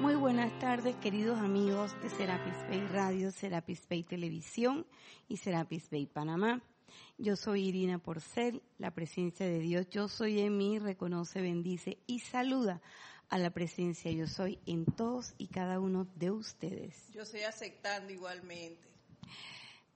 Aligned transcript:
Muy 0.00 0.16
buenas 0.16 0.56
tardes, 0.58 0.96
queridos 0.96 1.38
amigos 1.38 1.94
de 2.02 2.10
Serapis 2.10 2.54
Bay 2.68 2.86
Radio, 2.92 3.30
Serapis 3.30 3.86
Bay 3.88 4.02
Televisión 4.02 4.86
y 5.28 5.36
Serapis 5.36 5.88
Bay 5.88 6.06
Panamá. 6.06 6.62
Yo 7.16 7.36
soy 7.36 7.68
Irina 7.68 7.98
Porcel, 7.98 8.60
la 8.78 8.90
presencia 8.90 9.46
de 9.46 9.60
Dios. 9.60 9.88
Yo 9.90 10.08
soy 10.08 10.40
en 10.40 10.56
mí, 10.56 10.78
reconoce, 10.80 11.40
bendice 11.40 11.98
y 12.06 12.18
saluda 12.18 12.82
a 13.30 13.38
la 13.38 13.50
presencia 13.50 14.10
yo 14.10 14.26
soy 14.26 14.58
en 14.66 14.84
todos 14.84 15.34
y 15.38 15.46
cada 15.46 15.80
uno 15.80 16.06
de 16.16 16.30
ustedes. 16.30 17.08
Yo 17.12 17.22
estoy 17.22 17.42
aceptando 17.42 18.12
igualmente. 18.12 18.88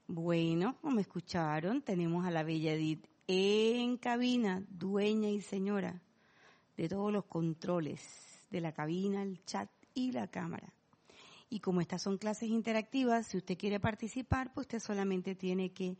Bueno, 0.07 0.77
como 0.81 0.99
escucharon, 0.99 1.81
tenemos 1.81 2.25
a 2.25 2.31
la 2.31 2.43
bella 2.43 2.73
Edith 2.73 3.05
en 3.27 3.97
cabina, 3.97 4.63
dueña 4.69 5.29
y 5.29 5.41
señora 5.41 6.01
de 6.77 6.89
todos 6.89 7.11
los 7.13 7.25
controles 7.25 8.01
de 8.49 8.61
la 8.61 8.71
cabina, 8.71 9.21
el 9.21 9.43
chat 9.45 9.69
y 9.93 10.11
la 10.11 10.27
cámara. 10.27 10.73
Y 11.49 11.59
como 11.59 11.81
estas 11.81 12.01
son 12.01 12.17
clases 12.17 12.49
interactivas, 12.49 13.27
si 13.27 13.37
usted 13.37 13.57
quiere 13.57 13.79
participar, 13.79 14.53
pues 14.53 14.65
usted 14.65 14.79
solamente 14.79 15.35
tiene 15.35 15.71
que 15.71 15.97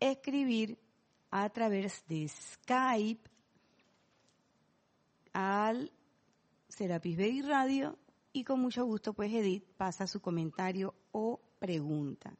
escribir 0.00 0.78
a 1.30 1.48
través 1.50 2.04
de 2.08 2.28
Skype 2.28 3.30
al 5.32 5.92
Serapis 6.68 7.16
Bay 7.16 7.42
Radio 7.42 7.98
y 8.32 8.44
con 8.44 8.60
mucho 8.60 8.84
gusto 8.84 9.12
pues 9.12 9.32
Edith 9.32 9.64
pasa 9.76 10.06
su 10.06 10.20
comentario 10.20 10.94
o 11.12 11.40
pregunta. 11.58 12.36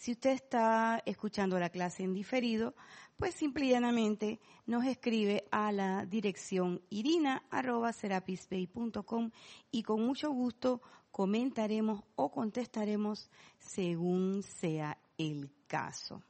Si 0.00 0.10
usted 0.12 0.30
está 0.30 1.02
escuchando 1.04 1.60
la 1.60 1.68
clase 1.68 2.04
en 2.04 2.14
diferido, 2.14 2.74
pues 3.18 3.34
simple 3.34 3.66
y 3.66 3.72
llanamente 3.72 4.40
nos 4.64 4.86
escribe 4.86 5.44
a 5.50 5.72
la 5.72 6.06
dirección 6.06 6.80
irina.serapisbay.com 6.88 9.30
y 9.70 9.82
con 9.82 10.00
mucho 10.00 10.30
gusto 10.30 10.80
comentaremos 11.10 12.02
o 12.16 12.30
contestaremos 12.30 13.28
según 13.58 14.42
sea 14.42 14.96
el 15.18 15.52
caso. 15.66 16.22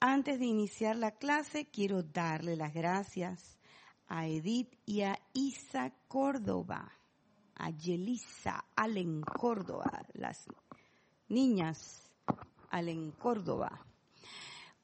Antes 0.00 0.40
de 0.40 0.46
iniciar 0.46 0.96
la 0.96 1.12
clase, 1.12 1.66
quiero 1.66 2.02
darle 2.02 2.56
las 2.56 2.74
gracias 2.74 3.56
a 4.08 4.26
Edith 4.26 4.74
y 4.84 5.02
a 5.02 5.16
Isa 5.32 5.92
Córdoba, 6.08 6.90
a 7.54 7.70
Yelisa 7.70 8.64
Allen 8.74 9.20
Córdoba, 9.20 10.04
las 10.12 10.48
niñas 11.28 12.10
Allen 12.70 13.12
Córdoba, 13.12 13.84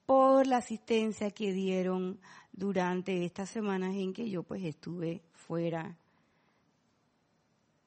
por 0.04 0.46
la 0.46 0.58
asistencia 0.58 1.30
que 1.30 1.52
dieron 1.52 2.18
durante 2.52 3.24
estas 3.24 3.50
semanas 3.50 3.94
en 3.94 4.12
que 4.12 4.28
yo 4.28 4.42
pues 4.42 4.62
estuve 4.64 5.22
fuera 5.32 5.96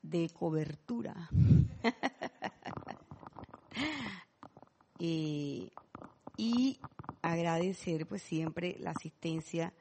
de 0.01 0.29
cobertura. 0.29 1.29
Eh, 5.01 5.69
y 6.35 6.77
agradecer 7.21 8.05
pues 8.05 8.21
siempre 8.21 8.75
la 8.79 8.91
asistencia 8.91 9.71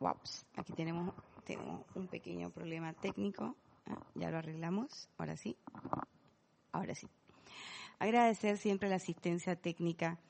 Waps, 0.00 0.46
aquí 0.56 0.72
tenemos, 0.72 1.12
tenemos 1.44 1.84
un 1.96 2.06
pequeño 2.06 2.50
problema 2.50 2.92
técnico. 2.92 3.56
Ah, 3.86 3.98
ya 4.14 4.30
lo 4.30 4.38
arreglamos. 4.38 5.08
Ahora 5.18 5.36
sí. 5.36 5.56
Ahora 6.70 6.94
sí. 6.94 7.08
Agradecer 8.00 8.58
siempre 8.58 8.88
la 8.88 8.96
asistencia 8.96 9.56
técnica 9.56 10.20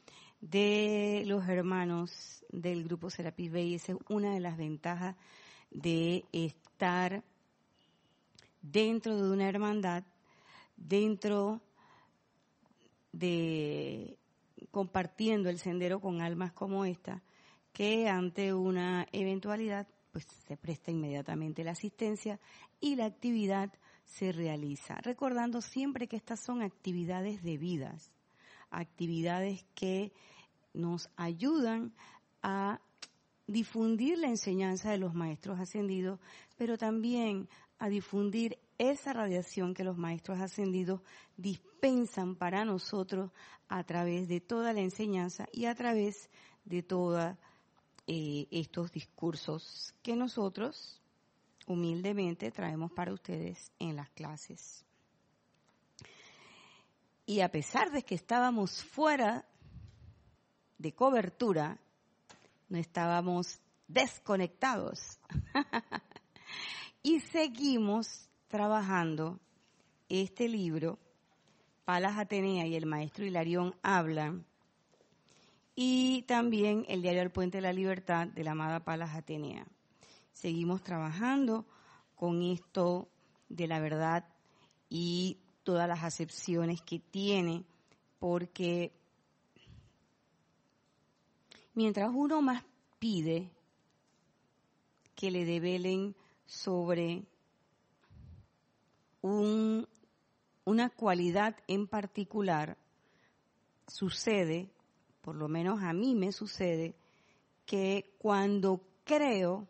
de 0.40 1.22
los 1.26 1.46
hermanos 1.48 2.42
del 2.50 2.84
grupo 2.84 3.10
Serapis 3.10 3.52
Bay. 3.52 3.74
Esa 3.74 3.92
es 3.92 3.98
una 4.08 4.32
de 4.32 4.40
las 4.40 4.56
ventajas 4.56 5.16
de 5.70 6.24
estar 6.32 7.22
dentro 8.62 9.20
de 9.20 9.30
una 9.30 9.48
hermandad, 9.50 10.02
dentro 10.78 11.60
de 13.12 14.16
compartiendo 14.70 15.50
el 15.50 15.58
sendero 15.58 16.00
con 16.00 16.22
almas 16.22 16.52
como 16.52 16.86
esta, 16.86 17.22
que 17.74 18.08
ante 18.08 18.54
una 18.54 19.06
eventualidad 19.12 19.86
pues 20.12 20.26
se 20.46 20.56
presta 20.56 20.90
inmediatamente 20.90 21.64
la 21.64 21.72
asistencia 21.72 22.40
y 22.80 22.96
la 22.96 23.04
actividad 23.04 23.70
se 24.08 24.32
realiza. 24.32 24.96
Recordando 25.02 25.60
siempre 25.60 26.08
que 26.08 26.16
estas 26.16 26.40
son 26.40 26.62
actividades 26.62 27.42
debidas, 27.42 28.10
actividades 28.70 29.64
que 29.74 30.12
nos 30.72 31.10
ayudan 31.16 31.92
a 32.42 32.80
difundir 33.46 34.18
la 34.18 34.28
enseñanza 34.28 34.90
de 34.90 34.98
los 34.98 35.14
maestros 35.14 35.60
ascendidos, 35.60 36.18
pero 36.56 36.76
también 36.78 37.48
a 37.78 37.88
difundir 37.88 38.58
esa 38.78 39.12
radiación 39.12 39.74
que 39.74 39.84
los 39.84 39.96
maestros 39.96 40.40
ascendidos 40.40 41.00
dispensan 41.36 42.34
para 42.34 42.64
nosotros 42.64 43.30
a 43.68 43.84
través 43.84 44.28
de 44.28 44.40
toda 44.40 44.72
la 44.72 44.80
enseñanza 44.80 45.46
y 45.52 45.66
a 45.66 45.74
través 45.74 46.30
de 46.64 46.82
toda 46.82 47.38
eh, 48.06 48.46
estos 48.50 48.90
discursos 48.90 49.94
que 50.02 50.16
nosotros 50.16 51.02
humildemente 51.68 52.50
traemos 52.50 52.90
para 52.90 53.12
ustedes 53.12 53.70
en 53.78 53.94
las 53.94 54.10
clases. 54.10 54.84
Y 57.26 57.40
a 57.40 57.50
pesar 57.50 57.92
de 57.92 58.02
que 58.02 58.14
estábamos 58.14 58.82
fuera 58.82 59.44
de 60.78 60.94
cobertura, 60.94 61.78
no 62.70 62.78
estábamos 62.78 63.60
desconectados. 63.86 65.20
y 67.02 67.20
seguimos 67.20 68.28
trabajando 68.48 69.38
este 70.08 70.48
libro, 70.48 70.98
Palas 71.84 72.16
Atenea 72.16 72.66
y 72.66 72.76
el 72.76 72.86
maestro 72.86 73.26
Hilarión 73.26 73.74
hablan 73.82 74.46
y 75.74 76.22
también 76.22 76.86
el 76.88 77.02
diario 77.02 77.22
El 77.22 77.30
Puente 77.30 77.58
de 77.58 77.62
la 77.62 77.72
Libertad 77.72 78.26
de 78.26 78.42
la 78.42 78.52
amada 78.52 78.80
Palas 78.80 79.14
Atenea. 79.14 79.66
Seguimos 80.40 80.84
trabajando 80.84 81.66
con 82.14 82.42
esto 82.42 83.08
de 83.48 83.66
la 83.66 83.80
verdad 83.80 84.24
y 84.88 85.38
todas 85.64 85.88
las 85.88 86.04
acepciones 86.04 86.80
que 86.80 87.00
tiene, 87.00 87.64
porque 88.20 88.92
mientras 91.74 92.12
uno 92.14 92.40
más 92.40 92.62
pide 93.00 93.50
que 95.16 95.32
le 95.32 95.44
develen 95.44 96.14
sobre 96.46 97.24
un, 99.22 99.88
una 100.64 100.88
cualidad 100.88 101.56
en 101.66 101.88
particular, 101.88 102.78
sucede 103.88 104.70
por 105.20 105.34
lo 105.34 105.48
menos 105.48 105.82
a 105.82 105.92
mí 105.92 106.14
me 106.14 106.30
sucede, 106.30 106.94
que 107.66 108.14
cuando 108.18 108.80
creo 109.02 109.66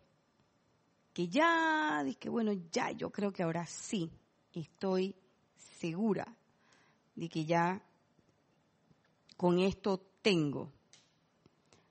que 1.18 1.26
ya, 1.26 2.04
que 2.20 2.28
bueno, 2.28 2.52
ya 2.70 2.92
yo 2.92 3.10
creo 3.10 3.32
que 3.32 3.42
ahora 3.42 3.66
sí 3.66 4.08
estoy 4.52 5.16
segura 5.56 6.24
de 7.16 7.28
que 7.28 7.44
ya 7.44 7.82
con 9.36 9.58
esto 9.58 9.98
tengo, 10.22 10.70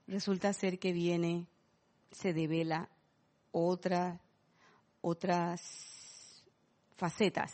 resulta 0.06 0.54
ser 0.54 0.78
que 0.78 0.94
viene, 0.94 1.46
se 2.10 2.32
devela 2.32 2.88
otra, 3.52 4.18
otras 5.02 6.42
facetas. 6.96 7.52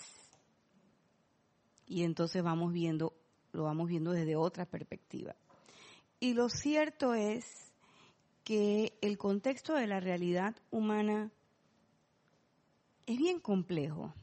Y 1.89 2.05
entonces 2.05 2.41
vamos 2.45 2.73
viendo, 2.73 3.15
lo 3.51 3.65
vamos 3.65 3.89
viendo 3.89 4.12
desde 4.12 4.37
otra 4.37 4.65
perspectiva. 4.65 5.35
Y 6.21 6.35
lo 6.35 6.49
cierto 6.49 7.15
es 7.15 7.44
que 8.44 8.97
el 9.00 9.19
contexto 9.19 9.75
de 9.75 9.88
la 9.88 9.99
realidad 9.99 10.55
humana 10.71 11.32
es 13.06 13.19
bien 13.19 13.41
complejo. 13.41 14.15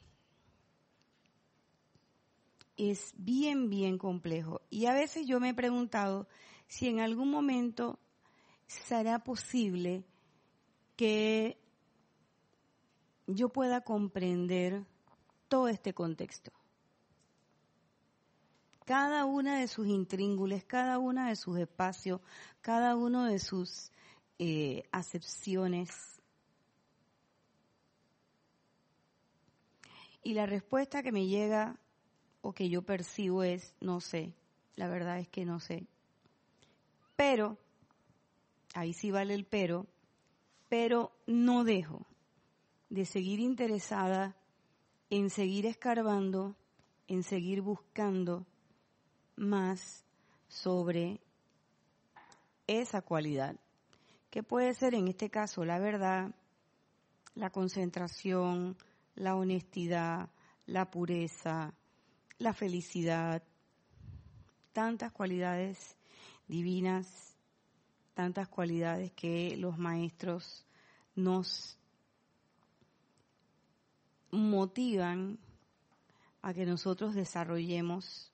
Es 2.77 3.13
bien, 3.17 3.69
bien 3.69 3.97
complejo. 3.97 4.61
Y 4.69 4.85
a 4.85 4.93
veces 4.93 5.27
yo 5.27 5.39
me 5.39 5.49
he 5.49 5.53
preguntado 5.53 6.27
si 6.67 6.87
en 6.87 6.99
algún 6.99 7.29
momento 7.29 7.99
será 8.67 9.19
posible 9.19 10.03
que 10.95 11.57
yo 13.27 13.49
pueda 13.49 13.81
comprender 13.81 14.85
todo 15.47 15.67
este 15.67 15.93
contexto 15.93 16.51
cada 18.91 19.23
una 19.23 19.57
de 19.57 19.69
sus 19.69 19.87
intríngules, 19.87 20.65
cada 20.65 20.99
una 20.99 21.29
de 21.29 21.37
sus 21.37 21.57
espacios, 21.57 22.19
cada 22.59 22.97
uno 22.97 23.23
de 23.23 23.39
sus 23.39 23.89
eh, 24.37 24.83
acepciones. 24.91 26.20
Y 30.23 30.33
la 30.33 30.45
respuesta 30.45 31.03
que 31.03 31.11
me 31.11 31.27
llega 31.27 31.77
o 32.41 32.53
que 32.53 32.69
yo 32.69 32.81
percibo 32.81 33.43
es, 33.43 33.73
no 33.79 34.01
sé, 34.01 34.33
la 34.75 34.87
verdad 34.87 35.19
es 35.19 35.27
que 35.29 35.45
no 35.45 35.59
sé. 35.59 35.85
Pero, 37.15 37.57
ahí 38.73 38.93
sí 38.93 39.11
vale 39.11 39.33
el 39.33 39.45
pero, 39.45 39.87
pero 40.69 41.11
no 41.27 41.63
dejo 41.63 42.05
de 42.89 43.05
seguir 43.05 43.39
interesada 43.39 44.35
en 45.09 45.29
seguir 45.29 45.65
escarbando, 45.65 46.55
en 47.07 47.23
seguir 47.23 47.61
buscando 47.61 48.45
más 49.35 50.03
sobre 50.47 51.19
esa 52.67 53.01
cualidad, 53.01 53.55
que 54.29 54.43
puede 54.43 54.73
ser 54.73 54.93
en 54.93 55.07
este 55.07 55.29
caso 55.29 55.65
la 55.65 55.79
verdad, 55.79 56.31
la 57.35 57.49
concentración, 57.49 58.77
la 59.15 59.35
honestidad, 59.35 60.29
la 60.65 60.89
pureza, 60.89 61.73
la 62.37 62.53
felicidad, 62.53 63.43
tantas 64.73 65.11
cualidades 65.11 65.97
divinas, 66.47 67.35
tantas 68.13 68.47
cualidades 68.47 69.11
que 69.11 69.55
los 69.57 69.77
maestros 69.77 70.65
nos 71.15 71.77
motivan 74.31 75.37
a 76.41 76.53
que 76.53 76.65
nosotros 76.65 77.13
desarrollemos 77.13 78.31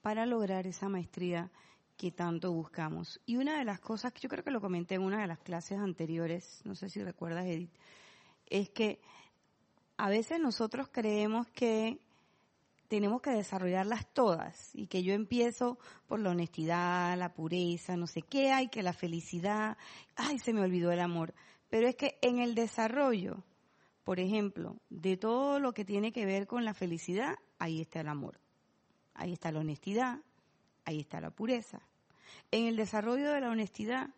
para 0.00 0.24
lograr 0.24 0.66
esa 0.66 0.88
maestría 0.88 1.50
que 1.96 2.12
tanto 2.12 2.52
buscamos. 2.52 3.20
Y 3.26 3.36
una 3.36 3.58
de 3.58 3.64
las 3.64 3.80
cosas 3.80 4.12
que 4.12 4.20
yo 4.20 4.28
creo 4.28 4.44
que 4.44 4.52
lo 4.52 4.60
comenté 4.60 4.94
en 4.94 5.02
una 5.02 5.20
de 5.20 5.26
las 5.26 5.40
clases 5.40 5.78
anteriores, 5.78 6.60
no 6.64 6.74
sé 6.74 6.88
si 6.88 7.02
recuerdas 7.02 7.44
Edith, 7.46 7.74
es 8.46 8.70
que 8.70 9.00
a 9.98 10.08
veces 10.08 10.40
nosotros 10.40 10.88
creemos 10.90 11.48
que 11.48 11.98
tenemos 12.86 13.20
que 13.20 13.30
desarrollarlas 13.30 14.06
todas 14.14 14.70
y 14.72 14.86
que 14.86 15.02
yo 15.02 15.12
empiezo 15.12 15.76
por 16.06 16.20
la 16.20 16.30
honestidad, 16.30 17.18
la 17.18 17.34
pureza, 17.34 17.96
no 17.96 18.06
sé 18.06 18.22
qué 18.22 18.52
hay, 18.52 18.68
que 18.68 18.84
la 18.84 18.92
felicidad, 18.92 19.76
ay, 20.16 20.38
se 20.38 20.52
me 20.52 20.62
olvidó 20.62 20.92
el 20.92 21.00
amor. 21.00 21.34
Pero 21.68 21.88
es 21.88 21.96
que 21.96 22.16
en 22.22 22.38
el 22.38 22.54
desarrollo, 22.54 23.42
por 24.04 24.20
ejemplo, 24.20 24.76
de 24.88 25.16
todo 25.16 25.58
lo 25.58 25.74
que 25.74 25.84
tiene 25.84 26.12
que 26.12 26.24
ver 26.24 26.46
con 26.46 26.64
la 26.64 26.74
felicidad, 26.74 27.36
ahí 27.58 27.80
está 27.80 28.00
el 28.00 28.08
amor, 28.08 28.40
ahí 29.14 29.32
está 29.32 29.50
la 29.50 29.60
honestidad, 29.60 30.20
ahí 30.84 31.00
está 31.00 31.20
la 31.20 31.30
pureza. 31.30 31.82
En 32.52 32.66
el 32.66 32.76
desarrollo 32.76 33.32
de 33.32 33.40
la 33.40 33.50
honestidad, 33.50 34.10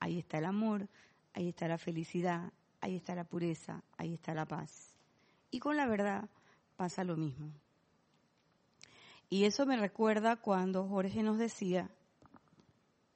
ahí 0.00 0.18
está 0.18 0.38
el 0.38 0.44
amor, 0.44 0.88
ahí 1.32 1.50
está 1.50 1.68
la 1.68 1.78
felicidad, 1.78 2.52
ahí 2.80 2.96
está 2.96 3.14
la 3.14 3.24
pureza, 3.24 3.82
ahí 3.96 4.12
está 4.12 4.34
la 4.34 4.44
paz. 4.44 4.93
Y 5.54 5.60
con 5.60 5.76
la 5.76 5.86
verdad 5.86 6.28
pasa 6.76 7.04
lo 7.04 7.16
mismo. 7.16 7.52
Y 9.30 9.44
eso 9.44 9.66
me 9.66 9.76
recuerda 9.76 10.34
cuando 10.34 10.88
Jorge 10.88 11.22
nos 11.22 11.38
decía 11.38 11.92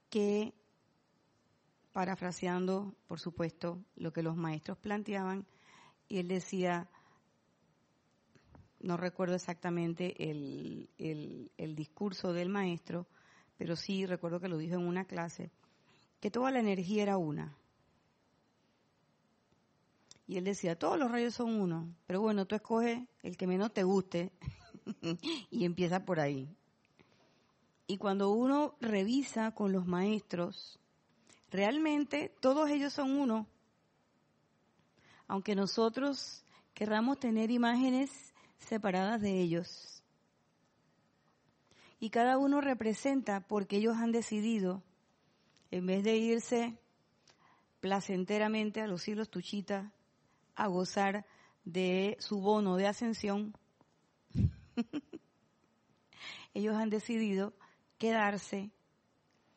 que, 0.09 0.55
parafraseando, 1.93 2.95
por 3.09 3.19
supuesto, 3.19 3.83
lo 3.97 4.13
que 4.13 4.23
los 4.23 4.37
maestros 4.37 4.79
planteaban, 4.79 5.47
y 6.07 6.19
él 6.19 6.29
decía, 6.29 6.89
no 8.79 8.97
recuerdo 8.97 9.35
exactamente 9.35 10.31
el, 10.31 10.91
el, 10.97 11.75
discurso 11.75 12.33
del 12.33 12.51
maestro, 12.51 13.09
pero 13.57 13.75
sí 13.75 14.07
recuerdo 14.07 14.39
que 14.39 14.47
lo 14.47 14.59
dijo 14.59 14.77
en 14.77 14.87
una 14.87 15.07
clase, 15.07 15.51
que 16.21 16.31
toda 16.31 16.53
la 16.53 16.61
energía 16.61 17.03
era 17.03 17.17
una. 17.17 17.57
Y 20.29 20.37
él 20.37 20.45
decía, 20.45 20.79
todos 20.79 20.99
los 20.99 21.11
rayos 21.11 21.35
son 21.35 21.59
uno, 21.59 21.89
pero 22.07 22.21
bueno, 22.21 22.45
tú 22.47 22.55
escoges 22.55 23.01
el 23.23 23.39
que 23.39 23.47
menos 23.47 23.73
te 23.73 23.83
guste 23.83 24.31
y 25.51 25.65
empieza 25.65 26.05
por 26.05 26.21
ahí. 26.21 26.55
Y 27.87 27.97
cuando 27.97 28.31
uno 28.31 28.75
revisa 28.79 29.53
con 29.55 29.73
los 29.73 29.87
maestros, 29.87 30.79
realmente 31.51 32.31
todos 32.41 32.69
ellos 32.69 32.93
son 32.93 33.13
uno. 33.13 33.47
Aunque 35.29 35.55
nosotros 35.55 36.45
querramos 36.75 37.19
tener 37.19 37.51
imágenes 37.51 38.35
separadas 38.59 39.23
de 39.23 39.41
ellos. 39.41 40.03
Y 42.01 42.11
cada 42.11 42.37
uno 42.37 42.61
representa 42.61 43.41
porque 43.41 43.79
ellos 43.79 43.97
han 43.97 44.13
decidido, 44.13 44.83
en 45.71 45.87
vez 45.87 46.05
de 46.05 46.19
irse 46.19 46.79
placenteramente 47.81 48.83
a 48.83 48.87
los 48.87 49.01
cielos 49.01 49.31
tuchita, 49.31 49.91
a 50.59 50.67
gozar 50.67 51.25
de 51.65 52.17
su 52.19 52.41
bono 52.41 52.77
de 52.77 52.89
ascensión, 52.89 53.55
ellos 56.53 56.75
han 56.75 56.91
decidido 56.91 57.55
quedarse 57.97 58.73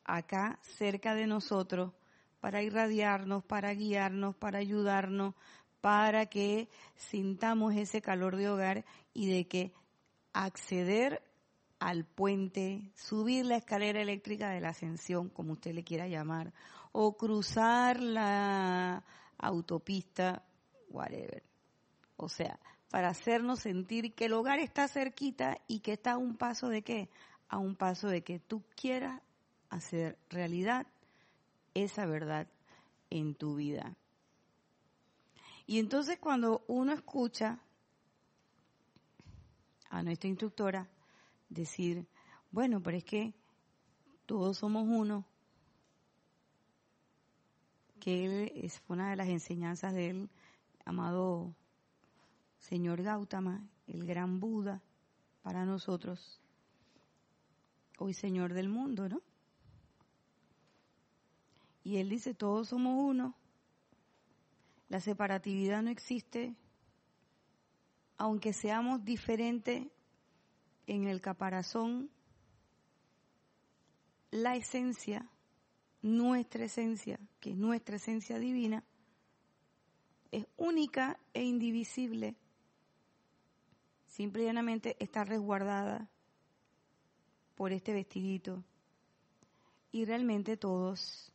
acá 0.03 0.59
cerca 0.61 1.15
de 1.15 1.25
nosotros 1.25 1.93
para 2.39 2.61
irradiarnos, 2.61 3.43
para 3.43 3.73
guiarnos, 3.73 4.35
para 4.35 4.59
ayudarnos, 4.59 5.33
para 5.81 6.27
que 6.27 6.69
sintamos 6.95 7.75
ese 7.75 8.01
calor 8.01 8.35
de 8.35 8.49
hogar 8.49 8.85
y 9.13 9.27
de 9.27 9.47
que 9.47 9.73
acceder 10.33 11.23
al 11.79 12.05
puente, 12.05 12.91
subir 12.95 13.47
la 13.47 13.57
escalera 13.57 13.99
eléctrica 13.99 14.49
de 14.49 14.61
la 14.61 14.69
ascensión, 14.69 15.29
como 15.29 15.53
usted 15.53 15.73
le 15.73 15.83
quiera 15.83 16.07
llamar, 16.07 16.53
o 16.91 17.17
cruzar 17.17 17.99
la 17.99 19.03
autopista 19.39 20.43
whatever. 20.91 21.43
O 22.17 22.29
sea, 22.29 22.59
para 22.89 23.09
hacernos 23.09 23.61
sentir 23.61 24.13
que 24.13 24.25
el 24.25 24.33
hogar 24.33 24.59
está 24.59 24.87
cerquita 24.87 25.57
y 25.67 25.79
que 25.79 25.93
está 25.93 26.13
a 26.13 26.17
un 26.17 26.35
paso 26.35 26.69
de 26.69 26.83
qué? 26.83 27.09
A 27.47 27.57
un 27.57 27.75
paso 27.75 28.07
de 28.07 28.23
que 28.23 28.39
tú 28.39 28.63
quieras 28.75 29.21
hacer 29.69 30.17
realidad 30.29 30.85
esa 31.73 32.05
verdad 32.05 32.47
en 33.09 33.33
tu 33.35 33.55
vida. 33.55 33.95
Y 35.65 35.79
entonces 35.79 36.19
cuando 36.19 36.63
uno 36.67 36.91
escucha 36.91 37.59
a 39.89 40.03
nuestra 40.03 40.29
instructora 40.29 40.89
decir, 41.49 42.07
bueno, 42.51 42.81
pero 42.81 42.97
es 42.97 43.05
que 43.05 43.33
todos 44.25 44.57
somos 44.57 44.85
uno, 44.87 45.25
que 47.99 48.25
él 48.25 48.51
es 48.55 48.81
una 48.87 49.11
de 49.11 49.15
las 49.15 49.29
enseñanzas 49.29 49.93
de 49.93 50.09
él 50.09 50.29
amado 50.85 51.53
señor 52.59 53.01
Gautama, 53.01 53.67
el 53.87 54.05
gran 54.05 54.39
Buda 54.39 54.81
para 55.41 55.65
nosotros, 55.65 56.39
hoy 57.97 58.13
Señor 58.13 58.53
del 58.53 58.69
mundo, 58.69 59.09
¿no? 59.09 59.21
Y 61.83 61.97
él 61.97 62.09
dice, 62.09 62.33
todos 62.33 62.69
somos 62.69 62.93
uno, 62.97 63.35
la 64.89 64.99
separatividad 64.99 65.81
no 65.81 65.89
existe, 65.89 66.55
aunque 68.17 68.53
seamos 68.53 69.03
diferentes 69.03 69.87
en 70.85 71.07
el 71.07 71.21
caparazón, 71.21 72.09
la 74.29 74.55
esencia, 74.55 75.27
nuestra 76.01 76.65
esencia, 76.65 77.19
que 77.39 77.51
es 77.51 77.57
nuestra 77.57 77.95
esencia 77.95 78.37
divina, 78.37 78.83
es 80.31 80.45
única 80.57 81.19
e 81.33 81.43
indivisible. 81.43 82.35
Simple 84.07 84.43
y 84.43 84.45
llanamente 84.45 84.95
está 84.99 85.23
resguardada 85.23 86.09
por 87.55 87.71
este 87.71 87.93
vestidito. 87.93 88.63
Y 89.91 90.05
realmente 90.05 90.57
todos 90.57 91.31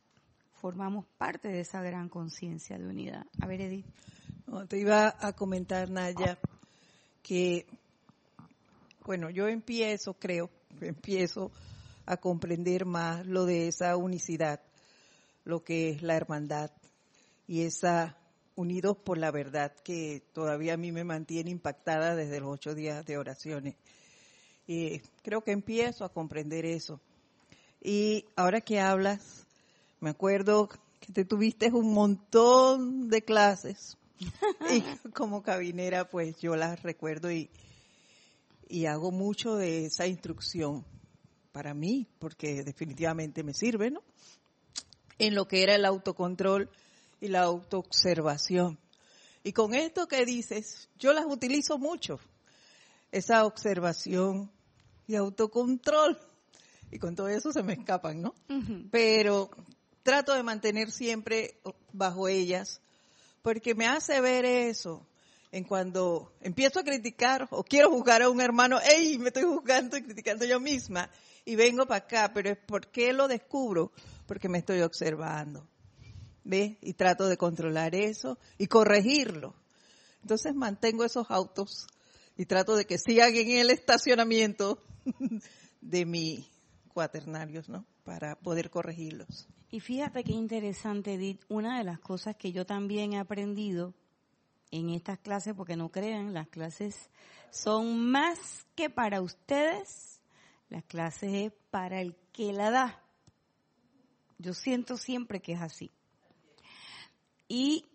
formamos 0.53 1.05
parte 1.17 1.47
de 1.47 1.61
esa 1.61 1.81
gran 1.81 2.09
conciencia 2.09 2.77
de 2.77 2.87
unidad. 2.87 3.25
A 3.39 3.47
ver, 3.47 3.61
Edith. 3.61 3.85
te 4.67 4.79
iba 4.79 5.15
a 5.19 5.33
comentar, 5.33 5.89
Naya, 5.89 6.39
que, 7.21 7.67
bueno, 9.05 9.29
yo 9.29 9.47
empiezo, 9.47 10.15
creo, 10.15 10.49
empiezo 10.81 11.51
a 12.05 12.17
comprender 12.17 12.85
más 12.85 13.25
lo 13.27 13.45
de 13.45 13.67
esa 13.67 13.95
unicidad, 13.97 14.61
lo 15.43 15.63
que 15.63 15.91
es 15.91 16.01
la 16.01 16.15
hermandad 16.15 16.71
y 17.47 17.61
esa 17.61 18.16
unidos 18.57 18.97
por 18.97 19.17
la 19.17 19.31
verdad 19.31 19.71
que 19.83 20.23
todavía 20.33 20.73
a 20.73 20.77
mí 20.77 20.91
me 20.91 21.03
mantiene 21.03 21.51
impactada 21.51 22.15
desde 22.15 22.39
los 22.39 22.49
ocho 22.49 22.73
días 22.75 23.05
de 23.05 23.17
oraciones. 23.17 23.75
Y 24.65 24.99
creo 25.21 25.43
que 25.43 25.51
empiezo 25.51 26.03
a 26.03 26.11
comprender 26.11 26.65
eso. 26.65 26.99
Y 27.81 28.25
ahora 28.35 28.59
que 28.59 28.79
hablas, 28.79 29.45
me 29.99 30.09
acuerdo 30.09 30.69
que 30.99 31.13
te 31.13 31.23
tuviste 31.23 31.71
un 31.71 31.93
montón 31.93 33.09
de 33.09 33.21
clases 33.21 33.95
y 34.73 34.81
como 35.11 35.43
cabinera 35.43 36.09
pues 36.09 36.35
yo 36.39 36.55
las 36.55 36.81
recuerdo 36.81 37.31
y, 37.31 37.51
y 38.67 38.87
hago 38.87 39.11
mucho 39.11 39.55
de 39.55 39.85
esa 39.85 40.07
instrucción 40.07 40.83
para 41.51 41.75
mí 41.75 42.07
porque 42.17 42.63
definitivamente 42.63 43.43
me 43.43 43.53
sirve, 43.53 43.91
¿no? 43.91 44.01
En 45.19 45.35
lo 45.35 45.47
que 45.47 45.61
era 45.61 45.75
el 45.75 45.85
autocontrol 45.85 46.69
y 47.19 47.27
la 47.27 47.41
autoobservación. 47.41 48.77
Y 49.43 49.53
con 49.53 49.73
esto 49.73 50.07
que 50.07 50.25
dices, 50.25 50.89
yo 50.97 51.13
las 51.13 51.25
utilizo 51.25 51.77
mucho, 51.77 52.19
esa 53.11 53.45
observación 53.45 54.51
y 55.07 55.15
autocontrol. 55.15 56.17
Y 56.91 56.99
con 56.99 57.15
todo 57.15 57.27
eso 57.27 57.51
se 57.51 57.63
me 57.63 57.73
escapan, 57.73 58.21
¿no? 58.21 58.33
Pero 58.91 59.49
trato 60.03 60.33
de 60.33 60.43
mantener 60.43 60.91
siempre 60.91 61.59
bajo 61.91 62.27
ellas, 62.27 62.81
porque 63.41 63.75
me 63.75 63.87
hace 63.87 64.21
ver 64.21 64.45
eso, 64.45 65.05
en 65.51 65.63
cuando 65.63 66.33
empiezo 66.41 66.79
a 66.79 66.83
criticar 66.83 67.47
o 67.51 67.63
quiero 67.63 67.89
juzgar 67.89 68.21
a 68.21 68.29
un 68.29 68.41
hermano, 68.41 68.79
¡ey! 68.79 69.17
Me 69.17 69.27
estoy 69.27 69.43
juzgando 69.43 69.97
y 69.97 70.03
criticando 70.03 70.45
yo 70.45 70.59
misma 70.59 71.09
y 71.45 71.55
vengo 71.55 71.85
para 71.85 72.05
acá, 72.05 72.31
pero 72.33 72.49
es 72.49 72.57
porque 72.57 73.13
lo 73.13 73.27
descubro, 73.27 73.91
porque 74.27 74.49
me 74.49 74.57
estoy 74.57 74.81
observando. 74.81 75.67
¿Ve? 76.47 76.77
Y 76.81 76.93
trato 76.93 77.27
de 77.27 77.35
controlar 77.35 77.93
eso 77.93 78.39
y 78.57 78.67
corregirlo. 78.67 79.53
Entonces 80.21 80.55
mantengo 80.55 81.03
esos 81.03 81.29
autos 81.29 81.87
y 82.37 82.45
trato 82.45 82.77
de 82.77 82.85
que 82.85 82.97
sigan 82.97 83.35
en 83.35 83.57
el 83.57 83.69
estacionamiento 83.69 84.81
de 85.81 86.05
mis 86.05 86.47
cuaternarios, 86.93 87.67
¿no? 87.67 87.85
Para 88.05 88.39
poder 88.39 88.69
corregirlos. 88.69 89.49
Y 89.69 89.81
fíjate 89.81 90.23
qué 90.23 90.31
interesante, 90.31 91.15
Edith, 91.15 91.43
una 91.49 91.79
de 91.79 91.83
las 91.83 91.99
cosas 91.99 92.37
que 92.37 92.53
yo 92.53 92.65
también 92.65 93.11
he 93.11 93.19
aprendido 93.19 93.93
en 94.71 94.89
estas 94.91 95.19
clases, 95.19 95.53
porque 95.53 95.75
no 95.75 95.89
crean, 95.89 96.33
las 96.33 96.47
clases 96.47 97.09
son 97.49 98.09
más 98.09 98.65
que 98.73 98.89
para 98.89 99.21
ustedes, 99.21 100.21
las 100.69 100.85
clases 100.85 101.33
es 101.33 101.53
para 101.71 101.99
el 101.99 102.15
que 102.31 102.53
la 102.53 102.71
da. 102.71 103.03
Yo 104.37 104.53
siento 104.53 104.95
siempre 104.95 105.41
que 105.41 105.53
es 105.53 105.61
así. 105.61 105.91
Y 107.47 107.85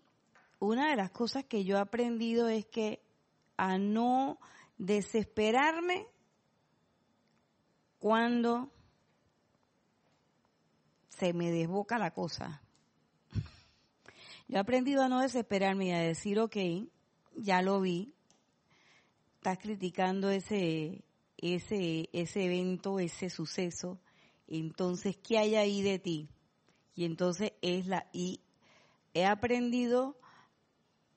una 0.58 0.90
de 0.90 0.96
las 0.96 1.10
cosas 1.10 1.44
que 1.44 1.64
yo 1.64 1.76
he 1.76 1.80
aprendido 1.80 2.48
es 2.48 2.66
que 2.66 3.02
a 3.56 3.78
no 3.78 4.38
desesperarme 4.78 6.06
cuando 7.98 8.70
se 11.08 11.32
me 11.32 11.50
desboca 11.50 11.98
la 11.98 12.12
cosa. 12.12 12.62
Yo 14.48 14.56
he 14.56 14.60
aprendido 14.60 15.02
a 15.02 15.08
no 15.08 15.20
desesperarme 15.20 15.86
y 15.86 15.92
a 15.92 16.00
decir, 16.00 16.38
ok, 16.40 16.56
ya 17.36 17.62
lo 17.62 17.80
vi, 17.80 18.12
estás 19.36 19.58
criticando 19.58 20.30
ese, 20.30 21.04
ese, 21.36 22.08
ese 22.12 22.44
evento, 22.44 22.98
ese 22.98 23.30
suceso, 23.30 24.00
entonces, 24.46 25.16
¿qué 25.16 25.38
hay 25.38 25.54
ahí 25.54 25.82
de 25.82 25.98
ti? 25.98 26.28
Y 26.94 27.04
entonces 27.04 27.52
es 27.62 27.86
la, 27.86 28.06
y 28.12 28.40
he 29.14 29.26
aprendido 29.26 30.16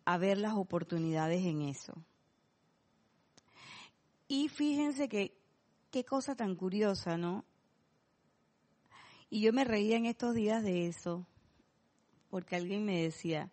a 0.06 0.18
ver 0.18 0.38
las 0.38 0.54
oportunidades 0.54 1.46
en 1.46 1.62
eso. 1.62 1.94
Y 4.28 4.50
fíjense 4.50 5.08
que, 5.08 5.38
qué 5.92 6.04
cosa 6.04 6.36
tan 6.36 6.56
curiosa, 6.56 7.18
¿no? 7.18 7.46
Y 9.30 9.42
yo 9.42 9.54
me 9.54 9.64
reía 9.64 9.98
en 9.98 10.06
estos 10.06 10.36
días 10.36 10.64
de 10.64 10.88
eso 10.88 11.26
porque 12.36 12.58
alguien 12.58 12.84
me 12.84 13.02
decía, 13.02 13.50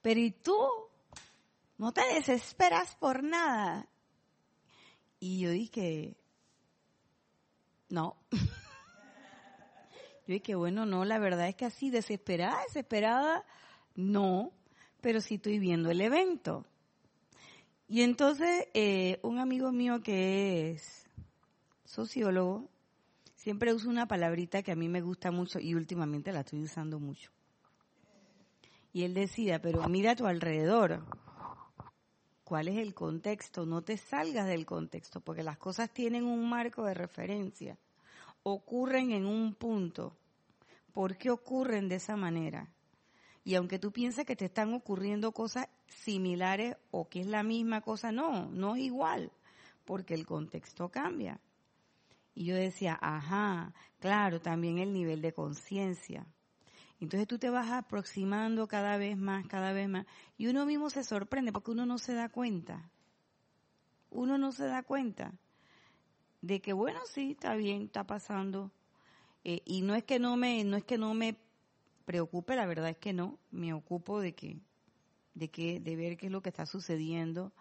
pero 0.00 0.18
¿y 0.18 0.30
tú? 0.30 0.66
¿No 1.76 1.92
te 1.92 2.00
desesperas 2.14 2.96
por 2.96 3.22
nada? 3.22 3.86
Y 5.18 5.40
yo 5.40 5.50
dije, 5.50 6.16
no. 7.90 8.16
yo 10.30 10.34
dije, 10.34 10.54
bueno, 10.54 10.86
no, 10.86 11.04
la 11.04 11.18
verdad 11.18 11.48
es 11.48 11.56
que 11.56 11.64
así, 11.64 11.90
desesperada, 11.90 12.62
desesperada, 12.62 13.44
no, 13.96 14.52
pero 15.00 15.20
sí 15.20 15.34
estoy 15.34 15.58
viendo 15.58 15.90
el 15.90 16.00
evento. 16.00 16.64
Y 17.88 18.02
entonces, 18.02 18.68
eh, 18.72 19.18
un 19.24 19.40
amigo 19.40 19.72
mío 19.72 20.00
que 20.04 20.70
es 20.70 21.08
sociólogo, 21.84 22.68
siempre 23.34 23.74
usa 23.74 23.90
una 23.90 24.06
palabrita 24.06 24.62
que 24.62 24.70
a 24.70 24.76
mí 24.76 24.88
me 24.88 25.00
gusta 25.00 25.32
mucho 25.32 25.58
y 25.58 25.74
últimamente 25.74 26.30
la 26.30 26.40
estoy 26.40 26.62
usando 26.62 27.00
mucho. 27.00 27.32
Y 28.92 29.02
él 29.02 29.14
decía, 29.14 29.60
pero 29.60 29.88
mira 29.88 30.12
a 30.12 30.16
tu 30.16 30.26
alrededor. 30.26 31.06
¿Cuál 32.44 32.68
es 32.68 32.76
el 32.76 32.94
contexto? 32.94 33.66
No 33.66 33.82
te 33.82 33.96
salgas 33.96 34.46
del 34.46 34.64
contexto, 34.64 35.20
porque 35.20 35.42
las 35.42 35.58
cosas 35.58 35.90
tienen 35.92 36.22
un 36.22 36.48
marco 36.48 36.84
de 36.84 36.94
referencia. 36.94 37.76
Ocurren 38.44 39.10
en 39.10 39.26
un 39.26 39.54
punto. 39.54 40.16
¿Por 40.92 41.16
qué 41.16 41.30
ocurren 41.30 41.88
de 41.88 41.96
esa 41.96 42.16
manera? 42.16 42.68
Y 43.44 43.54
aunque 43.54 43.78
tú 43.78 43.92
pienses 43.92 44.26
que 44.26 44.36
te 44.36 44.46
están 44.46 44.74
ocurriendo 44.74 45.32
cosas 45.32 45.68
similares 45.86 46.76
o 46.90 47.08
que 47.08 47.20
es 47.20 47.26
la 47.26 47.42
misma 47.42 47.80
cosa, 47.80 48.12
no, 48.12 48.50
no 48.50 48.76
es 48.76 48.82
igual, 48.82 49.32
porque 49.84 50.14
el 50.14 50.26
contexto 50.26 50.88
cambia. 50.90 51.40
Y 52.34 52.44
yo 52.44 52.54
decía, 52.54 52.98
ajá, 53.00 53.74
claro, 53.98 54.40
también 54.40 54.78
el 54.78 54.92
nivel 54.92 55.22
de 55.22 55.32
conciencia. 55.32 56.26
Entonces 57.00 57.26
tú 57.26 57.38
te 57.38 57.50
vas 57.50 57.70
aproximando 57.70 58.68
cada 58.68 58.98
vez 58.98 59.16
más, 59.16 59.46
cada 59.46 59.72
vez 59.72 59.88
más. 59.88 60.06
Y 60.36 60.48
uno 60.48 60.66
mismo 60.66 60.90
se 60.90 61.02
sorprende 61.02 61.52
porque 61.52 61.70
uno 61.70 61.86
no 61.86 61.98
se 61.98 62.14
da 62.14 62.28
cuenta. 62.28 62.90
Uno 64.10 64.36
no 64.38 64.52
se 64.52 64.66
da 64.66 64.82
cuenta 64.82 65.32
de 66.42 66.60
que 66.60 66.72
bueno, 66.72 67.00
sí, 67.06 67.32
está 67.32 67.54
bien, 67.54 67.82
está 67.82 68.04
pasando. 68.04 68.70
Eh, 69.44 69.62
y 69.64 69.82
no 69.82 69.94
es 69.94 70.04
que 70.04 70.18
no 70.18 70.36
me, 70.36 70.64
no 70.64 70.76
es 70.76 70.84
que 70.84 70.98
no 70.98 71.14
me 71.14 71.36
preocupe, 72.04 72.56
la 72.56 72.66
verdad 72.66 72.90
es 72.90 72.98
que 72.98 73.12
no. 73.12 73.38
Me 73.50 73.72
ocupo 73.72 74.20
de 74.20 74.34
que, 74.34 74.58
de 75.34 75.48
que, 75.50 75.80
de 75.80 75.96
ver 75.96 76.16
qué 76.16 76.26
es 76.26 76.32
lo 76.32 76.42
que 76.42 76.50
está 76.50 76.66
sucediendo. 76.66 77.52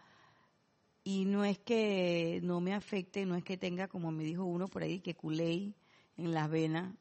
Y 1.04 1.26
no 1.26 1.46
es 1.46 1.58
que 1.60 2.40
no 2.44 2.60
me 2.62 2.74
afecte, 2.74 3.26
no 3.26 3.36
es 3.36 3.44
que 3.44 3.58
tenga, 3.58 3.88
como 3.88 4.12
me 4.12 4.24
dijo 4.24 4.44
uno 4.44 4.68
por 4.68 4.84
ahí, 4.84 5.00
que 5.00 5.16
culé 5.16 5.74
en 6.18 6.34
las 6.34 6.50
venas 6.50 6.94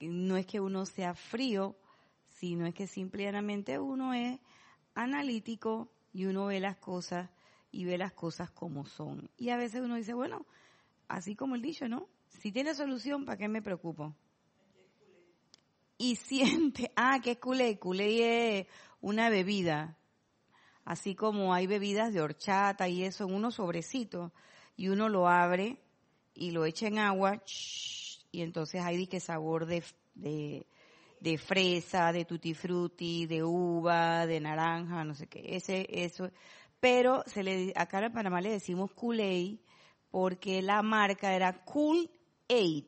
no 0.00 0.36
es 0.36 0.46
que 0.46 0.60
uno 0.60 0.86
sea 0.86 1.14
frío, 1.14 1.76
sino 2.28 2.66
es 2.66 2.74
que 2.74 2.86
simplemente 2.86 3.78
uno 3.78 4.12
es 4.12 4.38
analítico 4.94 5.90
y 6.12 6.26
uno 6.26 6.46
ve 6.46 6.60
las 6.60 6.76
cosas 6.76 7.30
y 7.72 7.84
ve 7.84 7.98
las 7.98 8.12
cosas 8.12 8.50
como 8.50 8.86
son. 8.86 9.30
Y 9.36 9.50
a 9.50 9.56
veces 9.56 9.82
uno 9.82 9.96
dice, 9.96 10.14
bueno, 10.14 10.46
así 11.08 11.34
como 11.34 11.54
el 11.54 11.62
dicho, 11.62 11.88
¿no? 11.88 12.08
Si 12.40 12.52
tiene 12.52 12.74
solución, 12.74 13.24
¿para 13.24 13.38
qué 13.38 13.48
me 13.48 13.62
preocupo? 13.62 14.14
Y 15.98 16.16
siente, 16.16 16.92
ah, 16.96 17.20
que 17.22 17.32
es 17.32 17.38
culé, 17.38 17.78
culé 17.78 18.60
es 18.60 18.66
una 19.00 19.30
bebida, 19.30 19.96
así 20.84 21.14
como 21.14 21.54
hay 21.54 21.66
bebidas 21.66 22.12
de 22.12 22.20
horchata 22.20 22.88
y 22.88 23.04
eso 23.04 23.24
en 23.24 23.34
unos 23.34 23.54
sobrecitos, 23.54 24.32
y 24.76 24.88
uno 24.88 25.08
lo 25.08 25.28
abre 25.28 25.78
y 26.34 26.50
lo 26.50 26.66
echa 26.66 26.88
en 26.88 26.98
agua, 26.98 27.42
y 28.30 28.42
entonces 28.42 28.82
hay 28.82 29.06
que 29.06 29.20
sabor 29.20 29.64
de, 29.64 29.82
de, 30.14 31.38
fresa, 31.38 32.12
de 32.12 32.26
tutti 32.26 32.52
frutti, 32.52 33.26
de 33.26 33.42
uva, 33.42 34.26
de 34.26 34.40
naranja, 34.40 35.04
no 35.04 35.14
sé 35.14 35.28
qué, 35.28 35.56
ese, 35.56 35.86
eso. 35.90 36.30
Pero 36.78 37.22
se 37.26 37.42
le, 37.42 37.72
acá 37.74 38.04
en 38.04 38.12
Panamá 38.12 38.42
le 38.42 38.50
decimos 38.50 38.92
Kool-Aid 38.92 39.58
porque 40.10 40.60
la 40.60 40.82
marca 40.82 41.34
era 41.34 41.64
Cool 41.64 42.10
Aid. 42.48 42.86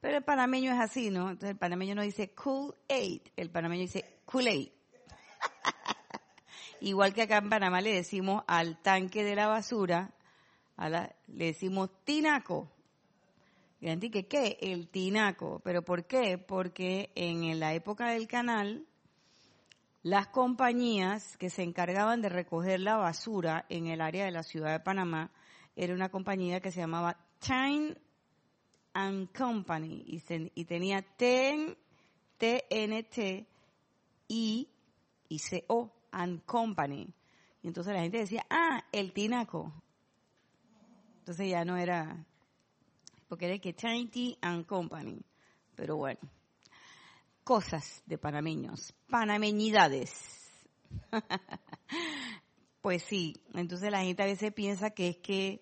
Pero 0.00 0.18
el 0.18 0.24
panameño 0.24 0.72
es 0.72 0.78
así, 0.78 1.10
¿no? 1.10 1.30
Entonces 1.30 1.50
el 1.50 1.58
panameño 1.58 1.94
no 1.94 2.02
dice 2.02 2.30
Cool 2.30 2.74
Aid, 2.88 3.22
el 3.36 3.50
panameño 3.50 3.82
dice 3.82 4.20
Kool-Aid. 4.24 4.70
Igual 6.80 7.14
que 7.14 7.22
acá 7.22 7.38
en 7.38 7.48
Panamá 7.48 7.80
le 7.80 7.92
decimos 7.92 8.44
al 8.46 8.80
tanque 8.82 9.24
de 9.24 9.34
la 9.34 9.46
basura, 9.46 10.10
a 10.76 10.88
la, 10.88 11.14
le 11.28 11.46
decimos 11.46 11.90
tinaco. 12.04 12.70
Y 13.80 14.10
que 14.10 14.26
¿qué? 14.26 14.58
El 14.60 14.88
tinaco. 14.88 15.60
¿Pero 15.64 15.82
por 15.82 16.06
qué? 16.06 16.38
Porque 16.38 17.10
en 17.14 17.58
la 17.60 17.74
época 17.74 18.10
del 18.10 18.26
canal, 18.26 18.86
las 20.02 20.28
compañías 20.28 21.36
que 21.36 21.50
se 21.50 21.62
encargaban 21.62 22.20
de 22.20 22.28
recoger 22.28 22.80
la 22.80 22.96
basura 22.96 23.64
en 23.68 23.86
el 23.86 24.00
área 24.00 24.24
de 24.24 24.30
la 24.30 24.42
ciudad 24.42 24.72
de 24.72 24.80
Panamá, 24.80 25.30
era 25.76 25.94
una 25.94 26.10
compañía 26.10 26.60
que 26.60 26.72
se 26.72 26.80
llamaba 26.80 27.18
Time 27.38 27.96
and 28.96 29.30
Company 29.32 30.04
y, 30.06 30.64
tenía 30.64 31.02
TEN, 31.02 31.76
TNT 32.38 33.46
y, 34.26 34.68
y 35.28 35.38
CO 35.38 35.92
and 36.10 36.42
Company. 36.46 37.06
Y 37.62 37.68
entonces 37.68 37.92
la 37.92 38.00
gente 38.00 38.18
decía, 38.18 38.46
ah, 38.48 38.82
el 38.92 39.12
tinaco. 39.12 39.70
Entonces 41.18 41.50
ya 41.50 41.64
no 41.66 41.76
era 41.76 42.24
porque 43.28 43.46
era 43.46 43.58
que 43.58 43.74
Trinity 43.74 44.38
and 44.40 44.64
Company. 44.64 45.20
Pero 45.74 45.96
bueno, 45.96 46.20
cosas 47.44 48.02
de 48.06 48.16
panameños, 48.16 48.94
panameñidades. 49.10 50.10
pues 52.80 53.02
sí, 53.02 53.34
entonces 53.52 53.90
la 53.90 54.02
gente 54.02 54.22
a 54.22 54.26
veces 54.26 54.54
piensa 54.54 54.90
que 54.90 55.08
es 55.08 55.16
que 55.18 55.60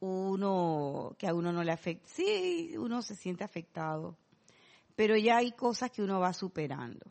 uno, 0.00 1.14
que 1.18 1.26
a 1.26 1.34
uno 1.34 1.52
no 1.52 1.64
le 1.64 1.72
afecta. 1.72 2.08
Sí, 2.08 2.74
uno 2.76 3.02
se 3.02 3.14
siente 3.14 3.44
afectado, 3.44 4.16
pero 4.94 5.16
ya 5.16 5.38
hay 5.38 5.52
cosas 5.52 5.90
que 5.90 6.02
uno 6.02 6.20
va 6.20 6.32
superando. 6.32 7.10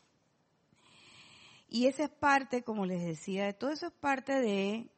Y 1.68 1.88
esa 1.88 2.04
es 2.04 2.10
parte, 2.10 2.64
como 2.64 2.86
les 2.86 3.04
decía, 3.04 3.46
de 3.46 3.54
todo 3.54 3.72
eso 3.72 3.88
es 3.88 3.94
parte 3.94 4.34
de 4.40 4.90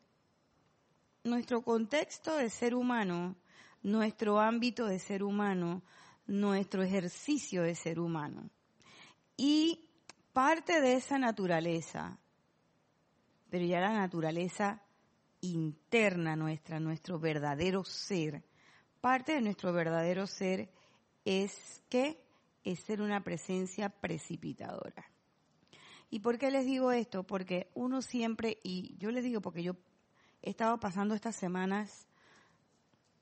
nuestro 1.24 1.62
contexto 1.62 2.36
de 2.36 2.50
ser 2.50 2.75
humano 2.75 3.36
nuestro 3.84 4.39
ámbito 4.39 4.86
de 4.86 5.00
ser 5.00 5.24
humano, 5.24 5.82
nuestro 6.25 6.84
ejercicio 6.84 7.62
de 7.62 7.75
ser 7.75 8.00
humano. 8.00 8.50
Y 9.38 9.88
parte 10.34 10.82
de 10.82 10.96
esa 10.96 11.17
naturaleza 11.17 12.20
pero 13.50 13.65
ya 13.65 13.79
la 13.79 13.94
naturaleza 13.94 14.82
interna 15.41 16.36
nuestra, 16.36 16.79
nuestro 16.79 17.20
verdadero 17.20 17.84
ser, 17.84 18.44
parte 19.01 19.34
de 19.34 19.41
nuestro 19.41 19.72
verdadero 19.74 20.27
ser 20.27 20.70
es 21.25 21.84
que 21.89 22.22
es 22.63 22.79
ser 22.79 23.01
una 23.01 23.24
presencia 23.24 23.89
precipitadora. 23.89 25.06
¿Y 26.10 26.20
por 26.20 26.38
qué 26.38 26.51
les 26.51 26.65
digo 26.65 26.91
esto? 26.91 27.24
Porque 27.24 27.70
uno 27.74 28.01
siempre, 28.01 28.60
y 28.63 28.96
yo 28.98 29.12
les 29.12 29.24
digo 29.24 29.41
porque 29.41 29.63
yo 29.63 29.75
he 30.41 30.50
estado 30.50 30.79
pasando 30.79 31.15
estas 31.15 31.36
semanas 31.36 32.08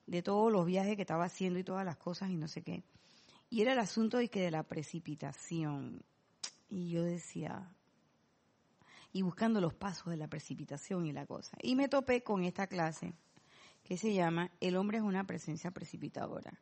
de 0.05 0.21
todos 0.21 0.51
los 0.51 0.65
viajes 0.65 0.95
que 0.95 1.01
estaba 1.01 1.25
haciendo 1.25 1.59
y 1.59 1.63
todas 1.63 1.85
las 1.85 1.97
cosas 1.97 2.29
y 2.29 2.37
no 2.37 2.47
sé 2.47 2.61
qué. 2.61 2.83
Y 3.49 3.61
era 3.61 3.73
el 3.73 3.79
asunto 3.79 4.17
de 4.17 4.29
que 4.29 4.41
de 4.41 4.51
la 4.51 4.63
precipitación. 4.63 6.03
Y 6.69 6.89
yo 6.89 7.03
decía, 7.03 7.71
y 9.15 9.21
buscando 9.21 9.61
los 9.61 9.73
pasos 9.73 10.07
de 10.07 10.17
la 10.17 10.27
precipitación 10.27 11.05
y 11.05 11.13
la 11.13 11.25
cosa. 11.25 11.55
Y 11.61 11.77
me 11.77 11.87
topé 11.87 12.21
con 12.21 12.43
esta 12.43 12.67
clase 12.67 13.13
que 13.81 13.95
se 13.95 14.13
llama 14.13 14.51
El 14.59 14.75
hombre 14.75 14.97
es 14.97 15.05
una 15.05 15.25
presencia 15.25 15.71
precipitadora. 15.71 16.59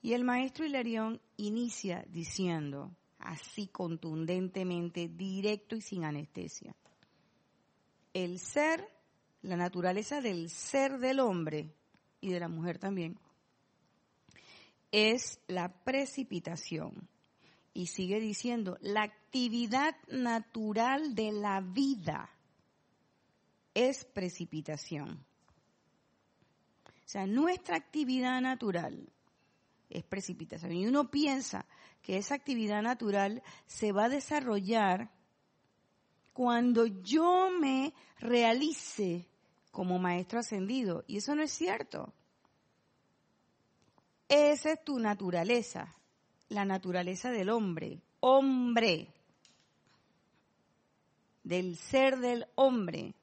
Y 0.00 0.12
el 0.12 0.22
maestro 0.22 0.64
Hilarión 0.64 1.20
inicia 1.36 2.04
diciendo, 2.08 2.92
así 3.18 3.66
contundentemente, 3.66 5.08
directo 5.08 5.74
y 5.74 5.80
sin 5.80 6.04
anestesia, 6.04 6.76
el 8.14 8.38
ser, 8.38 8.86
la 9.42 9.56
naturaleza 9.56 10.20
del 10.20 10.48
ser 10.48 10.96
del 11.00 11.18
hombre 11.18 11.74
y 12.20 12.30
de 12.30 12.38
la 12.38 12.46
mujer 12.46 12.78
también, 12.78 13.18
es 14.92 15.40
la 15.48 15.72
precipitación 15.82 17.08
y 17.72 17.86
sigue 17.86 18.20
diciendo, 18.20 18.78
la 18.80 19.02
actividad 19.02 19.94
natural 20.08 21.14
de 21.14 21.32
la 21.32 21.60
vida 21.60 22.30
es 23.74 24.04
precipitación. 24.04 25.24
O 26.86 27.12
sea, 27.12 27.26
nuestra 27.26 27.76
actividad 27.76 28.40
natural 28.40 29.12
es 29.88 30.04
precipitación. 30.04 30.72
Y 30.72 30.86
uno 30.86 31.10
piensa 31.10 31.66
que 32.02 32.16
esa 32.16 32.34
actividad 32.34 32.82
natural 32.82 33.42
se 33.66 33.92
va 33.92 34.04
a 34.04 34.08
desarrollar 34.08 35.10
cuando 36.32 36.86
yo 36.86 37.50
me 37.50 37.92
realice 38.18 39.28
como 39.70 39.98
maestro 39.98 40.40
ascendido. 40.40 41.04
Y 41.06 41.18
eso 41.18 41.34
no 41.34 41.42
es 41.42 41.52
cierto. 41.52 42.12
Esa 44.28 44.72
es 44.72 44.84
tu 44.84 44.98
naturaleza 44.98 45.99
la 46.50 46.64
naturaleza 46.64 47.30
del 47.30 47.48
hombre, 47.48 48.02
hombre, 48.20 49.08
del 51.42 51.76
ser 51.76 52.18
del 52.18 52.46
hombre. 52.56 53.14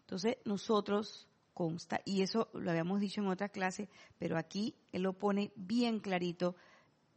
Entonces 0.00 0.38
nosotros 0.44 1.28
consta, 1.54 2.00
y 2.04 2.22
eso 2.22 2.48
lo 2.54 2.70
habíamos 2.70 3.00
dicho 3.00 3.20
en 3.20 3.28
otra 3.28 3.48
clase, 3.48 3.88
pero 4.18 4.36
aquí 4.36 4.74
él 4.92 5.02
lo 5.02 5.12
pone 5.12 5.52
bien 5.56 6.00
clarito, 6.00 6.56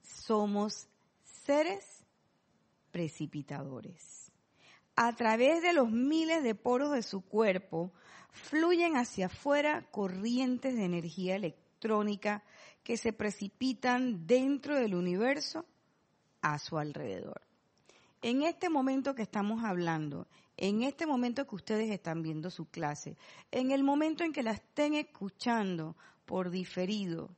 somos 0.01 0.88
seres 1.45 2.03
precipitadores. 2.91 4.31
A 4.95 5.15
través 5.15 5.61
de 5.61 5.73
los 5.73 5.89
miles 5.89 6.43
de 6.43 6.55
poros 6.55 6.91
de 6.91 7.03
su 7.03 7.21
cuerpo 7.21 7.93
fluyen 8.31 8.97
hacia 8.97 9.27
afuera 9.27 9.88
corrientes 9.91 10.75
de 10.75 10.85
energía 10.85 11.35
electrónica 11.35 12.43
que 12.83 12.97
se 12.97 13.13
precipitan 13.13 14.25
dentro 14.25 14.75
del 14.75 14.95
universo 14.95 15.65
a 16.41 16.57
su 16.59 16.77
alrededor. 16.77 17.41
En 18.22 18.44
este 18.44 18.70
momento 18.70 19.15
que 19.15 19.24
estamos 19.24 19.63
hablando, 19.63 20.27
en 20.57 20.83
este 20.83 21.07
momento 21.07 21.48
que 21.48 21.55
ustedes 21.55 21.89
están 21.89 22.22
viendo 22.22 22.50
su 22.50 22.65
clase, 22.65 23.17
en 23.51 23.72
el 23.72 23.83
momento 23.83 24.24
en 24.24 24.31
que 24.31 24.44
la 24.44 24.51
estén 24.51 24.94
escuchando 24.94 25.96
por 26.25 26.51
diferido, 26.51 27.35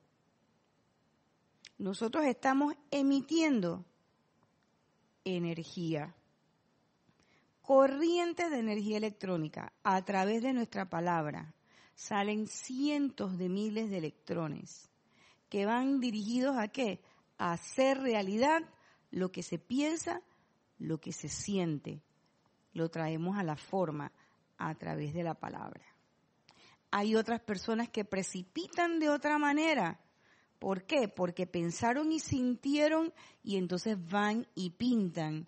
nosotros 1.77 2.25
estamos 2.25 2.75
emitiendo 2.91 3.85
energía, 5.23 6.13
corrientes 7.61 8.51
de 8.51 8.59
energía 8.59 8.97
electrónica 8.97 9.71
a 9.83 10.03
través 10.03 10.41
de 10.41 10.53
nuestra 10.53 10.89
palabra. 10.89 11.53
Salen 11.95 12.47
cientos 12.47 13.37
de 13.37 13.49
miles 13.49 13.89
de 13.89 13.99
electrones 13.99 14.89
que 15.53 15.67
van 15.67 15.99
dirigidos 15.99 16.57
a 16.57 16.67
qué? 16.67 16.99
A 17.37 17.51
hacer 17.51 17.99
realidad 17.99 18.63
lo 19.11 19.31
que 19.31 19.43
se 19.43 19.59
piensa, 19.59 20.23
lo 20.79 20.99
que 20.99 21.11
se 21.11 21.29
siente. 21.29 22.01
Lo 22.73 22.89
traemos 22.89 23.37
a 23.37 23.43
la 23.43 23.55
forma 23.55 24.11
a 24.57 24.73
través 24.73 25.13
de 25.13 25.21
la 25.21 25.35
palabra. 25.35 25.85
Hay 26.89 27.15
otras 27.15 27.39
personas 27.39 27.87
que 27.87 28.03
precipitan 28.03 28.97
de 28.97 29.09
otra 29.09 29.37
manera. 29.37 29.99
¿Por 30.57 30.85
qué? 30.85 31.07
Porque 31.07 31.45
pensaron 31.45 32.11
y 32.11 32.19
sintieron 32.19 33.13
y 33.43 33.57
entonces 33.57 33.95
van 34.09 34.47
y 34.55 34.71
pintan 34.71 35.47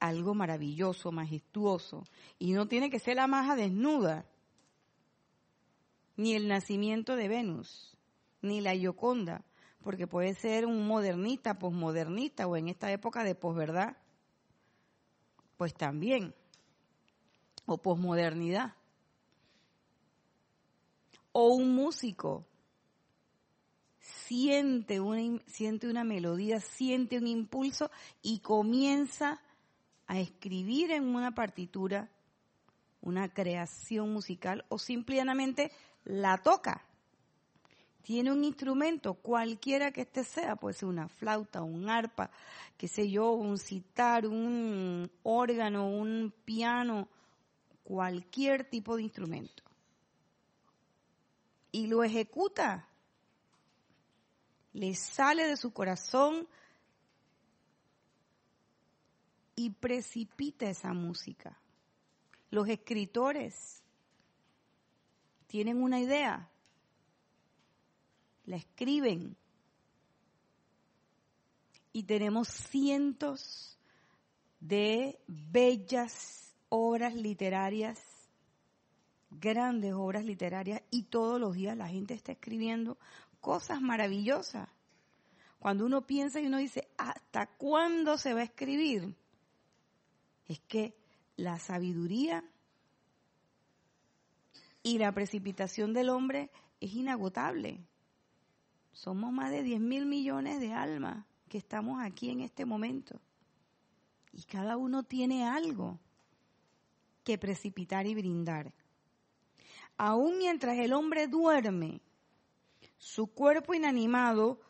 algo 0.00 0.34
maravilloso, 0.34 1.12
majestuoso. 1.12 2.04
Y 2.38 2.52
no 2.52 2.66
tiene 2.66 2.88
que 2.88 2.98
ser 2.98 3.16
la 3.16 3.26
maja 3.26 3.56
desnuda, 3.56 4.24
ni 6.16 6.32
el 6.32 6.48
nacimiento 6.48 7.14
de 7.14 7.28
Venus 7.28 7.93
ni 8.44 8.60
la 8.60 8.74
Yoconda, 8.74 9.44
porque 9.82 10.06
puede 10.06 10.34
ser 10.34 10.66
un 10.66 10.86
modernista, 10.86 11.58
posmodernista 11.58 12.46
o 12.46 12.56
en 12.56 12.68
esta 12.68 12.90
época 12.92 13.24
de 13.24 13.34
posverdad, 13.34 13.96
pues 15.56 15.74
también, 15.74 16.34
o 17.66 17.78
posmodernidad. 17.78 18.74
O 21.32 21.48
un 21.54 21.74
músico 21.74 22.46
siente 23.98 25.00
una, 25.00 25.40
siente 25.46 25.88
una 25.88 26.04
melodía, 26.04 26.60
siente 26.60 27.18
un 27.18 27.26
impulso 27.26 27.90
y 28.22 28.40
comienza 28.40 29.40
a 30.06 30.20
escribir 30.20 30.92
en 30.92 31.14
una 31.14 31.34
partitura 31.34 32.10
una 33.00 33.28
creación 33.32 34.12
musical 34.12 34.64
o 34.68 34.78
simplemente 34.78 35.70
la 36.04 36.38
toca 36.38 36.86
tiene 38.04 38.30
un 38.30 38.44
instrumento, 38.44 39.14
cualquiera 39.14 39.90
que 39.90 40.02
este 40.02 40.24
sea, 40.24 40.56
puede 40.56 40.74
ser 40.74 40.90
una 40.90 41.08
flauta, 41.08 41.62
un 41.62 41.88
arpa, 41.88 42.30
qué 42.76 42.86
sé 42.86 43.10
yo, 43.10 43.32
un 43.32 43.56
citar, 43.56 44.26
un 44.26 45.10
órgano, 45.22 45.88
un 45.88 46.32
piano, 46.44 47.08
cualquier 47.82 48.68
tipo 48.68 48.96
de 48.96 49.04
instrumento. 49.04 49.62
Y 51.72 51.86
lo 51.86 52.04
ejecuta. 52.04 52.86
Le 54.74 54.94
sale 54.94 55.46
de 55.46 55.56
su 55.56 55.72
corazón 55.72 56.46
y 59.56 59.70
precipita 59.70 60.68
esa 60.68 60.92
música. 60.92 61.58
Los 62.50 62.68
escritores 62.68 63.82
tienen 65.46 65.82
una 65.82 66.00
idea, 66.00 66.50
la 68.46 68.56
escriben. 68.56 69.36
Y 71.92 72.04
tenemos 72.04 72.48
cientos 72.48 73.78
de 74.60 75.18
bellas 75.26 76.54
obras 76.68 77.14
literarias, 77.14 78.00
grandes 79.30 79.92
obras 79.94 80.24
literarias, 80.24 80.82
y 80.90 81.04
todos 81.04 81.40
los 81.40 81.54
días 81.54 81.76
la 81.76 81.88
gente 81.88 82.14
está 82.14 82.32
escribiendo 82.32 82.98
cosas 83.40 83.80
maravillosas. 83.80 84.68
Cuando 85.58 85.86
uno 85.86 86.06
piensa 86.06 86.40
y 86.40 86.46
uno 86.46 86.58
dice, 86.58 86.88
¿hasta 86.98 87.46
cuándo 87.46 88.18
se 88.18 88.34
va 88.34 88.40
a 88.40 88.44
escribir? 88.44 89.14
Es 90.46 90.60
que 90.60 90.94
la 91.36 91.58
sabiduría 91.58 92.44
y 94.82 94.98
la 94.98 95.12
precipitación 95.12 95.94
del 95.94 96.10
hombre 96.10 96.50
es 96.80 96.92
inagotable. 96.92 97.80
Somos 98.94 99.32
más 99.32 99.50
de 99.50 99.62
10 99.62 99.80
mil 99.80 100.06
millones 100.06 100.60
de 100.60 100.72
almas 100.72 101.26
que 101.48 101.58
estamos 101.58 102.00
aquí 102.00 102.30
en 102.30 102.40
este 102.40 102.64
momento. 102.64 103.20
Y 104.32 104.44
cada 104.44 104.76
uno 104.76 105.02
tiene 105.02 105.46
algo 105.46 105.98
que 107.24 107.36
precipitar 107.36 108.06
y 108.06 108.14
brindar. 108.14 108.72
Aún 109.96 110.38
mientras 110.38 110.78
el 110.78 110.92
hombre 110.92 111.26
duerme, 111.26 112.00
su 112.96 113.26
cuerpo 113.26 113.74
inanimado 113.74 114.60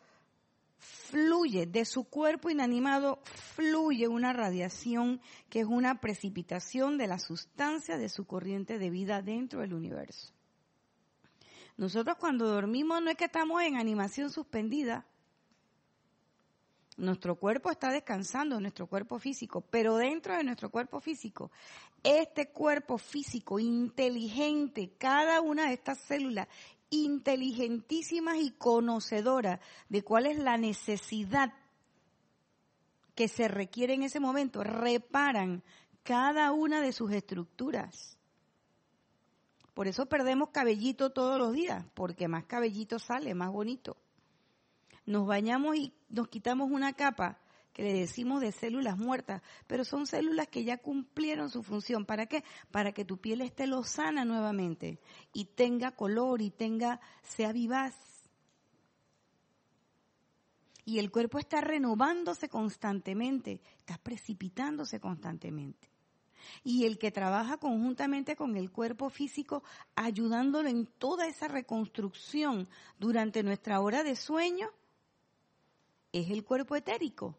fluye, 0.77 1.65
de 1.65 1.85
su 1.85 2.03
cuerpo 2.05 2.49
inanimado 2.49 3.21
fluye 3.55 4.07
una 4.07 4.33
radiación 4.33 5.21
que 5.49 5.61
es 5.61 5.65
una 5.65 6.01
precipitación 6.01 6.97
de 6.97 7.07
la 7.07 7.19
sustancia 7.19 7.97
de 7.97 8.09
su 8.09 8.25
corriente 8.25 8.79
de 8.79 8.89
vida 8.89 9.21
dentro 9.21 9.61
del 9.61 9.73
universo. 9.73 10.34
Nosotros 11.77 12.17
cuando 12.17 12.47
dormimos 12.47 13.01
no 13.01 13.09
es 13.09 13.17
que 13.17 13.25
estamos 13.25 13.61
en 13.61 13.75
animación 13.75 14.29
suspendida. 14.29 15.05
Nuestro 16.97 17.35
cuerpo 17.35 17.69
está 17.69 17.91
descansando, 17.91 18.61
nuestro 18.61 18.87
cuerpo 18.87 19.19
físico, 19.19 19.59
pero 19.61 19.97
dentro 19.97 20.37
de 20.37 20.45
nuestro 20.45 20.69
cuerpo 20.69 21.01
físico, 21.01 21.51
este 22.03 22.49
cuerpo 22.51 22.97
físico 22.97 23.59
inteligente, 23.59 24.93
cada 24.97 25.41
una 25.41 25.67
de 25.67 25.73
estas 25.73 25.99
células 25.99 26.47
inteligentísimas 26.89 28.37
y 28.37 28.51
conocedoras 28.51 29.59
de 29.89 30.03
cuál 30.03 30.27
es 30.27 30.37
la 30.37 30.57
necesidad 30.57 31.53
que 33.15 33.27
se 33.27 33.49
requiere 33.49 33.93
en 33.93 34.03
ese 34.03 34.21
momento, 34.21 34.63
reparan 34.63 35.63
cada 36.03 36.53
una 36.53 36.79
de 36.79 36.93
sus 36.93 37.11
estructuras. 37.11 38.14
Por 39.75 39.89
eso 39.89 40.05
perdemos 40.05 40.49
cabellito 40.49 41.11
todos 41.11 41.37
los 41.37 41.53
días, 41.53 41.85
porque 41.93 42.29
más 42.29 42.45
cabellito 42.45 42.97
sale, 42.97 43.35
más 43.35 43.51
bonito. 43.51 43.97
Nos 45.05 45.27
bañamos 45.27 45.75
y 45.75 45.93
nos 46.09 46.29
quitamos 46.29 46.71
una 46.71 46.93
capa 46.93 47.39
que 47.73 47.83
le 47.83 47.91
decimos 47.91 48.39
de 48.39 48.53
células 48.53 48.97
muertas, 48.97 49.41
pero 49.67 49.83
son 49.83 50.07
células 50.07 50.47
que 50.47 50.63
ya 50.63 50.77
cumplieron 50.77 51.49
su 51.49 51.61
función. 51.61 52.05
¿Para 52.05 52.25
qué? 52.25 52.45
Para 52.71 52.93
que 52.93 53.03
tu 53.03 53.17
piel 53.17 53.41
esté 53.41 53.67
lozana 53.67 54.23
nuevamente 54.23 54.97
y 55.33 55.43
tenga 55.43 55.91
color 55.91 56.41
y 56.41 56.51
tenga, 56.51 57.01
sea 57.21 57.51
vivaz. 57.51 57.95
Y 60.85 60.99
el 60.99 61.11
cuerpo 61.11 61.37
está 61.37 61.59
renovándose 61.59 62.47
constantemente, 62.47 63.59
está 63.77 63.97
precipitándose 63.97 65.01
constantemente. 65.01 65.94
Y 66.63 66.85
el 66.85 66.97
que 66.97 67.11
trabaja 67.11 67.57
conjuntamente 67.57 68.35
con 68.35 68.55
el 68.57 68.71
cuerpo 68.71 69.09
físico, 69.09 69.63
ayudándolo 69.95 70.69
en 70.69 70.85
toda 70.85 71.27
esa 71.27 71.47
reconstrucción 71.47 72.67
durante 72.99 73.43
nuestra 73.43 73.81
hora 73.81 74.03
de 74.03 74.15
sueño, 74.15 74.69
es 76.11 76.29
el 76.29 76.43
cuerpo 76.43 76.75
etérico. 76.75 77.35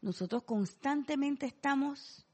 Nosotros 0.00 0.42
constantemente 0.42 1.46
estamos 1.46 2.26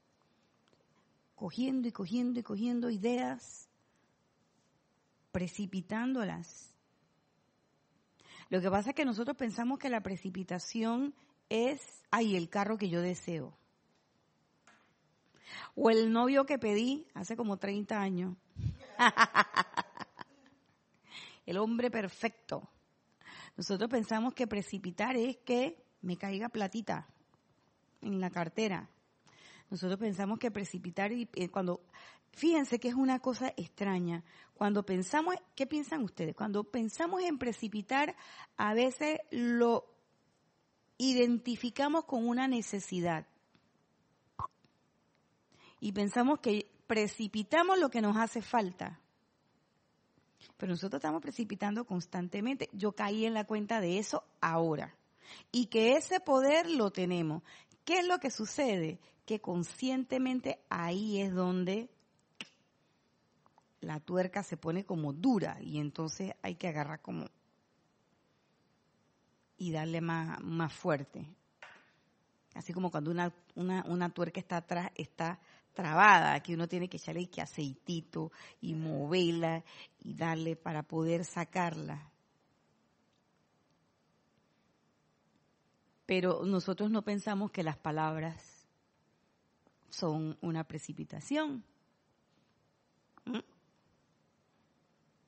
cogiendo 1.35 1.87
y 1.87 1.91
cogiendo 1.91 2.39
y 2.39 2.43
cogiendo 2.43 2.89
ideas, 2.89 3.69
precipitándolas. 5.31 6.73
Lo 8.49 8.61
que 8.61 8.69
pasa 8.69 8.89
es 8.89 8.95
que 8.95 9.05
nosotros 9.05 9.37
pensamos 9.37 9.77
que 9.77 9.89
la 9.89 10.01
precipitación 10.01 11.13
es, 11.49 11.81
ay, 12.09 12.35
el 12.35 12.49
carro 12.49 12.77
que 12.77 12.89
yo 12.89 13.01
deseo. 13.01 13.55
O 15.75 15.89
el 15.89 16.11
novio 16.11 16.45
que 16.45 16.59
pedí 16.59 17.07
hace 17.13 17.35
como 17.35 17.57
30 17.57 17.99
años. 17.99 18.35
el 21.45 21.57
hombre 21.57 21.91
perfecto. 21.91 22.69
Nosotros 23.55 23.89
pensamos 23.89 24.33
que 24.33 24.47
precipitar 24.47 25.15
es 25.15 25.37
que 25.37 25.83
me 26.01 26.17
caiga 26.17 26.49
platita 26.49 27.07
en 28.01 28.19
la 28.19 28.29
cartera. 28.29 28.89
Nosotros 29.69 29.99
pensamos 29.99 30.39
que 30.39 30.51
precipitar 30.51 31.11
y 31.11 31.29
eh, 31.35 31.49
cuando 31.49 31.81
fíjense 32.31 32.79
que 32.79 32.89
es 32.89 32.95
una 32.95 33.19
cosa 33.19 33.53
extraña. 33.57 34.23
Cuando 34.53 34.83
pensamos, 34.83 35.35
¿qué 35.55 35.67
piensan 35.67 36.03
ustedes? 36.03 36.35
Cuando 36.35 36.63
pensamos 36.63 37.21
en 37.23 37.37
precipitar, 37.37 38.15
a 38.57 38.73
veces 38.73 39.19
lo 39.31 39.85
identificamos 40.97 42.05
con 42.05 42.27
una 42.27 42.47
necesidad. 42.47 43.25
Y 45.79 45.93
pensamos 45.93 46.39
que 46.39 46.69
precipitamos 46.87 47.79
lo 47.79 47.89
que 47.89 48.01
nos 48.01 48.17
hace 48.17 48.41
falta. 48.41 48.99
Pero 50.57 50.71
nosotros 50.71 50.99
estamos 50.99 51.21
precipitando 51.21 51.85
constantemente. 51.85 52.69
Yo 52.73 52.91
caí 52.91 53.25
en 53.25 53.33
la 53.33 53.45
cuenta 53.45 53.79
de 53.79 53.97
eso 53.97 54.23
ahora. 54.41 54.93
Y 55.51 55.67
que 55.67 55.93
ese 55.93 56.19
poder 56.19 56.69
lo 56.69 56.91
tenemos. 56.91 57.43
¿Qué 57.85 57.99
es 57.99 58.07
lo 58.07 58.19
que 58.19 58.29
sucede? 58.29 58.99
Que 59.29 59.39
conscientemente 59.39 60.59
ahí 60.69 61.21
es 61.21 61.31
donde 61.35 61.87
la 63.79 63.99
tuerca 63.99 64.41
se 64.41 64.57
pone 64.57 64.85
como 64.85 65.13
dura 65.13 65.59
y 65.61 65.77
entonces 65.77 66.33
hay 66.41 66.55
que 66.55 66.67
agarrar 66.67 67.03
como 67.03 67.27
y 69.55 69.71
darle 69.71 70.01
más, 70.01 70.41
más 70.41 70.73
fuerte. 70.73 71.27
Así 72.55 72.73
como 72.73 72.89
cuando 72.89 73.11
una, 73.11 73.31
una, 73.53 73.85
una 73.87 74.09
tuerca 74.09 74.39
está 74.39 74.57
atrás, 74.57 74.89
está 74.95 75.39
trabada, 75.75 76.33
aquí 76.33 76.55
uno 76.55 76.67
tiene 76.67 76.89
que 76.89 76.97
echarle 76.97 77.29
que 77.29 77.43
aceitito 77.43 78.31
y 78.61 78.73
moverla 78.73 79.63
y 79.99 80.15
darle 80.15 80.55
para 80.55 80.81
poder 80.81 81.23
sacarla. 81.23 82.11
Pero 86.07 86.43
nosotros 86.45 86.89
no 86.89 87.03
pensamos 87.03 87.51
que 87.51 87.61
las 87.61 87.77
palabras 87.77 88.58
son 89.89 90.37
una 90.41 90.63
precipitación. 90.63 91.63
¿Mm? 93.25 93.39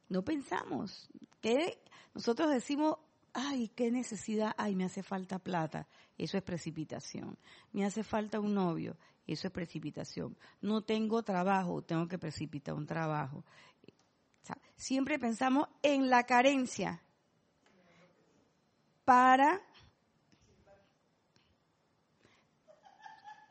No 0.10 0.24
pensamos 0.24 1.10
que 1.42 1.82
nosotros 2.14 2.52
decimos, 2.52 2.98
ay, 3.34 3.70
qué 3.70 3.92
necesidad, 3.92 4.54
ay, 4.58 4.76
me 4.76 4.86
hace 4.86 5.04
falta 5.04 5.40
plata, 5.40 5.88
eso 6.18 6.38
es 6.38 6.44
precipitación. 6.44 7.38
Me 7.72 7.86
hace 7.86 8.04
falta 8.04 8.40
un 8.40 8.54
novio, 8.54 8.98
eso 9.26 9.48
es 9.48 9.54
precipitación. 9.54 10.38
No 10.62 10.82
tengo 10.82 11.24
trabajo, 11.24 11.82
tengo 11.82 12.08
que 12.08 12.18
precipitar 12.18 12.76
un 12.76 12.86
trabajo. 12.86 13.44
siempre 14.76 15.20
pensamos 15.20 15.68
en 15.82 16.10
la 16.10 16.24
carencia 16.26 17.02
para... 19.06 19.62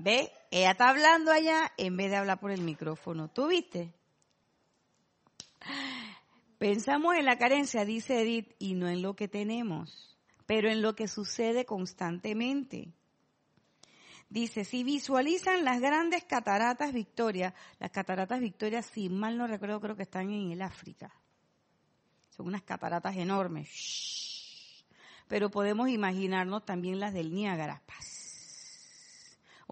¿Ve? 0.03 0.33
Ella 0.51 0.71
está 0.71 0.89
hablando 0.89 1.31
allá 1.31 1.71
en 1.77 1.95
vez 1.95 2.11
de 2.11 2.17
hablar 2.17 2.41
por 2.41 2.51
el 2.51 2.63
micrófono. 2.63 3.29
¿Tú 3.29 3.49
viste? 3.49 3.93
Pensamos 6.59 7.17
en 7.17 7.27
la 7.27 7.37
carencia, 7.37 7.85
dice 7.85 8.23
Edith, 8.23 8.55
y 8.59 8.73
no 8.73 8.89
en 8.89 9.03
lo 9.03 9.15
que 9.15 9.29
tenemos, 9.29 10.19
pero 10.47 10.71
en 10.71 10.81
lo 10.81 10.97
que 10.97 11.07
sucede 11.07 11.67
constantemente. 11.67 12.95
Dice, 14.31 14.65
si 14.65 14.85
visualizan 14.85 15.67
las 15.67 15.83
grandes 15.83 16.25
cataratas 16.25 16.95
Victoria, 16.95 17.53
las 17.79 17.91
cataratas 17.91 18.41
Victoria, 18.41 18.81
si 18.81 19.11
mal 19.11 19.37
no 19.37 19.47
recuerdo, 19.47 19.83
creo 19.83 19.97
que 19.97 20.05
están 20.05 20.31
en 20.31 20.51
el 20.51 20.63
África. 20.63 21.13
Son 22.31 22.47
unas 22.47 22.63
cataratas 22.63 23.17
enormes. 23.19 23.69
Pero 25.29 25.51
podemos 25.51 25.91
imaginarnos 25.91 26.65
también 26.65 27.01
las 27.01 27.13
del 27.13 27.35
Niágara. 27.35 27.83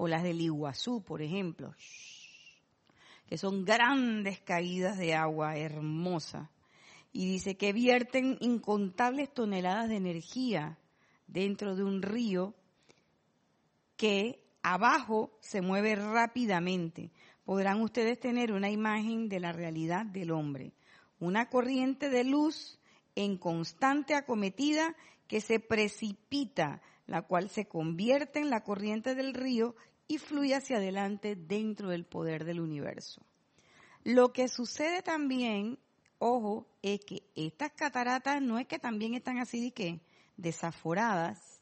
O 0.01 0.07
las 0.07 0.23
del 0.23 0.41
Iguazú, 0.41 1.03
por 1.03 1.23
ejemplo. 1.23 1.75
Que 3.27 3.37
son 3.37 3.65
grandes 3.65 4.39
caídas 4.39 4.97
de 4.97 5.17
agua 5.17 5.57
hermosa. 5.57 6.53
Y 7.13 7.27
dice 7.27 7.57
que 7.57 7.73
vierten 7.73 8.37
incontables 8.39 9.35
toneladas 9.35 9.89
de 9.89 9.97
energía 9.97 10.79
dentro 11.27 11.75
de 11.75 11.83
un 11.83 12.03
río 12.03 12.55
que 13.97 14.41
abajo 14.63 15.33
se 15.41 15.63
mueve 15.63 15.97
rápidamente. 15.97 17.11
Podrán 17.45 17.81
ustedes 17.81 18.21
tener 18.21 18.53
una 18.53 18.71
imagen 18.71 19.29
de 19.29 19.41
la 19.41 19.51
realidad 19.51 20.07
del 20.07 20.31
hombre. 20.31 20.75
Una 21.19 21.49
corriente 21.49 22.09
de 22.09 22.23
luz 22.23 22.79
en 23.17 23.37
constante 23.37 24.15
acometida 24.15 24.95
que 25.27 25.41
se 25.41 25.59
precipita, 25.59 26.83
la 27.09 27.23
cual 27.23 27.51
se 27.51 27.67
convierte 27.67 28.39
en 28.39 28.51
la 28.51 28.63
corriente 28.63 29.17
del 29.17 29.35
río 29.35 29.75
y 30.07 30.19
fluye 30.19 30.55
hacia 30.55 30.77
adelante 30.77 31.35
dentro 31.35 31.89
del 31.89 32.05
poder 32.05 32.45
del 32.45 32.61
universo. 32.61 33.23
Lo 34.05 34.33
que 34.33 34.47
sucede 34.47 35.03
también, 35.03 35.79
ojo, 36.19 36.69
es 36.83 37.01
que 37.01 37.25
estas 37.35 37.73
cataratas 37.73 38.41
no 38.41 38.59
es 38.59 38.67
que 38.67 38.79
también 38.79 39.15
están 39.15 39.39
así 39.39 39.61
de 39.61 39.73
que 39.73 40.01
desaforadas, 40.37 41.59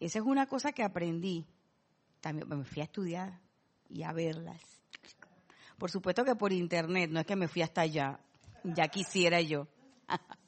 esa 0.00 0.18
es 0.18 0.24
una 0.24 0.46
cosa 0.46 0.72
que 0.72 0.82
aprendí. 0.82 1.46
También 2.20 2.48
me 2.48 2.64
fui 2.64 2.82
a 2.82 2.86
estudiar 2.86 3.38
y 3.88 4.02
a 4.02 4.12
verlas. 4.12 4.60
Por 5.78 5.92
supuesto 5.92 6.24
que 6.24 6.34
por 6.34 6.52
internet, 6.52 7.08
no 7.08 7.20
es 7.20 7.26
que 7.26 7.36
me 7.36 7.46
fui 7.46 7.62
hasta 7.62 7.82
allá. 7.82 8.18
Ya 8.64 8.88
quisiera 8.88 9.40
yo. 9.40 9.68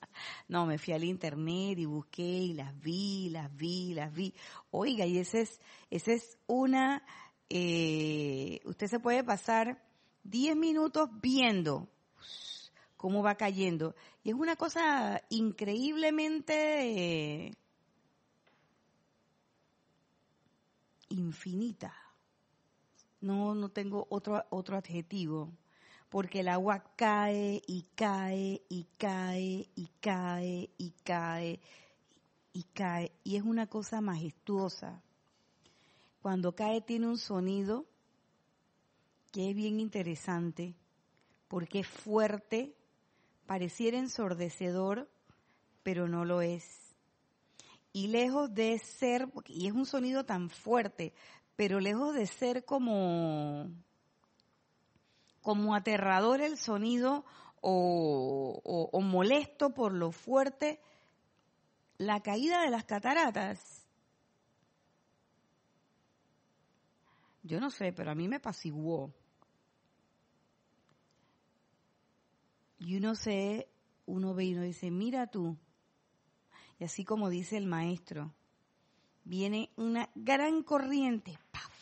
No, 0.48 0.66
me 0.66 0.78
fui 0.78 0.94
al 0.94 1.04
internet 1.04 1.78
y 1.78 1.84
busqué 1.84 2.22
y 2.22 2.54
las 2.54 2.78
vi, 2.80 3.30
las 3.30 3.54
vi, 3.54 3.94
las 3.94 4.12
vi. 4.12 4.34
Oiga, 4.70 5.06
y 5.06 5.18
esa 5.18 5.38
es, 5.38 5.60
esa 5.90 6.12
es 6.12 6.38
una, 6.46 7.04
eh, 7.48 8.60
usted 8.64 8.86
se 8.86 9.00
puede 9.00 9.24
pasar 9.24 9.82
10 10.24 10.56
minutos 10.56 11.10
viendo 11.20 11.88
cómo 12.96 13.22
va 13.22 13.34
cayendo. 13.34 13.94
Y 14.22 14.30
es 14.30 14.34
una 14.34 14.56
cosa 14.56 15.22
increíblemente 15.28 17.48
eh, 17.48 17.54
infinita. 21.10 21.94
No, 23.20 23.54
no 23.54 23.68
tengo 23.68 24.06
otro, 24.08 24.44
otro 24.50 24.76
adjetivo. 24.76 25.52
Porque 26.08 26.40
el 26.40 26.48
agua 26.48 26.84
cae 26.96 27.62
y 27.66 27.86
cae 27.94 28.62
y 28.68 28.86
cae 28.98 29.68
y 29.74 29.88
cae 30.00 30.70
y 30.78 30.90
cae 31.04 31.60
y 32.52 32.62
cae 32.72 33.12
y 33.24 33.36
es 33.36 33.42
una 33.42 33.66
cosa 33.66 34.00
majestuosa. 34.00 35.02
Cuando 36.22 36.54
cae 36.54 36.80
tiene 36.80 37.08
un 37.08 37.18
sonido 37.18 37.86
que 39.32 39.50
es 39.50 39.56
bien 39.56 39.80
interesante 39.80 40.74
porque 41.48 41.80
es 41.80 41.86
fuerte, 41.86 42.74
pareciera 43.46 43.98
ensordecedor, 43.98 45.10
pero 45.82 46.08
no 46.08 46.24
lo 46.24 46.40
es. 46.40 46.94
Y 47.92 48.08
lejos 48.08 48.52
de 48.54 48.78
ser, 48.78 49.28
y 49.46 49.66
es 49.66 49.72
un 49.72 49.86
sonido 49.86 50.24
tan 50.24 50.50
fuerte, 50.50 51.12
pero 51.56 51.78
lejos 51.78 52.14
de 52.14 52.26
ser 52.26 52.64
como 52.64 53.70
como 55.44 55.74
aterrador 55.74 56.40
el 56.40 56.56
sonido 56.56 57.22
o, 57.60 58.98
molesto 59.02 59.74
por 59.74 59.92
lo 59.92 60.10
fuerte, 60.10 60.80
la 61.98 62.22
caída 62.22 62.62
de 62.62 62.70
las 62.70 62.84
cataratas. 62.84 63.86
Yo 67.42 67.60
no 67.60 67.68
sé, 67.68 67.92
pero 67.92 68.10
a 68.10 68.14
mí 68.14 68.26
me 68.26 68.36
apaciguó. 68.36 69.12
Y 72.78 72.96
uno 72.96 73.14
sé, 73.14 73.68
uno 74.06 74.32
ve 74.32 74.46
y 74.46 74.54
uno 74.54 74.62
dice, 74.62 74.90
mira 74.90 75.26
tú. 75.26 75.58
Y 76.78 76.84
así 76.84 77.04
como 77.04 77.28
dice 77.28 77.58
el 77.58 77.66
maestro, 77.66 78.32
viene 79.24 79.70
una 79.76 80.08
gran 80.14 80.62
corriente, 80.62 81.38
¡paf! 81.52 81.74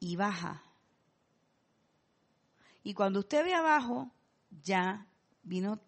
y 0.00 0.16
baja 0.16 0.64
y 2.82 2.94
cuando 2.94 3.20
usted 3.20 3.44
ve 3.44 3.54
abajo, 3.54 4.10
ya 4.62 5.06
vino 5.42 5.80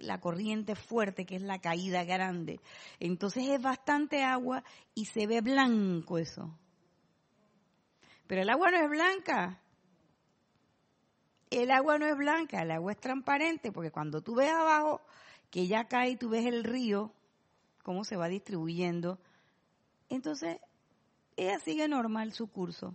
la 0.00 0.20
corriente 0.20 0.74
fuerte, 0.74 1.26
que 1.26 1.36
es 1.36 1.42
la 1.42 1.60
caída 1.60 2.04
grande. 2.04 2.60
Entonces 2.98 3.48
es 3.48 3.60
bastante 3.60 4.22
agua 4.22 4.64
y 4.94 5.06
se 5.06 5.26
ve 5.26 5.40
blanco 5.40 6.18
eso. 6.18 6.58
Pero 8.26 8.42
el 8.42 8.50
agua 8.50 8.70
no 8.70 8.78
es 8.78 8.88
blanca. 8.88 9.60
El 11.50 11.70
agua 11.72 11.98
no 11.98 12.06
es 12.06 12.16
blanca, 12.16 12.62
el 12.62 12.70
agua 12.70 12.92
es 12.92 13.00
transparente, 13.00 13.72
porque 13.72 13.90
cuando 13.90 14.22
tú 14.22 14.36
ves 14.36 14.50
abajo 14.50 15.00
que 15.50 15.66
ya 15.66 15.88
cae 15.88 16.10
y 16.10 16.16
tú 16.16 16.28
ves 16.28 16.46
el 16.46 16.62
río, 16.62 17.12
cómo 17.82 18.04
se 18.04 18.16
va 18.16 18.28
distribuyendo, 18.28 19.18
entonces 20.08 20.60
ella 21.36 21.58
sigue 21.58 21.88
normal 21.88 22.32
su 22.32 22.46
curso. 22.46 22.94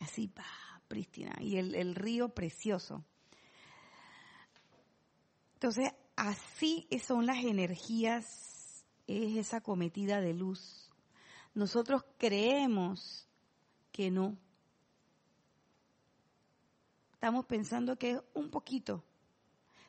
Así, 0.00 0.28
pa, 0.28 0.44
prístina. 0.88 1.36
Y 1.40 1.56
el, 1.56 1.74
el 1.74 1.94
río 1.94 2.28
precioso. 2.30 3.04
Entonces, 5.54 5.92
así 6.16 6.86
son 7.04 7.26
las 7.26 7.38
energías, 7.44 8.84
es 9.06 9.36
esa 9.36 9.60
cometida 9.60 10.20
de 10.20 10.34
luz. 10.34 10.88
Nosotros 11.54 12.04
creemos 12.18 13.28
que 13.90 14.10
no. 14.10 14.36
Estamos 17.14 17.46
pensando 17.46 17.98
que 17.98 18.12
es 18.12 18.20
un 18.34 18.50
poquito. 18.50 19.04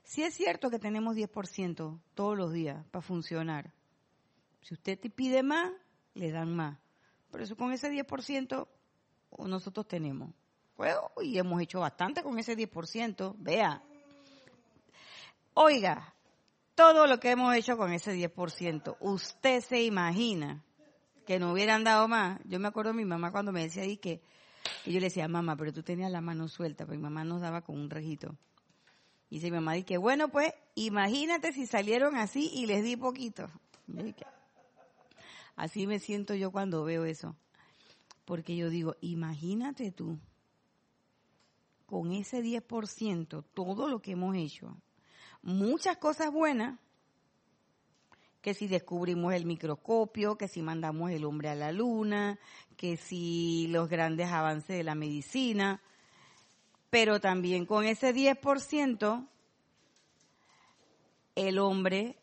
Si 0.04 0.24
es 0.24 0.34
cierto 0.34 0.72
que 0.72 0.80
tenemos 0.80 1.16
10% 1.16 2.02
todos 2.16 2.36
los 2.36 2.52
días 2.52 2.84
para 2.88 3.04
funcionar. 3.04 3.72
Si 4.62 4.74
usted 4.74 5.00
te 5.00 5.12
pide 5.12 5.44
más, 5.44 5.72
le 6.16 6.32
dan 6.32 6.56
más. 6.56 6.80
Por 7.30 7.42
eso 7.42 7.56
con 7.56 7.72
ese 7.72 7.92
10% 7.92 8.54
o 8.58 8.68
nosotros 9.38 9.88
tenemos. 9.88 10.30
Pues, 10.76 10.96
y 11.22 11.38
hemos 11.38 11.62
hecho 11.62 11.82
bastante 11.82 12.24
con 12.24 12.40
ese 12.40 12.56
10%, 12.56 13.36
vea. 13.38 13.84
Oiga, 15.54 16.14
todo 16.74 17.06
lo 17.08 17.20
que 17.20 17.32
hemos 17.32 17.54
hecho 17.56 17.76
con 17.76 17.92
ese 17.92 18.16
10%, 18.16 18.96
usted 19.02 19.62
se 19.62 19.84
imagina 19.84 20.64
que 21.26 21.38
no 21.38 21.52
hubieran 21.52 21.84
dado 21.84 22.08
más. 22.08 22.40
Yo 22.46 22.60
me 22.60 22.70
acuerdo 22.70 22.92
de 22.92 22.98
mi 22.98 23.06
mamá 23.06 23.32
cuando 23.32 23.52
me 23.52 23.64
decía 23.64 23.84
ahí 23.84 23.98
que, 23.98 24.22
yo 24.86 24.94
le 24.94 25.08
decía, 25.08 25.28
mamá, 25.28 25.58
pero 25.58 25.74
tú 25.74 25.84
tenías 25.84 26.12
la 26.12 26.22
mano 26.22 26.48
suelta, 26.48 26.86
pero 26.86 26.98
mi 26.98 27.04
mamá 27.04 27.26
nos 27.26 27.42
daba 27.42 27.62
con 27.62 27.78
un 27.78 27.90
rejito. 27.90 28.36
Y 29.30 29.36
dice 29.36 29.52
mi 29.52 29.58
mamá, 29.58 29.78
y 29.78 29.84
que 29.84 29.98
bueno, 29.98 30.30
pues, 30.30 30.54
imagínate 30.76 31.52
si 31.52 31.68
salieron 31.68 32.16
así 32.16 32.50
y 32.54 32.66
les 32.66 32.84
di 32.84 32.96
poquito. 32.96 33.50
Así 35.56 35.86
me 35.88 36.00
siento 36.00 36.34
yo 36.36 36.52
cuando 36.52 36.86
veo 36.86 37.04
eso. 37.04 37.36
Porque 38.30 38.56
yo 38.56 38.70
digo, 38.70 38.96
imagínate 39.02 39.92
tú, 39.92 40.20
con 41.88 42.12
ese 42.12 42.44
10%, 42.44 43.44
todo 43.56 43.88
lo 43.88 44.04
que 44.04 44.12
hemos 44.12 44.36
hecho, 44.36 44.78
muchas 45.42 45.98
cosas 45.98 46.32
buenas, 46.32 46.78
que 48.44 48.54
si 48.54 48.68
descubrimos 48.68 49.34
el 49.34 49.48
microscopio, 49.48 50.38
que 50.38 50.48
si 50.48 50.62
mandamos 50.62 51.10
el 51.10 51.26
hombre 51.26 51.50
a 51.50 51.56
la 51.56 51.72
luna, 51.72 52.38
que 52.78 52.98
si 52.98 53.66
los 53.70 53.90
grandes 53.90 54.28
avances 54.30 54.78
de 54.78 54.84
la 54.84 54.94
medicina, 54.94 55.82
pero 56.92 57.20
también 57.20 57.66
con 57.66 57.84
ese 57.84 58.14
10% 58.14 59.28
el 61.34 61.58
hombre 61.58 62.16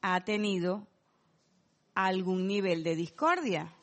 ha 0.00 0.24
tenido 0.24 0.86
algún 1.94 2.46
nivel 2.46 2.82
de 2.82 2.96
discordia 2.96 3.76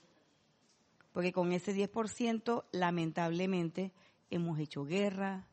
porque 1.13 1.31
con 1.31 1.53
ese 1.53 1.73
10% 1.73 2.65
lamentablemente 2.71 3.93
hemos 4.29 4.59
hecho 4.59 4.83
guerra 4.83 5.47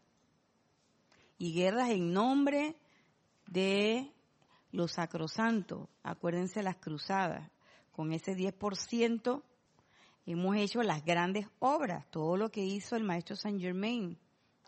y 1.39 1.53
guerras 1.53 1.91
en 1.91 2.13
nombre 2.13 2.77
de 3.47 4.11
los 4.73 4.93
sacrosantos. 4.93 5.89
Acuérdense 6.03 6.63
las 6.63 6.77
cruzadas. 6.77 7.51
Con 7.93 8.13
ese 8.13 8.35
10% 8.35 9.43
hemos 10.25 10.57
hecho 10.57 10.83
las 10.83 11.05
grandes 11.05 11.47
obras, 11.59 12.07
todo 12.11 12.37
lo 12.39 12.51
que 12.51 12.65
hizo 12.65 12.97
el 12.97 13.05
maestro 13.05 13.37
Saint 13.37 13.61
Germain, 13.61 14.19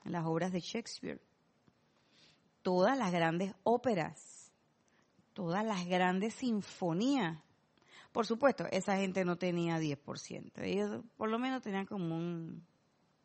las 0.04 0.26
obras 0.26 0.52
de 0.52 0.60
Shakespeare, 0.60 1.20
todas 2.60 2.98
las 2.98 3.12
grandes 3.12 3.54
óperas, 3.62 4.52
todas 5.32 5.64
las 5.64 5.86
grandes 5.86 6.34
sinfonías 6.34 7.38
por 8.12 8.26
supuesto, 8.26 8.66
esa 8.70 8.98
gente 8.98 9.24
no 9.24 9.36
tenía 9.36 9.80
10%. 9.80 10.52
Ellos 10.62 11.02
por 11.16 11.30
lo 11.30 11.38
menos 11.38 11.62
tenían 11.62 11.86
como 11.86 12.14
un 12.14 12.64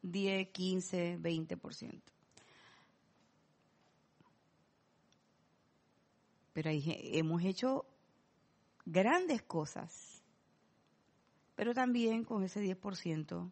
10, 0.02 0.50
15, 0.50 1.20
20%. 1.20 2.02
Pero 6.54 6.72
hemos 6.74 7.44
hecho 7.44 7.86
grandes 8.86 9.44
cosas. 9.44 10.24
Pero 11.56 11.74
también 11.74 12.24
con 12.24 12.44
ese 12.44 12.64
10% 12.64 13.52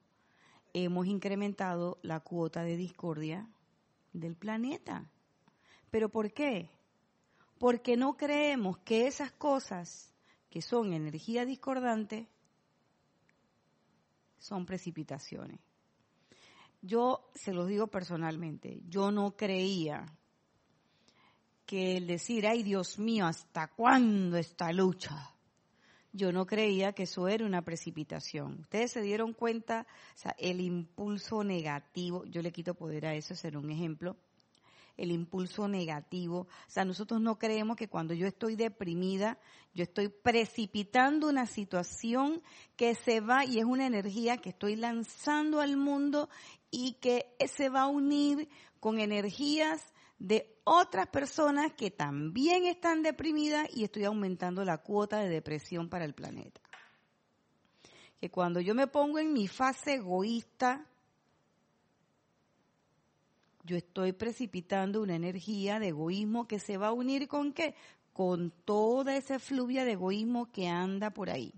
hemos 0.74 1.06
incrementado 1.06 2.00
la 2.02 2.22
cuota 2.22 2.64
de 2.64 2.78
discordia 2.78 3.50
del 4.14 4.36
planeta. 4.36 5.10
¿Pero 5.92 6.10
por 6.10 6.32
qué? 6.32 6.70
Porque 7.60 7.98
no 7.98 8.16
creemos 8.16 8.78
que 8.80 9.08
esas 9.08 9.32
cosas 9.32 10.15
que 10.56 10.62
son 10.62 10.94
energía 10.94 11.44
discordante, 11.44 12.30
son 14.38 14.66
precipitaciones. 14.66 15.60
Yo 16.82 17.30
se 17.36 17.52
los 17.52 17.68
digo 17.68 17.88
personalmente, 17.88 18.80
yo 18.88 19.12
no 19.12 19.36
creía 19.36 20.06
que 21.66 21.98
el 21.98 22.08
decir, 22.08 22.48
ay 22.48 22.64
Dios 22.64 22.98
mío, 23.00 23.26
¿hasta 23.26 23.68
cuándo 23.68 24.38
esta 24.38 24.72
lucha? 24.72 25.30
Yo 26.14 26.32
no 26.32 26.46
creía 26.46 26.94
que 26.94 27.04
eso 27.04 27.28
era 27.28 27.46
una 27.46 27.62
precipitación. 27.62 28.62
Ustedes 28.62 28.92
se 28.92 29.02
dieron 29.02 29.34
cuenta, 29.34 29.86
o 30.16 30.18
sea, 30.18 30.38
el 30.40 30.62
impulso 30.62 31.44
negativo, 31.44 32.24
yo 32.28 32.42
le 32.42 32.54
quito 32.54 32.76
poder 32.76 33.08
a 33.08 33.14
eso, 33.14 33.36
ser 33.36 33.58
un 33.58 33.72
ejemplo, 33.72 34.16
el 34.98 35.12
impulso 35.12 35.68
negativo. 35.68 36.42
O 36.42 36.70
sea, 36.70 36.86
nosotros 36.86 37.22
no 37.22 37.38
creemos 37.38 37.76
que 37.76 37.88
cuando 37.88 38.14
yo 38.14 38.28
estoy 38.28 38.56
deprimida, 38.56 39.38
yo 39.74 39.84
estoy 39.84 40.10
precipitando 40.10 41.28
una 41.28 41.46
situación 41.46 42.42
que 42.76 42.96
se 42.96 43.20
va 43.20 43.46
y 43.46 43.60
es 43.60 43.66
una 43.66 43.86
energía 43.86 44.38
que 44.38 44.50
estoy 44.50 44.76
lanzando 44.76 45.60
al 45.60 45.78
mundo 45.78 46.30
y 46.72 46.94
que 46.94 47.36
se 47.48 47.70
va 47.70 47.82
a 47.82 47.88
unir 47.88 48.50
con 48.80 49.00
energías 49.00 49.94
de 50.18 50.60
otras 50.64 51.08
personas 51.08 51.74
que 51.74 51.92
también 51.92 52.66
están 52.66 53.04
deprimidas 53.04 53.68
y 53.74 53.84
estoy 53.84 54.06
aumentando 54.06 54.64
la 54.64 54.78
cuota 54.78 55.20
de 55.20 55.30
depresión 55.30 55.90
para 55.90 56.06
el 56.06 56.14
planeta. 56.14 56.62
Que 58.20 58.32
cuando 58.32 58.62
yo 58.62 58.74
me 58.74 58.88
pongo 58.88 59.20
en 59.20 59.34
mi 59.34 59.48
fase 59.48 59.96
egoísta, 59.96 60.88
yo 63.66 63.76
estoy 63.78 64.14
precipitando 64.14 65.02
una 65.02 65.16
energía 65.16 65.80
de 65.80 65.90
egoísmo 65.90 66.48
que 66.48 66.60
se 66.60 66.78
va 66.78 66.88
a 66.88 66.94
unir 66.94 67.28
con 67.28 67.52
qué? 67.52 67.76
Con 68.14 68.52
toda 68.52 69.18
esa 69.18 69.40
fluvia 69.40 69.84
de 69.86 69.94
egoísmo 69.94 70.52
que 70.52 70.68
anda 70.68 71.12
por 71.12 71.30
ahí. 71.30 71.54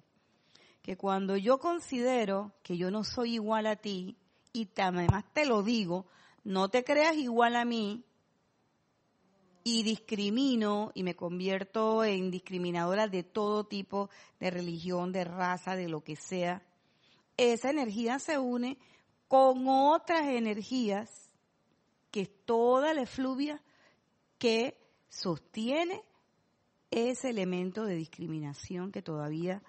que 0.82 0.96
cuando 0.96 1.36
yo 1.36 1.60
considero 1.60 2.54
que 2.64 2.78
yo 2.78 2.90
no 2.92 3.04
soy 3.04 3.34
igual 3.34 3.68
a 3.68 3.76
ti, 3.76 4.16
y 4.54 4.70
además 4.78 5.26
te 5.34 5.46
lo 5.46 5.62
digo, 5.62 6.06
no 6.46 6.70
te 6.70 6.86
creas 6.86 7.18
igual 7.18 7.58
a 7.58 7.66
mí, 7.66 8.06
y 9.66 9.84
discrimino 9.84 10.94
y 10.94 11.04
me 11.04 11.18
convierto 11.18 12.06
en 12.06 12.32
discriminadora 12.32 13.10
de 13.10 13.24
todo 13.24 13.66
tipo 13.66 14.10
de 14.40 14.50
religión, 14.50 15.12
de 15.12 15.26
raza, 15.26 15.76
de 15.76 15.90
lo 15.90 16.06
que 16.06 16.16
sea, 16.16 16.64
esa 17.36 17.70
energía 17.70 18.18
se 18.18 18.38
une 18.38 18.78
con 19.28 19.68
otras 19.68 20.26
energías, 20.28 21.27
que 22.18 22.24
es 22.24 22.46
toda 22.46 22.96
la 22.96 23.04
efluvia 23.04 23.62
que 24.40 24.76
sostiene 25.08 26.02
ese 26.90 27.30
elemento 27.30 27.86
de 27.86 27.94
discriminación 27.94 28.92
que 28.92 29.04
todavía 29.04 29.62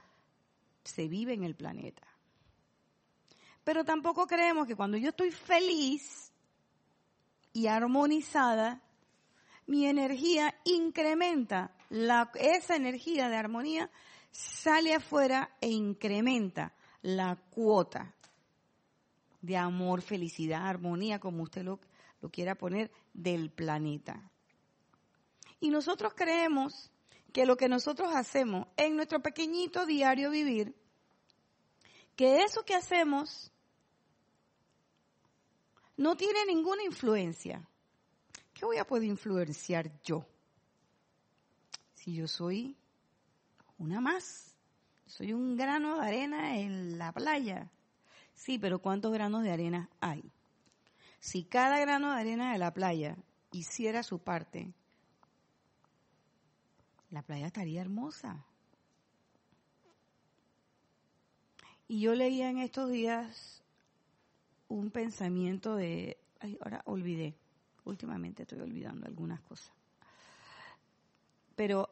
se 0.82 1.08
vive 1.08 1.34
en 1.34 1.44
el 1.44 1.54
planeta. 1.54 2.08
Pero 3.64 3.84
tampoco 3.84 4.26
creemos 4.26 4.66
que 4.66 4.76
cuando 4.76 4.96
yo 4.96 5.11
estoy 5.11 5.30
feliz 5.30 6.32
y 7.52 7.66
armonizada, 7.66 8.80
mi 9.66 9.84
energía 9.84 10.54
incrementa, 10.64 11.76
esa 12.40 12.76
energía 12.76 13.28
de 13.28 13.37
armonía 13.37 13.90
sale 14.30 14.94
afuera 14.94 15.54
e 15.61 15.68
incrementa 15.68 16.72
la 17.02 17.37
cuota 17.37 18.14
de 19.42 19.58
amor, 19.58 20.00
felicidad, 20.00 20.66
armonía, 20.66 21.18
como 21.18 21.42
usted 21.42 21.62
lo, 21.62 21.78
lo 22.20 22.31
quiera 22.31 22.54
poner, 22.54 22.90
del 23.12 23.50
planeta. 23.50 24.31
Y 25.61 25.70
nosotros 25.70 26.14
creemos 26.14 26.90
que 27.33 27.46
lo 27.46 27.57
que 27.57 27.68
nosotros 27.68 28.14
hacemos 28.14 28.66
en 28.76 28.96
nuestro 28.96 29.20
pequeñito 29.20 29.87
diario 29.87 30.31
vivir, 30.31 30.74
que 32.16 32.42
eso 32.42 32.64
que 32.64 32.74
hacemos 32.74 33.52
no 35.96 36.16
tiene 36.16 36.46
ninguna 36.46 36.83
influencia. 36.85 37.68
¿Qué 38.54 38.64
voy 38.64 38.78
a 38.78 38.87
poder 38.87 39.04
influenciar 39.04 40.00
yo? 40.02 40.26
Si 41.94 42.14
yo 42.14 42.26
soy 42.26 42.76
una 43.78 44.00
más, 44.00 44.57
soy 45.07 45.33
un 45.33 45.57
grano 45.57 46.00
de 46.00 46.07
arena 46.07 46.59
en 46.59 46.98
la 46.98 47.12
playa. 47.12 47.70
Sí, 48.35 48.59
pero 48.59 48.81
¿cuántos 48.81 49.12
granos 49.12 49.42
de 49.42 49.50
arena 49.50 49.90
hay? 50.00 50.33
Si 51.20 51.44
cada 51.44 51.78
grano 51.78 52.12
de 52.12 52.20
arena 52.20 52.52
de 52.52 52.59
la 52.59 52.72
playa 52.72 53.16
hiciera 53.52 54.02
su 54.02 54.18
parte, 54.18 54.72
la 57.11 57.22
playa 57.22 57.46
estaría 57.46 57.81
hermosa. 57.81 58.44
Y 61.88 62.00
yo 62.00 62.14
leía 62.14 62.50
en 62.50 62.59
estos 62.59 62.90
días 62.90 63.62
un 64.68 64.90
pensamiento 64.90 65.74
de, 65.74 66.18
ay, 66.40 66.59
ahora 66.61 66.83
olvidé, 66.85 67.35
últimamente 67.85 68.42
estoy 68.42 68.61
olvidando 68.61 69.07
algunas 69.07 69.40
cosas. 69.40 69.72
Pero 71.57 71.88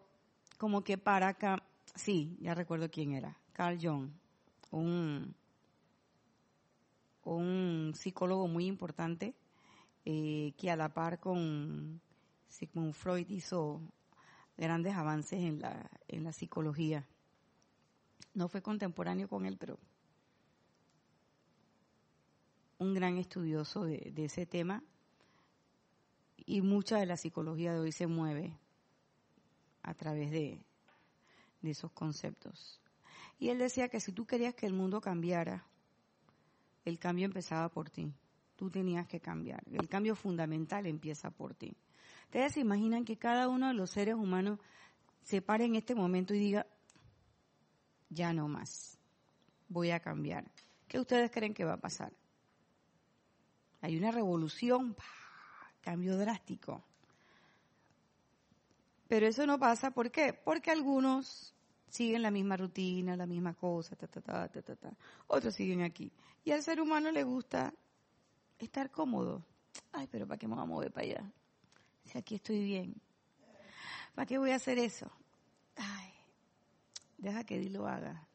como 0.58 0.84
que 0.84 0.98
para 0.98 1.28
acá, 1.28 1.62
sí, 1.94 2.36
ya 2.40 2.54
recuerdo 2.54 2.90
quién 2.90 3.12
era, 3.12 3.36
Carl 3.52 3.78
Jung, 3.80 4.10
un, 4.70 5.34
un 7.34 7.92
psicólogo 7.94 8.46
muy 8.46 8.66
importante 8.66 9.34
eh, 10.04 10.52
que 10.56 10.70
a 10.70 10.76
la 10.76 10.94
par 10.94 11.18
con 11.18 12.00
Sigmund 12.48 12.94
Freud 12.94 13.28
hizo 13.28 13.80
grandes 14.56 14.94
avances 14.94 15.40
en 15.40 15.60
la, 15.60 15.90
en 16.08 16.24
la 16.24 16.32
psicología. 16.32 17.06
No 18.34 18.48
fue 18.48 18.62
contemporáneo 18.62 19.28
con 19.28 19.44
él, 19.46 19.56
pero 19.58 19.78
un 22.78 22.94
gran 22.94 23.18
estudioso 23.18 23.84
de, 23.84 24.12
ese 24.16 24.46
tema 24.46 24.82
y 26.36 26.60
mucha 26.60 26.98
de 26.98 27.06
la 27.06 27.16
psicología 27.16 27.72
de 27.72 27.80
hoy 27.80 27.92
se 27.92 28.06
mueve 28.06 28.56
a 29.82 29.94
través 29.94 30.30
de, 30.30 30.60
de 31.62 31.70
esos 31.70 31.90
conceptos. 31.90 32.80
Y 33.38 33.48
él 33.48 33.58
decía 33.58 33.88
que 33.88 34.00
si 34.00 34.12
tú 34.12 34.26
querías 34.26 34.54
que 34.54 34.66
el 34.66 34.72
mundo 34.72 35.00
cambiara, 35.00 35.66
el 36.86 36.98
cambio 36.98 37.26
empezaba 37.26 37.68
por 37.68 37.90
ti. 37.90 38.10
Tú 38.54 38.70
tenías 38.70 39.06
que 39.06 39.20
cambiar. 39.20 39.62
El 39.70 39.88
cambio 39.88 40.14
fundamental 40.14 40.86
empieza 40.86 41.30
por 41.30 41.54
ti. 41.54 41.76
Ustedes 42.24 42.54
se 42.54 42.60
imaginan 42.60 43.04
que 43.04 43.18
cada 43.18 43.48
uno 43.48 43.68
de 43.68 43.74
los 43.74 43.90
seres 43.90 44.14
humanos 44.14 44.58
se 45.22 45.42
pare 45.42 45.64
en 45.64 45.74
este 45.74 45.94
momento 45.94 46.32
y 46.32 46.38
diga, 46.38 46.66
ya 48.08 48.32
no 48.32 48.46
más, 48.46 48.98
voy 49.68 49.90
a 49.90 50.00
cambiar. 50.00 50.50
¿Qué 50.86 51.00
ustedes 51.00 51.30
creen 51.32 51.52
que 51.52 51.64
va 51.64 51.74
a 51.74 51.80
pasar? 51.80 52.12
Hay 53.80 53.96
una 53.96 54.12
revolución, 54.12 54.96
cambio 55.80 56.16
drástico. 56.16 56.84
Pero 59.08 59.26
eso 59.26 59.44
no 59.44 59.58
pasa, 59.58 59.90
¿por 59.90 60.12
qué? 60.12 60.32
Porque 60.32 60.70
algunos 60.70 61.55
siguen 61.88 62.22
la 62.22 62.30
misma 62.30 62.56
rutina, 62.56 63.16
la 63.16 63.26
misma 63.26 63.54
cosa, 63.54 63.96
ta, 63.96 64.06
ta, 64.06 64.20
ta, 64.20 64.48
ta, 64.48 64.76
ta, 64.76 64.90
Otros 65.28 65.54
siguen 65.54 65.82
aquí. 65.82 66.10
Y 66.44 66.52
al 66.52 66.62
ser 66.62 66.80
humano 66.80 67.10
le 67.10 67.24
gusta 67.24 67.72
estar 68.58 68.90
cómodo. 68.90 69.44
Ay, 69.92 70.08
pero 70.10 70.26
¿para 70.26 70.38
qué 70.38 70.46
me 70.46 70.54
voy 70.54 70.62
a 70.62 70.66
mover 70.66 70.92
para 70.92 71.06
allá? 71.06 71.32
Si 72.04 72.18
aquí 72.18 72.36
estoy 72.36 72.64
bien. 72.64 72.94
¿Para 74.14 74.26
qué 74.26 74.38
voy 74.38 74.50
a 74.50 74.56
hacer 74.56 74.78
eso? 74.78 75.10
Ay, 75.76 76.12
deja 77.18 77.44
que 77.44 77.58
Dios 77.58 77.72
lo 77.72 77.86
haga. 77.86 78.26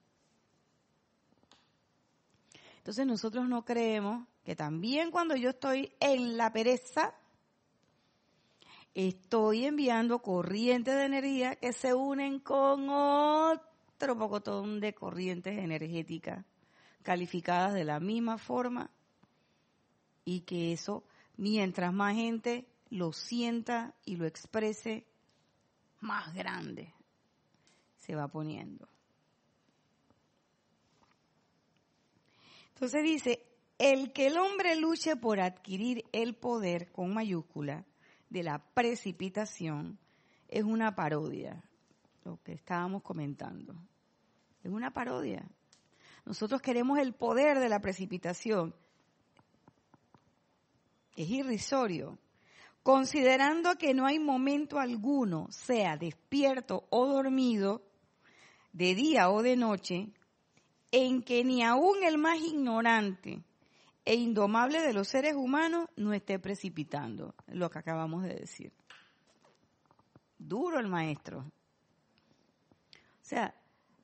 Entonces 2.78 3.06
nosotros 3.06 3.48
no 3.48 3.64
creemos 3.64 4.28
que 4.44 4.56
también 4.56 5.12
cuando 5.12 5.36
yo 5.36 5.52
estoy 5.52 5.94
en 6.00 6.36
la 6.38 6.52
pereza, 6.52 7.14
estoy 8.94 9.66
enviando 9.66 10.20
corrientes 10.20 10.96
de 10.96 11.06
energía 11.06 11.56
que 11.56 11.74
se 11.74 11.94
unen 11.94 12.40
con 12.40 12.90
otro 12.90 14.18
pocotón 14.18 14.80
de 14.80 14.94
corrientes 14.94 15.58
energéticas 15.58 16.46
calificadas 17.04 17.74
de 17.74 17.86
la 17.86 18.00
misma 18.00 18.38
forma 18.38 18.92
y 20.26 20.42
que 20.42 20.74
eso, 20.74 21.04
mientras 21.38 21.94
más 21.94 22.16
gente 22.16 22.68
lo 22.90 23.14
sienta 23.14 23.96
y 24.06 24.18
lo 24.18 24.26
exprese, 24.26 25.06
más 26.02 26.34
grande 26.34 26.94
se 27.98 28.16
va 28.16 28.28
poniendo. 28.28 28.88
Entonces 32.74 33.04
dice, 33.04 33.46
el 33.78 34.12
que 34.12 34.28
el 34.28 34.38
hombre 34.38 34.76
luche 34.76 35.16
por 35.16 35.40
adquirir 35.40 36.04
el 36.12 36.36
poder 36.36 36.92
con 36.92 37.14
mayúscula 37.14 37.86
de 38.32 38.44
la 38.44 38.60
precipitación 38.60 40.00
es 40.48 40.64
una 40.64 40.96
parodia, 40.96 41.62
lo 42.24 42.42
que 42.42 42.54
estábamos 42.54 43.04
comentando. 43.04 43.76
Es 44.64 44.72
una 44.72 44.92
parodia. 44.92 45.46
Nosotros 46.26 46.62
queremos 46.62 46.98
el 46.98 47.14
poder 47.14 47.60
de 47.60 47.68
la 47.68 47.82
precipitación. 47.82 48.74
Es 51.18 51.30
irrisorio. 51.30 52.18
Considerando 52.84 53.76
que 53.76 53.94
no 53.94 54.06
hay 54.06 54.18
momento 54.18 54.80
alguno, 54.80 55.48
sea 55.52 55.98
despierto 55.98 56.88
o 56.90 57.08
dormido, 57.08 57.84
de 58.72 58.96
día 58.96 59.30
o 59.30 59.44
de 59.44 59.58
noche, 59.58 60.10
en 60.92 61.22
que 61.22 61.44
ni 61.44 61.64
aún 61.64 62.02
el 62.04 62.18
más 62.18 62.40
ignorante 62.40 63.44
e 64.04 64.16
indomable 64.16 64.82
de 64.82 64.94
los 64.94 65.08
seres 65.08 65.36
humanos 65.36 65.88
no 65.96 66.14
esté 66.14 66.40
precipitando, 66.40 67.36
lo 67.48 67.70
que 67.70 67.80
acabamos 67.80 68.24
de 68.24 68.36
decir. 68.36 68.74
Duro 70.38 70.80
el 70.80 70.88
maestro. 70.88 71.40
O 71.40 73.24
sea, 73.24 73.54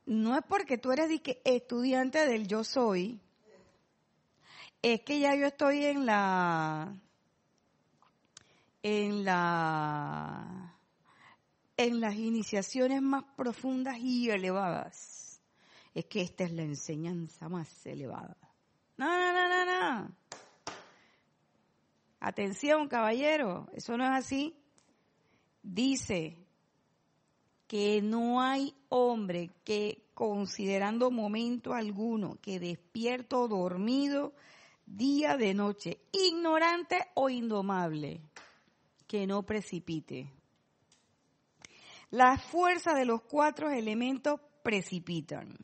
no 0.05 0.37
es 0.37 0.43
porque 0.47 0.77
tú 0.77 0.91
eres 0.91 1.09
estudiante 1.43 2.25
del 2.25 2.47
yo 2.47 2.63
soy, 2.63 3.19
es 4.81 5.01
que 5.01 5.19
ya 5.19 5.35
yo 5.35 5.47
estoy 5.47 5.85
en 5.85 6.05
la 6.05 6.95
en 8.83 9.25
la 9.25 10.75
en 11.75 11.99
las 11.99 12.15
iniciaciones 12.15 13.01
más 13.01 13.23
profundas 13.35 13.97
y 13.99 14.29
elevadas. 14.29 15.41
Es 15.93 16.05
que 16.05 16.21
esta 16.21 16.43
es 16.43 16.51
la 16.51 16.63
enseñanza 16.63 17.49
más 17.49 17.85
elevada. 17.85 18.46
No, 18.97 19.05
no, 19.05 19.31
no, 19.31 19.47
no, 19.47 19.65
no. 19.65 20.15
Atención, 22.19 22.87
caballero, 22.87 23.67
eso 23.73 23.95
no 23.95 24.03
es 24.03 24.09
así. 24.09 24.55
Dice 25.61 26.37
que 27.67 28.01
no 28.01 28.41
hay 28.41 28.73
hombre 28.89 29.51
que, 29.63 30.09
considerando 30.13 31.11
momento 31.11 31.73
alguno, 31.73 32.39
que 32.41 32.59
despierto 32.59 33.41
o 33.41 33.47
dormido, 33.47 34.33
día 34.85 35.37
de 35.37 35.53
noche, 35.53 35.99
ignorante 36.11 36.97
o 37.13 37.29
indomable, 37.29 38.21
que 39.05 39.27
no 39.27 39.43
precipite. 39.43 40.31
La 42.09 42.37
fuerza 42.37 42.93
de 42.93 43.05
los 43.05 43.21
cuatro 43.21 43.69
elementos 43.69 44.39
precipitan. 44.63 45.57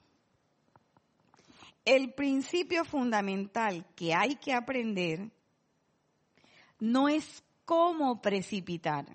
El 1.86 2.14
principio 2.14 2.86
fundamental 2.86 3.86
que 3.96 4.14
hay 4.14 4.36
que 4.36 4.54
aprender 4.54 5.32
no 6.80 7.10
es 7.10 7.44
cómo 7.66 8.22
precipitar. 8.22 9.06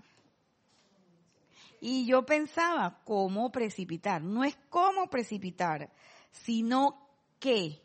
Y 1.81 2.07
yo 2.07 2.27
pensaba, 2.27 3.01
¿cómo 3.05 3.53
precipitar? 3.53 4.23
No 4.23 4.45
es 4.45 4.59
cómo 4.69 5.09
precipitar, 5.09 5.91
sino 6.31 7.09
qué. 7.39 7.81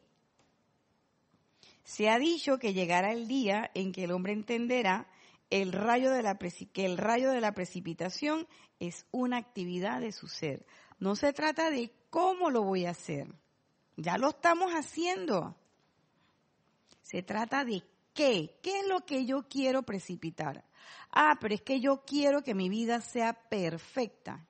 Se 1.84 2.10
ha 2.10 2.18
dicho 2.18 2.58
que 2.58 2.74
llegará 2.74 3.12
el 3.12 3.28
día 3.28 3.70
en 3.74 3.92
que 3.92 4.06
el 4.06 4.12
hombre 4.12 4.34
entenderá 4.34 5.08
el 5.50 5.72
rayo 5.72 6.10
de 6.10 6.24
la 6.24 6.38
que 6.38 6.86
el 6.86 6.98
rayo 6.98 7.30
de 7.30 7.42
la 7.42 7.54
precipitación 7.54 8.48
es 8.80 9.06
una 9.12 9.38
actividad 9.38 10.02
de 10.02 10.12
su 10.12 10.28
ser. 10.28 10.66
No 10.98 11.16
se 11.16 11.32
trata 11.34 11.70
de 11.70 11.92
cómo 12.10 12.50
lo 12.50 12.64
voy 12.64 12.86
a 12.86 12.92
hacer. 12.92 13.28
Ya 13.96 14.18
lo 14.18 14.30
estamos 14.30 14.72
haciendo. 14.72 15.56
Se 17.02 17.22
trata 17.22 17.64
de 17.64 17.84
qué. 18.14 18.60
¿Qué 18.62 18.80
es 18.80 18.88
lo 18.88 19.06
que 19.06 19.26
yo 19.26 19.48
quiero 19.48 19.84
precipitar? 19.84 20.64
Ah, 21.12 21.38
pero 21.40 21.54
es 21.54 21.62
que 21.62 21.80
yo 21.80 22.04
quiero 22.06 22.44
que 22.44 22.56
mi 22.56 22.70
vida 22.70 23.02
sea 23.02 23.34
perfecta. 23.34 24.48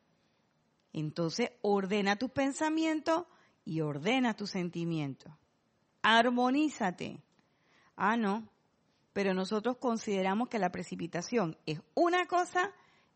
Entonces 0.94 1.52
ordena 1.62 2.16
tus 2.16 2.32
pensamientos 2.32 3.26
y 3.66 3.82
ordena 3.82 4.36
tus 4.36 4.52
sentimientos. 4.52 5.34
Armonízate. 6.02 7.22
Ah, 7.96 8.16
no. 8.16 8.48
Pero 9.14 9.34
nosotros 9.34 9.78
consideramos 9.78 10.50
que 10.50 10.60
la 10.60 10.72
precipitación 10.72 11.58
es 11.66 11.82
una 11.94 12.26
cosa 12.28 12.72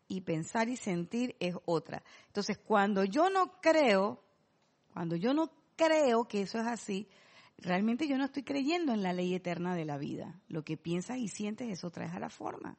y 0.08 0.22
pensar 0.22 0.68
y 0.68 0.76
sentir 0.76 1.36
es 1.38 1.54
otra. 1.66 2.02
Entonces, 2.26 2.58
cuando 2.58 3.04
yo 3.04 3.30
no 3.30 3.60
creo, 3.60 4.22
cuando 4.92 5.16
yo 5.16 5.34
no 5.34 5.50
creo 5.78 6.26
que 6.26 6.42
eso 6.42 6.58
es 6.58 6.66
así, 6.66 7.08
realmente 7.56 8.06
yo 8.06 8.18
no 8.18 8.26
estoy 8.26 8.42
creyendo 8.42 8.92
en 8.92 9.02
la 9.02 9.14
ley 9.14 9.34
eterna 9.34 9.74
de 9.74 9.86
la 9.86 9.96
vida. 9.96 10.38
Lo 10.48 10.64
que 10.64 10.76
piensas 10.76 11.16
y 11.16 11.28
sientes, 11.28 11.70
eso 11.70 11.90
trae 11.90 12.10
a 12.10 12.18
la 12.18 12.28
forma. 12.28 12.76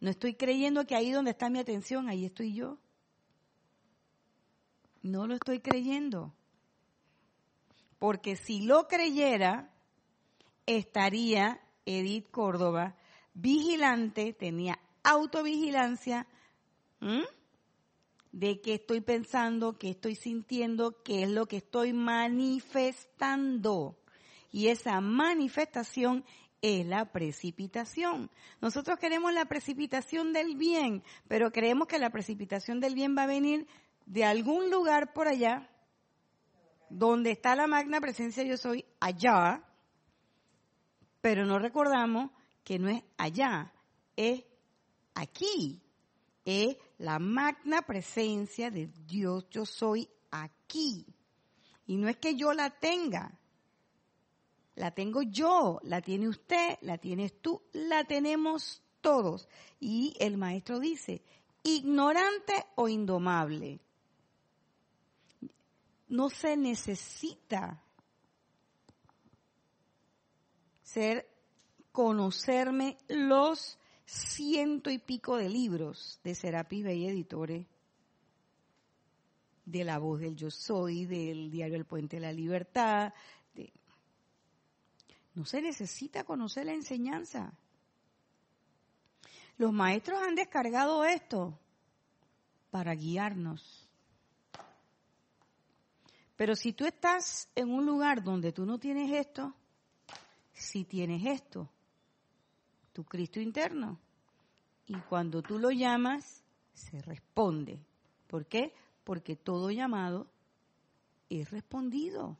No 0.00 0.10
estoy 0.10 0.34
creyendo 0.34 0.84
que 0.86 0.96
ahí 0.96 1.12
donde 1.12 1.30
está 1.30 1.48
mi 1.50 1.60
atención, 1.60 2.08
ahí 2.08 2.24
estoy 2.24 2.54
yo. 2.54 2.78
No 5.02 5.26
lo 5.26 5.34
estoy 5.34 5.60
creyendo. 5.60 6.34
Porque 7.98 8.36
si 8.36 8.62
lo 8.62 8.88
creyera, 8.88 9.70
estaría 10.66 11.60
Edith 11.86 12.30
Córdoba 12.30 12.96
vigilante, 13.34 14.32
tenía 14.32 14.78
autovigilancia 15.02 16.26
de 18.34 18.60
qué 18.60 18.74
estoy 18.74 19.00
pensando, 19.00 19.78
qué 19.78 19.88
estoy 19.90 20.16
sintiendo, 20.16 21.00
qué 21.04 21.22
es 21.22 21.30
lo 21.30 21.46
que 21.46 21.58
estoy 21.58 21.92
manifestando. 21.92 23.96
Y 24.50 24.66
esa 24.68 25.00
manifestación 25.00 26.24
es 26.60 26.84
la 26.84 27.12
precipitación. 27.12 28.32
Nosotros 28.60 28.98
queremos 28.98 29.32
la 29.32 29.44
precipitación 29.44 30.32
del 30.32 30.56
bien, 30.56 31.04
pero 31.28 31.52
creemos 31.52 31.86
que 31.86 32.00
la 32.00 32.10
precipitación 32.10 32.80
del 32.80 32.96
bien 32.96 33.16
va 33.16 33.22
a 33.22 33.28
venir 33.28 33.68
de 34.04 34.24
algún 34.24 34.68
lugar 34.68 35.12
por 35.12 35.28
allá, 35.28 35.70
donde 36.90 37.30
está 37.30 37.54
la 37.54 37.68
magna 37.68 38.00
presencia 38.00 38.42
yo 38.42 38.56
soy, 38.56 38.84
allá, 38.98 39.62
pero 41.20 41.46
no 41.46 41.60
recordamos 41.60 42.32
que 42.64 42.80
no 42.80 42.88
es 42.88 43.00
allá, 43.16 43.72
es 44.16 44.42
aquí, 45.14 45.83
es 46.44 46.76
la 46.98 47.18
magna 47.18 47.82
presencia 47.82 48.70
de 48.70 48.86
Dios 48.86 49.46
yo 49.50 49.64
soy 49.64 50.08
aquí. 50.30 51.06
Y 51.86 51.96
no 51.96 52.08
es 52.08 52.16
que 52.16 52.34
yo 52.34 52.52
la 52.52 52.70
tenga, 52.70 53.38
la 54.74 54.90
tengo 54.90 55.22
yo, 55.22 55.80
la 55.82 56.00
tiene 56.00 56.28
usted, 56.28 56.78
la 56.80 56.98
tienes 56.98 57.40
tú, 57.40 57.62
la 57.72 58.04
tenemos 58.04 58.82
todos. 59.00 59.48
Y 59.80 60.16
el 60.18 60.36
maestro 60.36 60.80
dice, 60.80 61.22
ignorante 61.62 62.66
o 62.76 62.88
indomable. 62.88 63.80
No 66.08 66.30
se 66.30 66.56
necesita 66.56 67.82
ser, 70.82 71.28
conocerme 71.92 72.98
los 73.08 73.78
ciento 74.04 74.90
y 74.90 74.98
pico 74.98 75.36
de 75.36 75.48
libros 75.48 76.20
de 76.22 76.34
Serapis 76.34 76.84
Bey 76.84 77.06
Editores, 77.06 77.66
de 79.64 79.84
La 79.84 79.98
Voz 79.98 80.20
del 80.20 80.36
Yo 80.36 80.50
Soy, 80.50 81.06
del 81.06 81.50
diario 81.50 81.76
El 81.76 81.86
Puente 81.86 82.16
de 82.16 82.22
la 82.22 82.32
Libertad, 82.32 83.12
no 85.34 85.44
se 85.44 85.60
necesita 85.60 86.24
conocer 86.24 86.66
la 86.66 86.74
enseñanza. 86.74 87.52
Los 89.58 89.72
maestros 89.72 90.22
han 90.22 90.34
descargado 90.34 91.04
esto 91.04 91.58
para 92.70 92.94
guiarnos. 92.94 93.88
Pero 96.36 96.56
si 96.56 96.72
tú 96.72 96.86
estás 96.86 97.48
en 97.54 97.70
un 97.70 97.84
lugar 97.84 98.22
donde 98.22 98.52
tú 98.52 98.64
no 98.64 98.78
tienes 98.78 99.12
esto, 99.12 99.54
si 100.52 100.84
tienes 100.84 101.24
esto, 101.24 101.68
tu 102.94 103.04
Cristo 103.04 103.40
interno, 103.40 103.98
y 104.86 104.94
cuando 104.94 105.42
tú 105.42 105.58
lo 105.58 105.70
llamas, 105.70 106.44
se 106.72 107.02
responde. 107.02 107.78
¿Por 108.28 108.46
qué? 108.46 108.72
Porque 109.02 109.34
todo 109.36 109.70
llamado 109.70 110.28
es 111.28 111.50
respondido. 111.50 112.38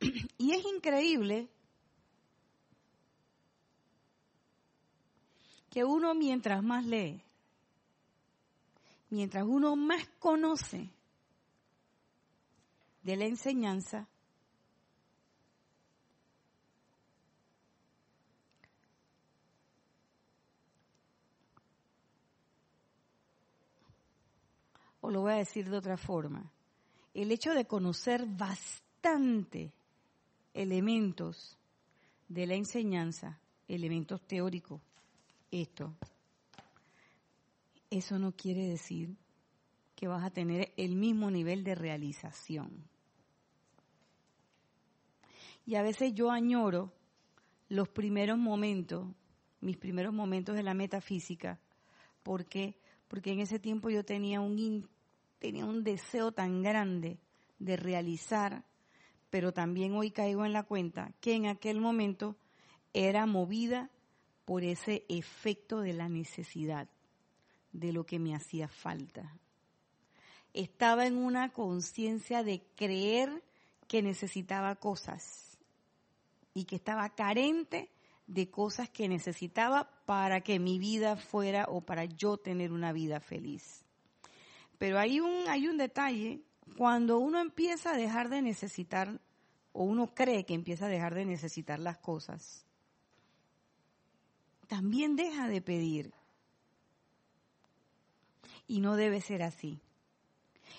Y 0.38 0.52
es 0.52 0.64
increíble 0.64 1.48
que 5.70 5.84
uno 5.84 6.14
mientras 6.14 6.62
más 6.62 6.86
lee, 6.86 7.22
mientras 9.10 9.44
uno 9.44 9.76
más 9.76 10.06
conoce 10.18 10.90
de 13.06 13.14
la 13.14 13.24
enseñanza, 13.24 14.08
o 25.00 25.08
lo 25.08 25.20
voy 25.20 25.34
a 25.34 25.36
decir 25.36 25.70
de 25.70 25.76
otra 25.76 25.96
forma, 25.96 26.50
el 27.14 27.30
hecho 27.30 27.54
de 27.54 27.64
conocer 27.64 28.26
bastante 28.26 29.72
elementos 30.52 31.56
de 32.26 32.44
la 32.48 32.56
enseñanza, 32.56 33.38
elementos 33.68 34.20
teóricos, 34.26 34.80
esto, 35.52 35.94
eso 37.88 38.18
no 38.18 38.32
quiere 38.32 38.66
decir 38.66 39.14
que 39.94 40.08
vas 40.08 40.24
a 40.24 40.30
tener 40.30 40.72
el 40.76 40.96
mismo 40.96 41.30
nivel 41.30 41.62
de 41.62 41.76
realización. 41.76 42.95
Y 45.66 45.74
a 45.74 45.82
veces 45.82 46.14
yo 46.14 46.30
añoro 46.30 46.92
los 47.68 47.88
primeros 47.88 48.38
momentos, 48.38 49.08
mis 49.60 49.76
primeros 49.76 50.14
momentos 50.14 50.54
de 50.54 50.62
la 50.62 50.74
metafísica, 50.74 51.60
porque 52.22 52.78
porque 53.08 53.32
en 53.32 53.40
ese 53.40 53.58
tiempo 53.58 53.90
yo 53.90 54.04
tenía 54.04 54.40
un 54.40 54.88
tenía 55.38 55.64
un 55.64 55.84
deseo 55.84 56.32
tan 56.32 56.62
grande 56.62 57.18
de 57.58 57.76
realizar 57.76 58.64
pero 59.30 59.52
también 59.52 59.94
hoy 59.94 60.10
caigo 60.10 60.44
en 60.44 60.52
la 60.52 60.62
cuenta 60.62 61.12
que 61.20 61.34
en 61.34 61.46
aquel 61.46 61.80
momento 61.80 62.36
era 62.94 63.26
movida 63.26 63.90
por 64.44 64.62
ese 64.62 65.04
efecto 65.08 65.80
de 65.80 65.92
la 65.92 66.08
necesidad, 66.08 66.88
de 67.72 67.92
lo 67.92 68.06
que 68.06 68.18
me 68.18 68.34
hacía 68.34 68.68
falta. 68.68 69.36
Estaba 70.54 71.06
en 71.06 71.16
una 71.18 71.52
conciencia 71.52 72.42
de 72.42 72.62
creer 72.76 73.42
que 73.88 74.02
necesitaba 74.02 74.76
cosas 74.76 75.45
y 76.56 76.64
que 76.64 76.76
estaba 76.76 77.10
carente 77.10 77.90
de 78.26 78.50
cosas 78.50 78.88
que 78.88 79.08
necesitaba 79.08 79.90
para 80.06 80.40
que 80.40 80.58
mi 80.58 80.78
vida 80.78 81.16
fuera 81.16 81.66
o 81.68 81.82
para 81.82 82.06
yo 82.06 82.38
tener 82.38 82.72
una 82.72 82.94
vida 82.94 83.20
feliz. 83.20 83.84
Pero 84.78 84.98
hay 84.98 85.20
un, 85.20 85.46
hay 85.48 85.68
un 85.68 85.76
detalle 85.76 86.40
cuando 86.78 87.18
uno 87.18 87.40
empieza 87.40 87.90
a 87.90 87.96
dejar 87.98 88.30
de 88.30 88.40
necesitar, 88.40 89.20
o 89.74 89.84
uno 89.84 90.14
cree 90.14 90.46
que 90.46 90.54
empieza 90.54 90.86
a 90.86 90.88
dejar 90.88 91.14
de 91.14 91.26
necesitar 91.26 91.78
las 91.78 91.98
cosas, 91.98 92.64
también 94.68 95.14
deja 95.14 95.46
de 95.46 95.60
pedir. 95.60 96.14
Y 98.66 98.80
no 98.80 98.96
debe 98.96 99.20
ser 99.20 99.42
así. 99.42 99.78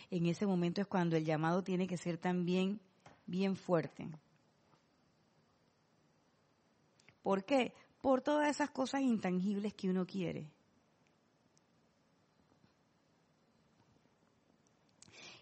En 0.09 0.25
ese 0.25 0.47
momento 0.47 0.81
es 0.81 0.87
cuando 0.87 1.17
el 1.17 1.23
llamado 1.23 1.63
tiene 1.63 1.85
que 1.85 1.97
ser 1.97 2.17
también 2.17 2.81
bien 3.27 3.55
fuerte. 3.55 4.09
¿Por 7.27 7.43
qué? 7.43 7.73
Por 7.99 8.21
todas 8.21 8.49
esas 8.49 8.69
cosas 8.69 9.01
intangibles 9.01 9.73
que 9.73 9.89
uno 9.89 10.05
quiere. 10.07 10.49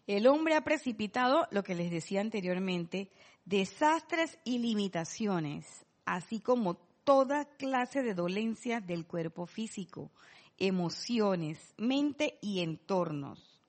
El 0.08 0.26
hombre 0.26 0.56
ha 0.56 0.62
precipitado, 0.62 1.48
lo 1.52 1.62
que 1.62 1.76
les 1.76 1.92
decía 1.92 2.22
anteriormente, 2.22 3.12
desastres 3.46 4.40
y 4.44 4.58
limitaciones, 4.58 5.86
así 6.06 6.40
como 6.40 6.74
toda 7.04 7.46
clase 7.46 8.02
de 8.02 8.16
dolencias 8.16 8.84
del 8.88 9.06
cuerpo 9.06 9.46
físico, 9.46 10.10
emociones, 10.58 11.76
mente 11.78 12.40
y 12.42 12.62
entornos. 12.62 13.62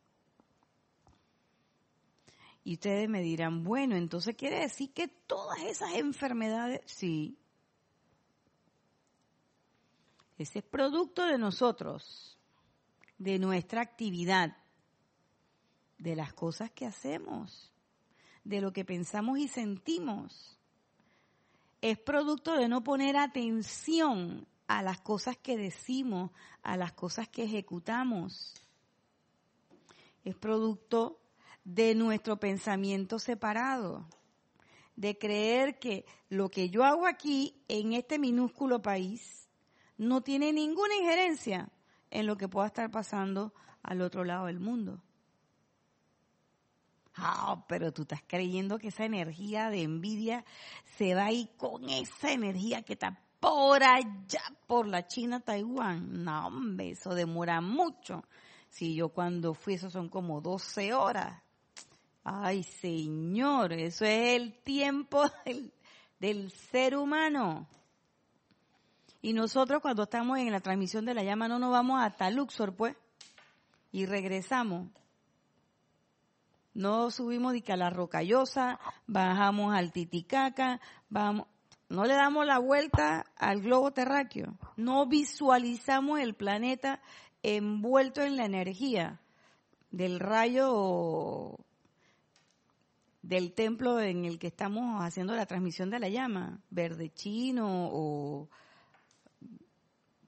Y 2.65 2.73
ustedes 2.73 3.11
me 3.11 3.21
dirán, 3.21 3.63
bueno, 3.63 3.95
entonces 3.95 4.35
quiere 4.37 4.61
decir 4.61 4.95
que 4.95 5.07
todas 5.07 5.61
esas 5.65 5.97
enfermedades, 5.97 6.81
sí, 6.87 7.37
ese 10.39 10.59
es 10.59 10.65
producto 10.65 11.25
de 11.27 11.39
nosotros, 11.39 12.39
de 13.19 13.39
nuestra 13.39 13.81
actividad, 13.81 14.57
de 15.99 16.15
las 16.15 16.35
cosas 16.35 16.71
que 16.71 16.85
hacemos, 16.85 17.73
de 18.45 18.61
lo 18.61 18.73
que 18.73 18.85
pensamos 18.85 19.39
y 19.39 19.49
sentimos. 19.49 20.59
Es 21.81 21.99
producto 21.99 22.55
de 22.55 22.69
no 22.69 22.85
poner 22.85 23.17
atención 23.17 24.47
a 24.67 24.83
las 24.83 25.01
cosas 25.01 25.39
que 25.39 25.57
decimos, 25.57 26.31
a 26.63 26.77
las 26.77 26.93
cosas 26.93 27.29
que 27.29 27.45
ejecutamos. 27.45 28.55
Es 30.23 30.37
producto 30.37 31.19
de 31.65 31.95
nuestro 31.95 32.39
pensamiento 32.39 33.19
separado, 33.19 34.07
de 34.97 35.17
creer 35.17 35.79
que 35.79 36.05
lo 36.29 36.51
que 36.51 36.69
yo 36.69 36.85
hago 36.85 37.07
aquí 37.07 37.55
en 37.69 37.95
este 37.95 38.19
minúsculo 38.19 38.83
país 38.83 39.46
no 39.99 40.23
tiene 40.23 40.53
ninguna 40.53 40.95
injerencia 40.97 41.69
en 42.11 42.27
lo 42.27 42.37
que 42.37 42.49
pueda 42.49 42.67
estar 42.67 42.91
pasando 42.91 43.53
al 43.83 44.01
otro 44.01 44.25
lado 44.25 44.47
del 44.47 44.61
mundo. 44.61 45.01
Ah, 47.15 47.65
pero 47.67 47.93
tú 47.93 48.03
estás 48.03 48.23
creyendo 48.27 48.79
que 48.79 48.89
esa 48.89 49.05
energía 49.05 49.71
de 49.71 49.83
envidia 49.83 50.45
se 50.97 51.15
va 51.15 51.27
a 51.27 51.33
ir 51.33 51.49
con 51.57 51.89
esa 51.89 52.33
energía 52.33 52.83
que 52.83 52.93
está 52.93 53.23
por 53.41 53.83
allá, 53.83 54.43
por 54.67 54.87
la 54.87 55.07
China, 55.07 55.41
Taiwán. 55.41 56.25
No, 56.25 56.49
hombre, 56.49 56.91
eso 56.91 57.15
demora 57.15 57.61
mucho. 57.61 58.25
Si 58.69 58.95
yo 58.95 59.09
cuando 59.11 59.55
fui, 59.55 59.75
eso 59.75 59.91
son 59.91 60.09
como 60.09 60.41
12 60.41 60.93
horas. 60.93 61.43
Ay, 62.25 62.65
Señor, 62.65 63.73
eso 63.73 64.05
es 64.05 64.35
el 64.35 64.53
tiempo 64.63 65.23
del, 66.21 66.51
ser 66.51 66.97
humano. 66.97 67.69
Y 69.27 69.33
nosotros 69.33 69.83
cuando 69.83 70.05
estamos 70.05 70.39
en 70.39 70.53
la 70.53 70.61
transmisión 70.61 71.05
de 71.05 71.13
la 71.13 71.25
llama 71.25 71.49
no 71.49 71.59
nos 71.59 71.73
vamos 71.73 72.01
hasta 72.01 72.31
Luxor, 72.31 72.77
pues, 72.77 72.95
y 73.91 74.07
regresamos. 74.07 74.89
No 76.75 77.11
subimos 77.11 77.53
de 77.53 77.61
que 77.61 77.73
a 77.73 77.77
la 77.77 77.91
rocallosa, 77.91 78.79
bajamos 79.09 79.75
al 79.75 79.91
Titicaca, 79.91 80.81
vamos, 81.09 81.49
no 81.89 82.05
le 82.05 82.15
damos 82.15 82.47
la 82.47 82.61
vuelta 82.61 83.27
al 83.35 83.63
globo 83.63 83.91
terráqueo. 83.91 84.57
No 84.77 85.07
visualizamos 85.07 86.21
el 86.21 86.35
planeta 86.35 87.03
envuelto 87.43 88.23
en 88.23 88.37
la 88.37 88.45
energía 88.45 89.21
del 89.91 90.21
rayo 90.21 91.57
del 93.23 93.55
templo 93.55 93.99
en 94.01 94.25
el 94.25 94.39
que 94.39 94.47
estamos 94.47 95.03
haciendo 95.03 95.35
la 95.35 95.47
transmisión 95.47 95.91
de 95.91 95.99
la 95.99 96.09
llama, 96.09 96.61
verde 96.71 97.11
chino 97.11 97.89
o 97.91 98.49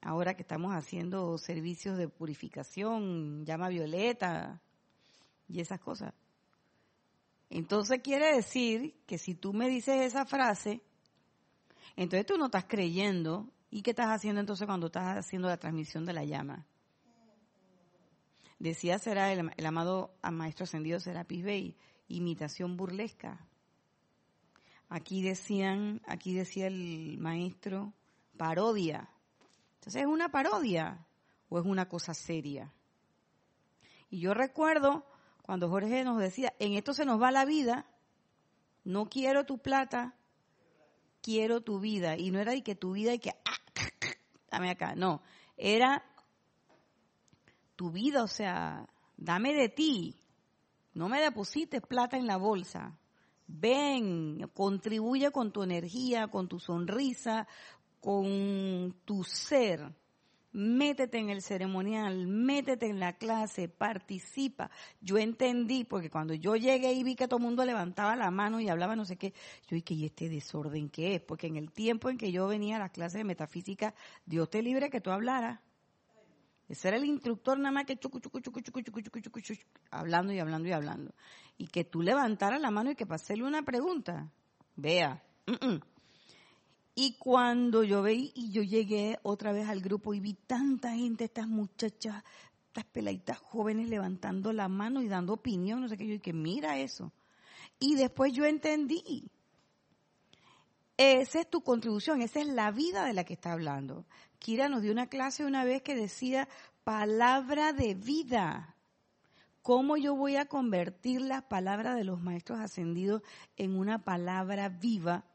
ahora 0.00 0.34
que 0.34 0.42
estamos 0.42 0.74
haciendo 0.74 1.38
servicios 1.38 1.98
de 1.98 2.08
purificación, 2.08 3.44
llama 3.44 3.68
violeta 3.68 4.60
y 5.48 5.60
esas 5.60 5.80
cosas. 5.80 6.14
Entonces 7.50 8.00
quiere 8.02 8.34
decir 8.34 8.94
que 9.06 9.18
si 9.18 9.34
tú 9.34 9.52
me 9.52 9.68
dices 9.68 10.02
esa 10.02 10.26
frase, 10.26 10.82
entonces 11.96 12.26
tú 12.26 12.36
no 12.36 12.46
estás 12.46 12.66
creyendo. 12.66 13.48
¿Y 13.70 13.82
qué 13.82 13.90
estás 13.90 14.08
haciendo 14.08 14.40
entonces 14.40 14.66
cuando 14.66 14.86
estás 14.86 15.18
haciendo 15.18 15.48
la 15.48 15.58
transmisión 15.58 16.06
de 16.06 16.12
la 16.14 16.24
llama? 16.24 16.66
Decía 18.58 18.98
será 18.98 19.32
el, 19.32 19.66
amado 19.66 20.14
maestro 20.32 20.64
ascendido 20.64 21.00
Serapis 21.00 21.44
Bey, 21.44 21.76
imitación 22.08 22.76
burlesca. 22.76 23.46
Aquí 24.88 25.22
decían, 25.22 26.00
aquí 26.06 26.34
decía 26.34 26.66
el 26.66 27.18
maestro, 27.18 27.92
parodia. 28.36 29.10
Entonces, 29.78 30.02
¿es 30.02 30.08
una 30.08 30.30
parodia 30.30 31.06
o 31.48 31.58
es 31.58 31.64
una 31.64 31.88
cosa 31.88 32.14
seria? 32.14 32.72
Y 34.10 34.20
yo 34.20 34.34
recuerdo 34.34 35.06
cuando 35.42 35.68
Jorge 35.68 36.04
nos 36.04 36.18
decía, 36.18 36.54
en 36.58 36.74
esto 36.74 36.92
se 36.92 37.04
nos 37.04 37.20
va 37.20 37.30
la 37.30 37.44
vida, 37.44 37.86
no 38.84 39.08
quiero 39.08 39.44
tu 39.44 39.58
plata, 39.58 40.14
quiero 41.22 41.60
tu 41.62 41.80
vida. 41.80 42.16
Y 42.16 42.30
no 42.30 42.38
era 42.38 42.52
de 42.52 42.62
que 42.62 42.74
tu 42.74 42.92
vida 42.92 43.14
y 43.14 43.18
que, 43.18 43.30
ah, 43.30 43.84
dame 44.50 44.70
acá, 44.70 44.94
no, 44.94 45.22
era 45.56 46.04
tu 47.76 47.90
vida, 47.90 48.22
o 48.22 48.28
sea, 48.28 48.88
dame 49.16 49.54
de 49.54 49.68
ti, 49.68 50.16
no 50.94 51.08
me 51.08 51.20
deposites 51.20 51.80
plata 51.80 52.16
en 52.16 52.26
la 52.26 52.36
bolsa. 52.36 52.98
Ven, 53.46 54.50
contribuye 54.52 55.30
con 55.30 55.52
tu 55.52 55.62
energía, 55.62 56.28
con 56.28 56.48
tu 56.48 56.58
sonrisa, 56.58 57.46
con 58.00 58.94
tu 59.04 59.24
ser. 59.24 59.92
Métete 60.52 61.18
en 61.18 61.28
el 61.28 61.42
ceremonial, 61.42 62.26
métete 62.26 62.86
en 62.86 62.98
la 62.98 63.12
clase, 63.12 63.68
participa. 63.68 64.70
Yo 65.00 65.18
entendí, 65.18 65.84
porque 65.84 66.10
cuando 66.10 66.32
yo 66.34 66.56
llegué 66.56 66.92
y 66.94 67.04
vi 67.04 67.14
que 67.14 67.28
todo 67.28 67.36
el 67.36 67.44
mundo 67.44 67.64
levantaba 67.64 68.16
la 68.16 68.30
mano 68.30 68.58
y 68.58 68.68
hablaba 68.68 68.96
no 68.96 69.04
sé 69.04 69.16
qué, 69.16 69.34
yo 69.68 69.76
dije, 69.76 69.94
¿y 69.94 70.06
este 70.06 70.28
desorden 70.28 70.88
qué 70.88 71.16
es? 71.16 71.20
Porque 71.20 71.46
en 71.48 71.56
el 71.56 71.70
tiempo 71.70 72.08
en 72.08 72.16
que 72.16 72.32
yo 72.32 72.48
venía 72.48 72.76
a 72.76 72.80
las 72.80 72.90
clases 72.90 73.18
de 73.18 73.24
metafísica, 73.24 73.94
Dios 74.24 74.48
te 74.48 74.62
libre 74.62 74.88
que 74.88 75.00
tú 75.00 75.10
hablaras. 75.10 75.60
Ese 76.68 76.88
era 76.88 76.96
el 76.96 77.04
instructor 77.04 77.58
nada 77.58 77.72
más 77.72 77.84
que 77.84 77.96
chucu, 77.96 78.20
chucu, 78.20 78.40
chucu, 78.40 78.60
chucu, 78.60 78.82
chucu, 78.82 79.00
chucu, 79.00 79.20
chucu, 79.20 79.40
chucu, 79.40 79.62
hablando 79.90 80.32
y 80.32 80.38
hablando 80.38 80.68
y 80.68 80.72
hablando. 80.72 81.14
Y 81.56 81.68
que 81.68 81.84
tú 81.84 82.02
levantaras 82.02 82.60
la 82.60 82.70
mano 82.70 82.90
y 82.90 82.94
que 82.94 83.06
pasarle 83.06 83.44
una 83.44 83.62
pregunta. 83.62 84.30
Vea. 84.76 85.22
Y 87.00 87.12
cuando 87.12 87.84
yo 87.84 88.02
veí 88.02 88.32
y 88.34 88.50
yo 88.50 88.60
llegué 88.60 89.20
otra 89.22 89.52
vez 89.52 89.68
al 89.68 89.80
grupo 89.80 90.14
y 90.14 90.18
vi 90.18 90.34
tanta 90.34 90.94
gente, 90.94 91.26
estas 91.26 91.46
muchachas, 91.46 92.24
estas 92.66 92.86
peladitas 92.86 93.38
jóvenes 93.38 93.88
levantando 93.88 94.52
la 94.52 94.66
mano 94.66 95.00
y 95.00 95.06
dando 95.06 95.34
opinión, 95.34 95.80
no 95.80 95.88
sé 95.88 95.96
qué, 95.96 96.08
yo 96.08 96.14
dije, 96.14 96.32
mira 96.32 96.76
eso. 96.76 97.12
Y 97.78 97.94
después 97.94 98.32
yo 98.32 98.46
entendí. 98.46 99.30
Esa 100.96 101.38
es 101.38 101.48
tu 101.48 101.60
contribución, 101.60 102.20
esa 102.20 102.40
es 102.40 102.48
la 102.48 102.72
vida 102.72 103.04
de 103.04 103.12
la 103.12 103.22
que 103.22 103.34
está 103.34 103.52
hablando. 103.52 104.04
Kira 104.40 104.68
nos 104.68 104.82
dio 104.82 104.90
una 104.90 105.06
clase 105.06 105.44
una 105.44 105.62
vez 105.62 105.82
que 105.82 105.94
decía 105.94 106.48
palabra 106.82 107.72
de 107.72 107.94
vida. 107.94 108.74
¿Cómo 109.62 109.96
yo 109.96 110.16
voy 110.16 110.34
a 110.34 110.46
convertir 110.46 111.20
la 111.20 111.48
palabra 111.48 111.94
de 111.94 112.02
los 112.02 112.20
maestros 112.20 112.58
ascendidos 112.58 113.22
en 113.56 113.76
una 113.76 114.02
palabra 114.02 114.68
viva 114.68 115.27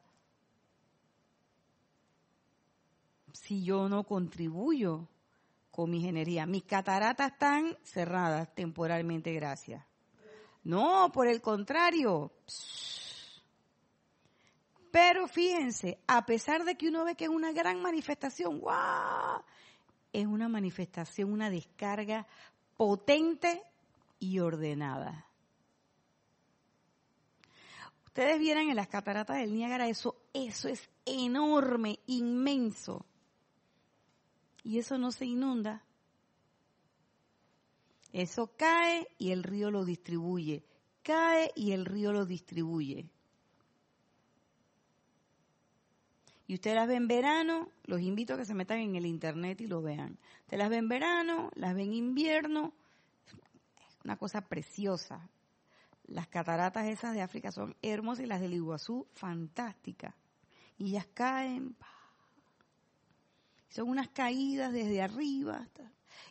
si 3.34 3.64
yo 3.64 3.90
no 3.90 4.04
contribuyo 4.04 5.10
con 5.72 5.90
mis 5.90 6.06
energías? 6.06 6.48
Mis 6.48 6.64
cataratas 6.64 7.34
están 7.34 7.78
cerradas 7.84 8.54
temporalmente, 8.56 9.34
gracias. 9.34 9.84
No, 10.64 11.12
por 11.12 11.28
el 11.28 11.42
contrario. 11.42 12.32
Pero 14.92 15.28
fíjense, 15.28 16.00
a 16.08 16.26
pesar 16.26 16.64
de 16.64 16.76
que 16.76 16.88
uno 16.88 17.04
ve 17.04 17.16
que 17.16 17.26
es 17.26 17.30
una 17.30 17.52
gran 17.52 17.82
manifestación, 17.82 18.60
¡guau! 18.60 19.44
Es 20.14 20.28
una 20.28 20.48
manifestación, 20.48 21.34
una 21.34 21.50
descarga 21.50 22.28
potente 22.78 23.64
y 24.20 24.40
ordenada. 24.40 25.28
Ustedes 28.06 28.38
vieran 28.38 28.70
en 28.70 28.76
las 28.76 28.88
cataratas 28.88 29.38
del 29.38 29.56
Niágara, 29.56 29.88
eso, 29.88 30.16
eso 30.34 30.70
es 30.70 30.88
enorme, 31.04 31.98
inmenso. 32.06 33.08
Y 34.64 34.80
eso 34.80 34.98
no 34.98 35.12
se 35.12 35.26
inunda. 35.26 35.84
Eso 38.12 38.52
cae 38.56 39.08
y 39.18 39.32
el 39.32 39.44
río 39.44 39.72
lo 39.72 39.86
distribuye. 39.86 40.64
Cae 41.02 41.52
y 41.56 41.72
el 41.72 41.86
río 41.86 42.14
lo 42.14 42.26
distribuye. 42.26 43.10
y 46.48 46.56
usted 46.56 46.76
las 46.76 46.88
ve 46.88 46.96
en 46.96 47.08
verano, 47.08 47.70
los 47.86 48.02
invito 48.02 48.34
a 48.34 48.38
que 48.38 48.46
se 48.46 48.54
metan 48.54 48.80
en 48.80 48.96
el 48.96 49.06
internet 49.06 49.62
y 49.62 49.66
lo 49.68 49.82
vean. 49.82 50.20
Usted 50.42 50.58
las 50.58 50.70
ve 50.70 50.78
en 50.78 50.88
verano, 50.88 51.50
las 51.56 51.74
ve 51.74 51.84
en 51.84 51.94
invierno, 51.94 52.74
es 53.88 53.98
una 54.04 54.18
cosa 54.18 54.42
preciosa. 54.42 55.30
Las 56.06 56.28
cataratas 56.28 56.86
esas 56.86 57.14
de 57.14 57.22
África 57.22 57.52
son 57.52 57.76
hermosas 57.82 58.26
y 58.26 58.28
las 58.28 58.42
del 58.42 58.54
Iguazú 58.54 59.08
fantásticas. 59.14 60.14
Y 60.78 60.90
ellas 60.90 61.08
caen, 61.14 61.76
son 63.74 63.90
unas 63.90 64.08
caídas 64.10 64.72
desde 64.72 65.02
arriba. 65.02 65.68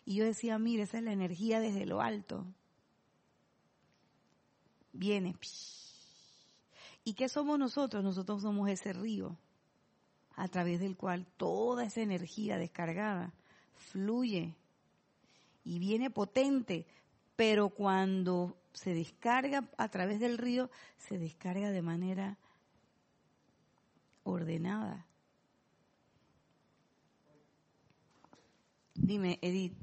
Y 0.05 0.15
yo 0.15 0.25
decía, 0.25 0.59
mire, 0.59 0.85
esa 0.85 0.99
es 0.99 1.05
la 1.05 1.13
energía 1.13 1.61
desde 1.61 1.87
lo 1.87 2.01
alto. 2.01 2.47
viene. 4.93 5.35
¿Y 7.05 7.15
qué 7.15 7.29
somos 7.29 7.59
nosotros? 7.59 8.05
Nosotros 8.05 8.43
somos 8.43 8.69
ese 8.69 8.93
río 8.93 9.37
a 10.37 10.47
través 10.49 10.79
del 10.79 10.97
cual 10.97 11.27
toda 11.37 11.85
esa 11.85 12.01
energía 12.01 12.59
descargada 12.59 13.35
fluye 13.75 14.55
y 15.65 15.79
viene 15.81 16.11
potente, 16.11 16.87
pero 17.35 17.71
cuando 17.71 18.57
se 18.73 18.95
descarga 18.95 19.69
a 19.79 19.89
través 19.89 20.21
del 20.21 20.39
río, 20.39 20.71
se 20.97 21.19
descarga 21.19 21.71
de 21.71 21.83
manera 21.83 22.39
ordenada. 24.23 25.07
Dime, 28.95 29.39
Edith. 29.43 29.75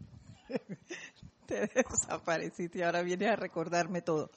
Te 1.45 1.67
desapareciste 1.67 2.79
y 2.79 2.81
ahora 2.83 3.01
vienes 3.01 3.29
a 3.29 3.35
recordarme 3.35 4.01
todo. 4.01 4.29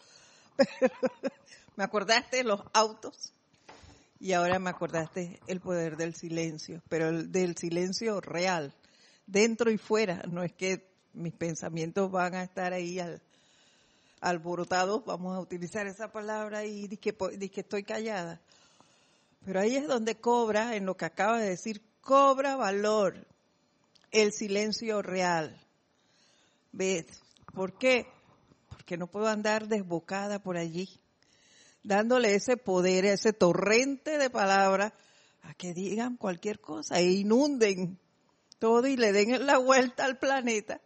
me 1.77 1.85
acordaste 1.85 2.39
de 2.39 2.45
los 2.45 2.61
autos 2.73 3.33
y 4.19 4.33
ahora 4.33 4.59
me 4.59 4.71
acordaste 4.71 5.41
el 5.47 5.61
poder 5.61 5.97
del 5.97 6.15
silencio, 6.15 6.83
pero 6.89 7.09
el 7.09 7.33
del 7.33 7.57
silencio 7.57 8.21
real, 8.21 8.75
dentro 9.27 9.71
y 9.71 9.79
fuera. 9.79 10.23
No 10.31 10.43
es 10.43 10.53
que 10.53 10.91
mis 11.13 11.35
pensamientos 11.35 12.11
van 12.11 12.35
a 12.35 12.45
estar 12.45 12.73
ahí 12.73 12.99
al, 12.99 13.21
alborotados, 14.21 15.05
vamos 15.05 15.37
a 15.37 15.41
utilizar 15.41 15.87
esa 15.87 16.13
palabra 16.13 16.65
y 16.65 16.89
que, 16.97 17.15
que 17.15 17.61
estoy 17.61 17.83
callada. 17.83 18.41
Pero 19.45 19.61
ahí 19.61 19.77
es 19.77 19.89
donde 19.89 20.15
cobra, 20.15 20.77
en 20.77 20.87
lo 20.87 20.97
que 20.97 21.05
acaba 21.05 21.39
de 21.39 21.51
decir, 21.51 21.83
cobra 22.01 22.57
valor 22.57 23.27
el 24.13 24.33
silencio 24.33 25.03
real. 25.03 25.59
¿Ves? 26.71 27.07
¿Por 27.53 27.77
qué? 27.77 28.07
Porque 28.69 28.97
no 28.97 29.07
puedo 29.07 29.27
andar 29.27 29.69
desbocada 29.69 30.43
por 30.43 30.57
allí, 30.57 30.89
dándole 31.83 32.35
ese 32.35 32.57
poder, 32.57 33.05
ese 33.05 33.33
torrente 33.33 34.19
de 34.19 34.31
palabras 34.31 34.93
a 35.43 35.55
que 35.55 35.75
digan 35.75 36.17
cualquier 36.17 36.61
cosa 36.61 37.01
e 37.01 37.11
inunden 37.11 37.99
todo 38.59 38.87
y 38.87 38.97
le 38.97 39.13
den 39.13 39.45
la 39.45 39.59
vuelta 39.59 40.05
al 40.05 40.19
planeta 40.19 40.81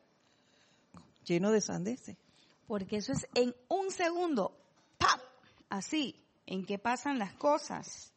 lleno 1.25 1.51
de 1.51 1.61
sandeces. 1.61 2.17
Porque 2.67 2.97
eso 2.97 3.13
es 3.13 3.29
en 3.35 3.55
un 3.69 3.91
segundo, 3.91 4.57
¡pap! 4.99 5.21
Así, 5.69 6.25
en 6.47 6.65
que 6.65 6.79
pasan 6.79 7.19
las 7.19 7.35
cosas. 7.35 8.13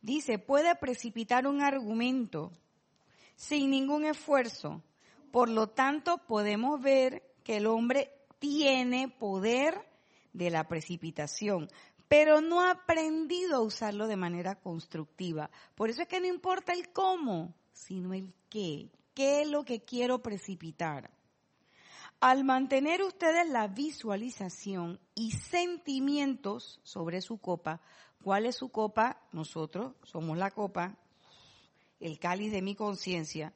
Dice, 0.00 0.38
puede 0.38 0.74
precipitar 0.76 1.46
un 1.46 1.60
argumento 1.60 2.52
sin 3.42 3.72
ningún 3.72 4.04
esfuerzo. 4.04 4.84
Por 5.32 5.48
lo 5.48 5.66
tanto, 5.66 6.18
podemos 6.18 6.80
ver 6.80 7.24
que 7.42 7.56
el 7.56 7.66
hombre 7.66 8.12
tiene 8.38 9.08
poder 9.08 9.84
de 10.32 10.48
la 10.50 10.68
precipitación, 10.68 11.68
pero 12.06 12.40
no 12.40 12.60
ha 12.60 12.70
aprendido 12.70 13.56
a 13.56 13.60
usarlo 13.62 14.06
de 14.06 14.16
manera 14.16 14.54
constructiva. 14.60 15.50
Por 15.74 15.90
eso 15.90 16.02
es 16.02 16.08
que 16.08 16.20
no 16.20 16.28
importa 16.28 16.72
el 16.72 16.92
cómo, 16.92 17.52
sino 17.72 18.14
el 18.14 18.32
qué. 18.48 18.92
¿Qué 19.12 19.42
es 19.42 19.48
lo 19.48 19.64
que 19.64 19.80
quiero 19.82 20.22
precipitar? 20.22 21.10
Al 22.20 22.44
mantener 22.44 23.02
ustedes 23.02 23.48
la 23.48 23.66
visualización 23.66 25.00
y 25.16 25.32
sentimientos 25.32 26.80
sobre 26.84 27.20
su 27.20 27.38
copa, 27.38 27.80
¿cuál 28.22 28.46
es 28.46 28.54
su 28.54 28.68
copa? 28.68 29.20
Nosotros 29.32 29.94
somos 30.04 30.38
la 30.38 30.52
copa, 30.52 30.96
el 32.02 32.18
cáliz 32.18 32.52
de 32.52 32.62
mi 32.62 32.74
conciencia. 32.74 33.52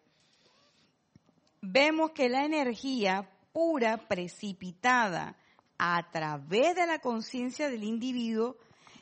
Vemos 1.60 2.12
que 2.12 2.28
la 2.28 2.44
energía 2.44 3.30
pura, 3.52 4.08
precipitada 4.08 5.36
a 5.78 6.10
través 6.10 6.74
de 6.74 6.86
la 6.86 7.00
conciencia 7.00 7.68
del 7.68 7.84
individuo, 7.84 8.56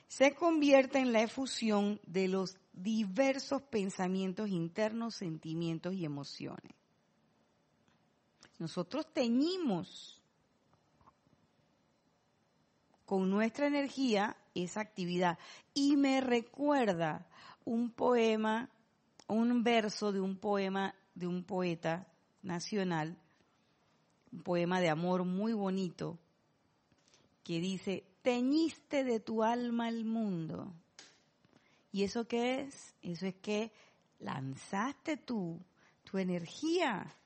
se 0.08 0.34
convierte 0.34 0.98
en 0.98 1.12
la 1.12 1.22
efusión 1.22 2.00
de 2.06 2.28
los 2.28 2.56
diversos 2.72 3.62
pensamientos 3.62 4.48
internos, 4.50 5.16
sentimientos 5.16 5.94
y 5.94 6.04
emociones. 6.04 6.72
Nosotros 8.58 9.12
teñimos 9.12 10.20
con 13.04 13.30
nuestra 13.30 13.66
energía 13.66 14.36
esa 14.54 14.80
actividad. 14.80 15.38
Y 15.72 15.96
me 15.96 16.20
recuerda 16.20 17.26
un 17.64 17.90
poema, 17.90 18.70
un 19.28 19.62
verso 19.62 20.12
de 20.12 20.20
un 20.20 20.36
poema 20.36 20.94
de 21.14 21.26
un 21.26 21.44
poeta 21.44 22.06
nacional, 22.42 23.16
un 24.32 24.42
poema 24.42 24.80
de 24.80 24.90
amor 24.90 25.24
muy 25.24 25.52
bonito, 25.52 26.18
que 27.42 27.60
dice, 27.60 28.04
teñiste 28.22 29.04
de 29.04 29.20
tu 29.20 29.42
alma 29.42 29.88
el 29.88 30.04
mundo. 30.04 30.72
¿Y 31.92 32.02
eso 32.02 32.26
qué 32.26 32.62
es? 32.62 32.94
Eso 33.02 33.26
es 33.26 33.36
que 33.36 33.72
lanzaste 34.18 35.16
tú 35.16 35.60
tu 36.04 36.18
energía 36.18 37.16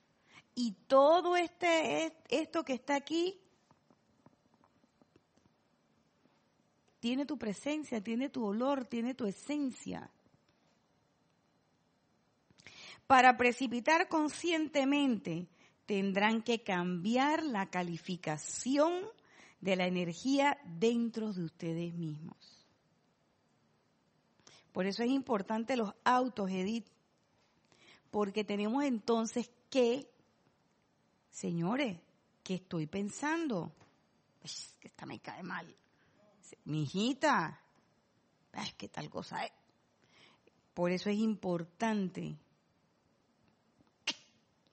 y 0.55 0.73
todo 0.87 1.37
este, 1.37 2.13
esto 2.31 2.65
que 2.65 2.73
está 2.73 2.97
aquí 2.97 3.39
tiene 7.01 7.27
tu 7.27 7.39
presencia, 7.39 8.03
tiene 8.03 8.29
tu 8.29 8.45
olor, 8.45 8.85
tiene 8.87 9.15
tu 9.15 9.27
esencia. 9.27 10.11
Para 13.09 13.39
precipitar 13.39 14.07
conscientemente 14.09 15.49
tendrán 15.87 16.43
que 16.43 16.63
cambiar 16.63 17.43
la 17.43 17.71
calificación 17.71 19.07
de 19.63 19.77
la 19.77 19.87
energía 19.87 20.59
dentro 20.67 21.33
de 21.33 21.45
ustedes 21.45 21.95
mismos. 21.95 22.37
Por 24.73 24.85
eso 24.85 25.03
es 25.03 25.11
importante 25.11 25.75
los 25.75 25.95
autos, 26.05 26.51
Edith, 26.51 26.87
porque 28.11 28.45
tenemos 28.45 28.85
entonces 28.85 29.51
que 29.71 30.11
señores, 31.31 31.99
¿qué 32.43 32.57
estoy 32.57 32.87
pensando? 32.87 33.73
Es 34.43 34.77
que 34.79 34.89
esta 34.89 35.07
me 35.07 35.19
cae 35.21 35.43
mal. 35.43 35.75
Mi 36.65 36.83
hijita, 36.83 37.59
es 38.53 38.75
que 38.75 38.91
tal 38.91 39.09
cosa 39.09 39.47
es. 39.47 39.53
Por 40.75 40.91
eso 40.91 41.09
es 41.09 41.17
importante. 41.17 42.37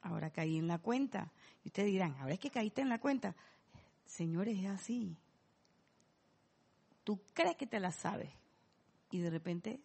Ahora 0.06 0.30
caí 0.30 0.58
en 0.58 0.68
la 0.68 0.78
cuenta. 0.78 1.32
Y 1.64 1.70
ustedes 1.70 1.90
dirán, 1.90 2.16
ahora 2.20 2.36
es 2.36 2.40
que 2.40 2.52
caíste 2.52 2.82
en 2.82 2.90
la 2.90 3.00
cuenta. 3.00 3.36
Señores, 4.06 4.56
es 4.60 4.68
así. 4.68 5.18
Tú 7.04 7.20
crees 7.34 7.56
que 7.56 7.66
te 7.66 7.80
la 7.80 7.92
sabes 7.92 8.30
y 9.10 9.18
de 9.18 9.32
repente 9.32 9.80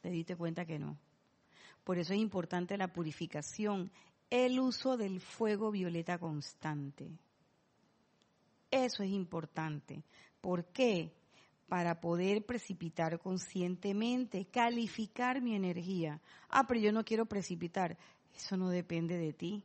te 0.00 0.10
diste 0.10 0.34
cuenta 0.34 0.64
que 0.64 0.80
no. 0.80 0.98
Por 1.84 1.98
eso 1.98 2.14
es 2.14 2.18
importante 2.18 2.76
la 2.76 2.92
purificación, 2.92 3.92
el 4.28 4.58
uso 4.58 4.96
del 4.96 5.20
fuego 5.20 5.70
violeta 5.70 6.18
constante. 6.18 7.08
Eso 8.72 9.04
es 9.04 9.10
importante. 9.10 10.02
¿Por 10.40 10.64
qué? 10.66 11.12
Para 11.68 12.00
poder 12.00 12.44
precipitar 12.44 13.20
conscientemente, 13.20 14.46
calificar 14.46 15.40
mi 15.40 15.54
energía. 15.54 16.20
Ah, 16.48 16.66
pero 16.66 16.80
yo 16.80 16.90
no 16.90 17.04
quiero 17.04 17.26
precipitar. 17.26 17.96
Eso 18.34 18.56
no 18.56 18.68
depende 18.68 19.16
de 19.16 19.32
ti. 19.32 19.64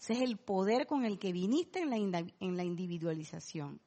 Ese 0.00 0.14
es 0.14 0.20
el 0.20 0.36
poder 0.36 0.86
con 0.86 1.04
el 1.04 1.18
que 1.18 1.32
viniste 1.32 1.80
en 1.80 2.10
la, 2.10 2.64
individualización. 2.64 3.80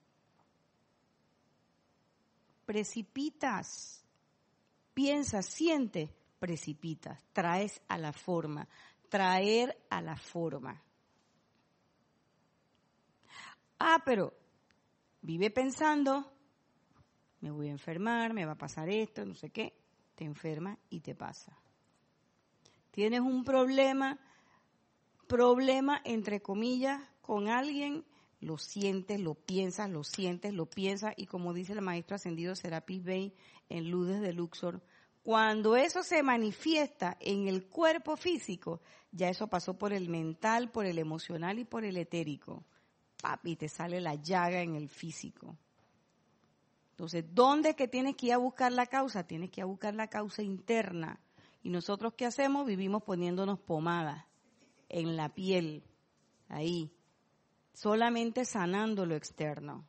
Precipitas, 2.65 4.05
piensas, 4.93 5.45
sientes, 5.45 6.09
precipitas, 6.39 7.23
traes 7.33 7.81
a 7.87 7.97
la 7.97 8.13
forma 8.13 8.67
traer 9.09 9.77
a 9.89 10.01
la 10.01 10.17
forma. 10.17 10.81
Ah, 13.79 14.01
pero 14.03 14.33
vive 15.21 15.49
pensando, 15.51 16.33
me 17.41 17.51
voy 17.51 17.69
a 17.69 17.71
enfermar, 17.71 18.33
me 18.33 18.45
va 18.45 18.53
a 18.53 18.57
pasar 18.57 18.89
esto, 18.89 19.25
no 19.25 19.33
sé 19.33 19.51
qué, 19.51 19.73
te 20.15 20.25
enferma 20.25 20.77
y 20.89 21.01
te 21.01 21.15
pasa. 21.15 21.57
Tienes 22.95 23.19
un 23.19 23.43
problema, 23.43 24.17
problema 25.27 25.99
entre 26.05 26.41
comillas, 26.41 27.01
con 27.19 27.49
alguien, 27.49 28.05
lo 28.39 28.57
sientes, 28.57 29.19
lo 29.19 29.33
piensas, 29.33 29.89
lo 29.89 30.05
sientes, 30.05 30.53
lo 30.53 30.67
piensas, 30.67 31.13
y 31.17 31.25
como 31.25 31.53
dice 31.53 31.73
el 31.73 31.81
maestro 31.81 32.15
ascendido 32.15 32.55
Serapis 32.55 33.03
Bey 33.03 33.35
en 33.67 33.91
Ludes 33.91 34.21
de 34.21 34.31
Luxor, 34.31 34.81
cuando 35.23 35.75
eso 35.75 36.03
se 36.03 36.23
manifiesta 36.23 37.17
en 37.19 37.49
el 37.49 37.65
cuerpo 37.67 38.15
físico, 38.15 38.79
ya 39.11 39.27
eso 39.27 39.47
pasó 39.47 39.77
por 39.77 39.91
el 39.91 40.07
mental, 40.07 40.71
por 40.71 40.85
el 40.85 40.97
emocional 40.97 41.59
y 41.59 41.65
por 41.65 41.83
el 41.83 41.97
etérico. 41.97 42.63
Papi, 43.21 43.57
te 43.57 43.67
sale 43.67 43.99
la 43.99 44.15
llaga 44.15 44.61
en 44.61 44.75
el 44.75 44.87
físico. 44.87 45.57
Entonces, 46.91 47.25
¿dónde 47.33 47.71
es 47.71 47.75
que 47.75 47.89
tienes 47.89 48.15
que 48.15 48.27
ir 48.27 48.33
a 48.33 48.37
buscar 48.37 48.71
la 48.71 48.85
causa? 48.85 49.27
Tienes 49.27 49.51
que 49.51 49.59
ir 49.59 49.63
a 49.63 49.67
buscar 49.67 49.93
la 49.95 50.07
causa 50.07 50.41
interna. 50.41 51.19
Y 51.65 51.71
nosotros, 51.71 52.13
¿qué 52.15 52.27
hacemos? 52.27 52.67
Vivimos 52.67 53.01
poniéndonos 53.01 53.57
pomadas 53.57 54.23
en 54.87 55.17
la 55.17 55.33
piel, 55.33 55.83
ahí, 56.47 56.91
solamente 57.73 58.45
sanando 58.45 59.07
lo 59.07 59.15
externo. 59.15 59.83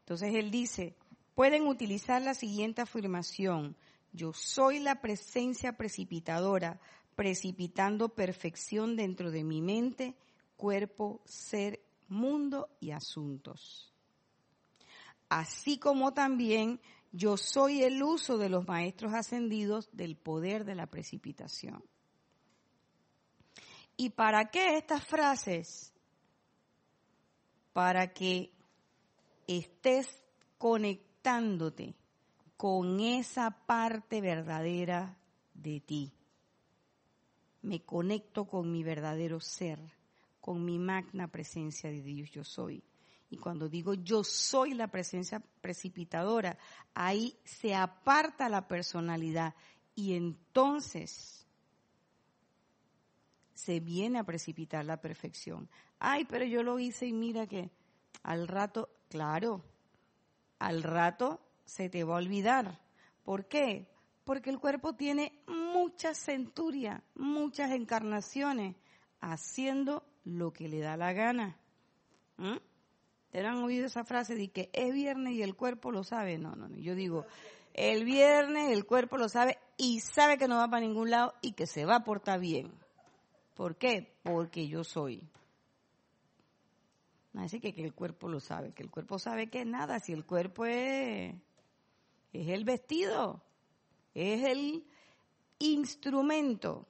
Entonces 0.00 0.34
él 0.34 0.50
dice, 0.50 0.96
pueden 1.36 1.68
utilizar 1.68 2.20
la 2.20 2.34
siguiente 2.34 2.82
afirmación. 2.82 3.76
Yo 4.12 4.32
soy 4.32 4.80
la 4.80 5.00
presencia 5.00 5.76
precipitadora, 5.76 6.80
precipitando 7.14 8.08
perfección 8.08 8.96
dentro 8.96 9.30
de 9.30 9.44
mi 9.44 9.62
mente, 9.62 10.16
cuerpo, 10.56 11.22
ser, 11.26 11.80
mundo 12.08 12.70
y 12.80 12.90
asuntos. 12.90 13.94
Así 15.28 15.78
como 15.78 16.12
también 16.12 16.80
yo 17.16 17.36
soy 17.36 17.84
el 17.84 18.02
uso 18.02 18.38
de 18.38 18.48
los 18.48 18.66
maestros 18.66 19.14
ascendidos 19.14 19.88
del 19.92 20.16
poder 20.16 20.64
de 20.64 20.74
la 20.74 20.86
precipitación. 20.86 21.84
¿Y 23.96 24.10
para 24.10 24.50
qué 24.50 24.76
estas 24.76 25.06
frases? 25.06 25.92
Para 27.72 28.12
que 28.12 28.50
estés 29.46 30.24
conectándote 30.58 31.94
con 32.56 32.98
esa 32.98 33.64
parte 33.64 34.20
verdadera 34.20 35.16
de 35.54 35.78
ti. 35.78 36.12
Me 37.62 37.84
conecto 37.84 38.46
con 38.46 38.72
mi 38.72 38.82
verdadero 38.82 39.38
ser, 39.38 39.78
con 40.40 40.64
mi 40.64 40.80
magna 40.80 41.28
presencia 41.28 41.90
de 41.90 42.02
Dios 42.02 42.32
yo 42.32 42.42
soy. 42.42 42.82
Y 43.34 43.36
cuando 43.36 43.68
digo 43.68 43.94
yo 43.94 44.22
soy 44.22 44.74
la 44.74 44.86
presencia 44.86 45.42
precipitadora, 45.60 46.56
ahí 46.94 47.36
se 47.42 47.74
aparta 47.74 48.48
la 48.48 48.68
personalidad 48.68 49.56
y 49.96 50.14
entonces 50.14 51.44
se 53.52 53.80
viene 53.80 54.20
a 54.20 54.24
precipitar 54.24 54.84
la 54.84 55.00
perfección. 55.00 55.68
Ay, 55.98 56.26
pero 56.26 56.44
yo 56.44 56.62
lo 56.62 56.78
hice 56.78 57.06
y 57.06 57.12
mira 57.12 57.48
que 57.48 57.72
al 58.22 58.46
rato, 58.46 58.88
claro, 59.08 59.64
al 60.60 60.84
rato 60.84 61.40
se 61.64 61.88
te 61.88 62.04
va 62.04 62.14
a 62.14 62.18
olvidar. 62.18 62.80
¿Por 63.24 63.48
qué? 63.48 63.90
Porque 64.22 64.50
el 64.50 64.60
cuerpo 64.60 64.94
tiene 64.94 65.42
muchas 65.48 66.18
centurias, 66.18 67.02
muchas 67.16 67.72
encarnaciones, 67.72 68.76
haciendo 69.20 70.06
lo 70.22 70.52
que 70.52 70.68
le 70.68 70.78
da 70.78 70.96
la 70.96 71.12
gana. 71.12 71.58
¿Mm? 72.36 72.58
¿Te 73.34 73.44
han 73.44 73.64
oído 73.64 73.86
esa 73.86 74.04
frase 74.04 74.36
de 74.36 74.46
que 74.46 74.70
es 74.72 74.94
viernes 74.94 75.32
y 75.32 75.42
el 75.42 75.56
cuerpo 75.56 75.90
lo 75.90 76.04
sabe? 76.04 76.38
No, 76.38 76.54
no, 76.54 76.68
no. 76.68 76.76
Yo 76.76 76.94
digo, 76.94 77.26
el 77.72 78.04
viernes 78.04 78.70
el 78.70 78.86
cuerpo 78.86 79.18
lo 79.18 79.28
sabe 79.28 79.58
y 79.76 79.98
sabe 79.98 80.38
que 80.38 80.46
no 80.46 80.58
va 80.58 80.70
para 80.70 80.86
ningún 80.86 81.10
lado 81.10 81.34
y 81.42 81.54
que 81.54 81.66
se 81.66 81.84
va 81.84 81.96
a 81.96 82.04
portar 82.04 82.38
bien. 82.38 82.70
¿Por 83.54 83.74
qué? 83.74 84.14
Porque 84.22 84.68
yo 84.68 84.84
soy. 84.84 85.28
Decir 87.32 87.60
que, 87.60 87.74
que, 87.74 87.82
el 87.82 87.92
cuerpo 87.92 88.28
lo 88.28 88.38
sabe, 88.38 88.72
que 88.72 88.84
el 88.84 88.90
cuerpo 88.92 89.18
sabe 89.18 89.50
que 89.50 89.64
nada, 89.64 89.98
si 89.98 90.12
el 90.12 90.24
cuerpo 90.24 90.64
es, 90.64 91.34
es 92.32 92.48
el 92.48 92.64
vestido, 92.64 93.42
es 94.14 94.44
el 94.44 94.86
instrumento. 95.58 96.86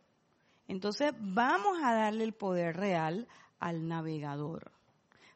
Entonces 0.69 1.15
vamos 1.19 1.79
a 1.83 1.95
darle 1.95 2.25
el 2.25 2.35
poder 2.35 2.77
real 2.77 3.29
al 3.61 3.89
navegador. 3.89 4.74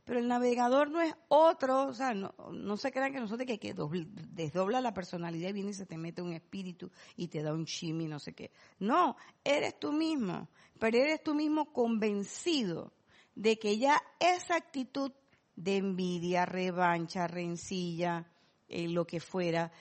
Pero 0.09 0.21
el 0.21 0.27
navegador 0.27 0.91
no 0.91 1.03
es 1.03 1.15
otro, 1.29 1.87
o 1.87 1.93
sea, 1.93 2.15
no, 2.15 2.35
no 2.51 2.79
se 2.79 2.91
crean 2.91 3.13
que 3.13 3.21
nosotros 3.21 3.47
que, 3.47 3.59
que 3.59 3.75
desdobla 3.75 4.81
la 4.81 4.95
personalidad 4.95 5.51
y 5.51 5.53
viene 5.53 5.73
y 5.73 5.75
se 5.75 5.85
te 5.85 5.99
mete 5.99 6.23
un 6.23 6.33
espíritu 6.33 6.91
y 7.15 7.29
te 7.29 7.43
da 7.43 7.53
un 7.53 7.67
chimi, 7.67 8.09
no 8.09 8.19
sé 8.19 8.33
qué. 8.33 8.51
No, 8.79 9.19
eres 9.45 9.79
tú 9.79 9.93
mismo, 9.93 10.49
pero 10.79 10.97
eres 10.97 11.23
tú 11.23 11.35
mismo 11.35 11.75
convencido 11.75 12.95
de 13.35 13.59
que 13.59 13.77
ya 13.77 14.03
esa 14.19 14.57
actitud 14.57 15.13
de 15.57 15.77
envidia, 15.77 16.47
revancha, 16.47 17.27
rencilla, 17.27 18.33
eh, 18.67 18.89
lo 18.89 19.07
que 19.07 19.21
fuera, 19.21 19.73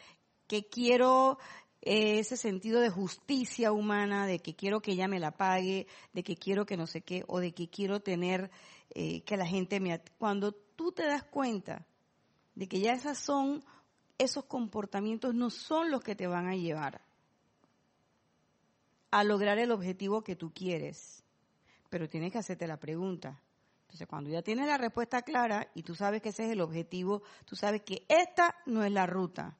que 0.46 0.68
quiero 0.68 1.38
ese 1.80 2.36
sentido 2.36 2.82
de 2.82 2.90
justicia 2.90 3.72
humana, 3.72 4.28
de 4.28 4.40
que 4.40 4.58
quiero 4.58 4.82
que 4.82 4.92
ella 4.92 5.08
me 5.08 5.22
la 5.22 5.32
pague, 5.32 5.88
de 6.12 6.24
que 6.24 6.36
quiero 6.36 6.66
que 6.66 6.76
no 6.76 6.86
sé 6.86 7.00
qué, 7.00 7.24
o 7.28 7.40
de 7.40 7.54
que 7.54 7.70
quiero 7.70 8.02
tener 8.02 8.52
eh, 8.92 9.22
que 9.24 9.38
la 9.38 9.46
gente 9.46 9.80
me... 9.80 10.00
Cuando 10.18 10.52
tú 10.52 10.92
te 10.92 11.06
das 11.06 11.24
cuenta 11.24 11.86
de 12.56 12.68
que 12.68 12.80
ya 12.80 12.94
esas 12.94 13.18
son, 13.18 13.64
esos 14.18 14.46
comportamientos 14.46 15.34
no 15.36 15.50
son 15.50 15.92
los 15.92 16.04
que 16.04 16.16
te 16.16 16.28
van 16.28 16.48
a 16.48 16.56
llevar 16.56 17.02
a 19.10 19.24
lograr 19.24 19.58
el 19.58 19.72
objetivo 19.72 20.22
que 20.22 20.36
tú 20.36 20.52
quieres, 20.54 21.24
pero 21.90 22.10
tienes 22.10 22.32
que 22.32 22.40
hacerte 22.40 22.68
la 22.68 22.78
pregunta, 22.78 23.42
entonces, 23.88 24.08
cuando 24.10 24.30
ya 24.30 24.42
tienes 24.42 24.68
la 24.68 24.78
respuesta 24.78 25.22
clara 25.22 25.72
y 25.74 25.82
tú 25.82 25.96
sabes 25.96 26.22
que 26.22 26.30
ese 26.30 26.46
es 26.46 26.52
el 26.52 26.60
objetivo, 26.60 27.24
tú 27.46 27.56
sabes 27.56 27.84
que 27.84 28.06
esta 28.10 28.54
no 28.66 28.84
es 28.84 28.92
la 28.92 29.06
ruta. 29.06 29.58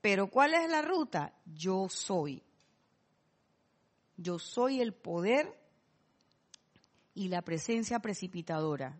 Pero 0.00 0.26
¿cuál 0.26 0.54
es 0.54 0.68
la 0.68 0.82
ruta? 0.82 1.32
Yo 1.46 1.88
soy. 1.88 2.42
Yo 4.16 4.40
soy 4.40 4.80
el 4.80 4.92
poder 4.92 5.56
y 7.14 7.28
la 7.28 7.42
presencia 7.42 7.98
precipitadora, 8.00 8.98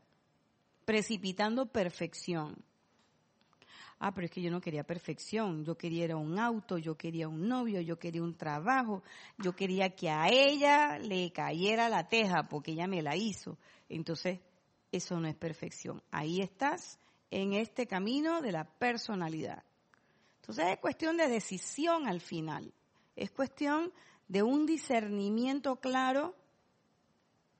precipitando 0.85 1.67
perfección. 1.67 2.57
Ah, 3.99 4.13
pero 4.13 4.25
es 4.25 4.33
que 4.33 4.43
yo 4.43 4.51
no 4.51 4.61
quería 4.61 4.83
perfección, 4.83 5.65
yo 5.65 5.77
quería 5.77 6.17
un 6.17 6.37
auto, 6.39 6.77
yo 6.77 6.97
quería 6.97 7.29
un 7.29 7.47
novio, 7.47 7.81
yo 7.81 7.99
quería 8.01 8.23
un 8.23 8.37
trabajo, 8.37 9.05
yo 9.39 9.55
quería 9.55 9.91
que 9.95 10.11
a 10.11 10.29
ella 10.29 10.99
le 10.99 11.31
cayera 11.33 11.89
la 11.89 12.09
teja 12.09 12.49
porque 12.49 12.73
ella 12.73 12.89
me 12.89 13.01
la 13.01 13.15
hizo. 13.17 13.59
Entonces, 13.89 14.41
eso 14.91 15.21
no 15.21 15.29
es 15.29 15.37
perfección. 15.37 16.03
Ahí 16.11 16.41
estás 16.41 16.99
en 17.31 17.53
este 17.53 17.87
camino 17.87 18.43
de 18.43 18.53
la 18.53 18.65
personalidad. 18.65 19.63
Entonces 20.41 20.67
es 20.67 20.79
cuestión 20.79 21.17
de 21.17 21.29
decisión 21.29 22.09
al 22.09 22.21
final. 22.21 22.75
Es 23.15 23.31
cuestión 23.31 23.93
de 24.27 24.43
un 24.43 24.67
discernimiento 24.67 25.77
claro 25.77 26.35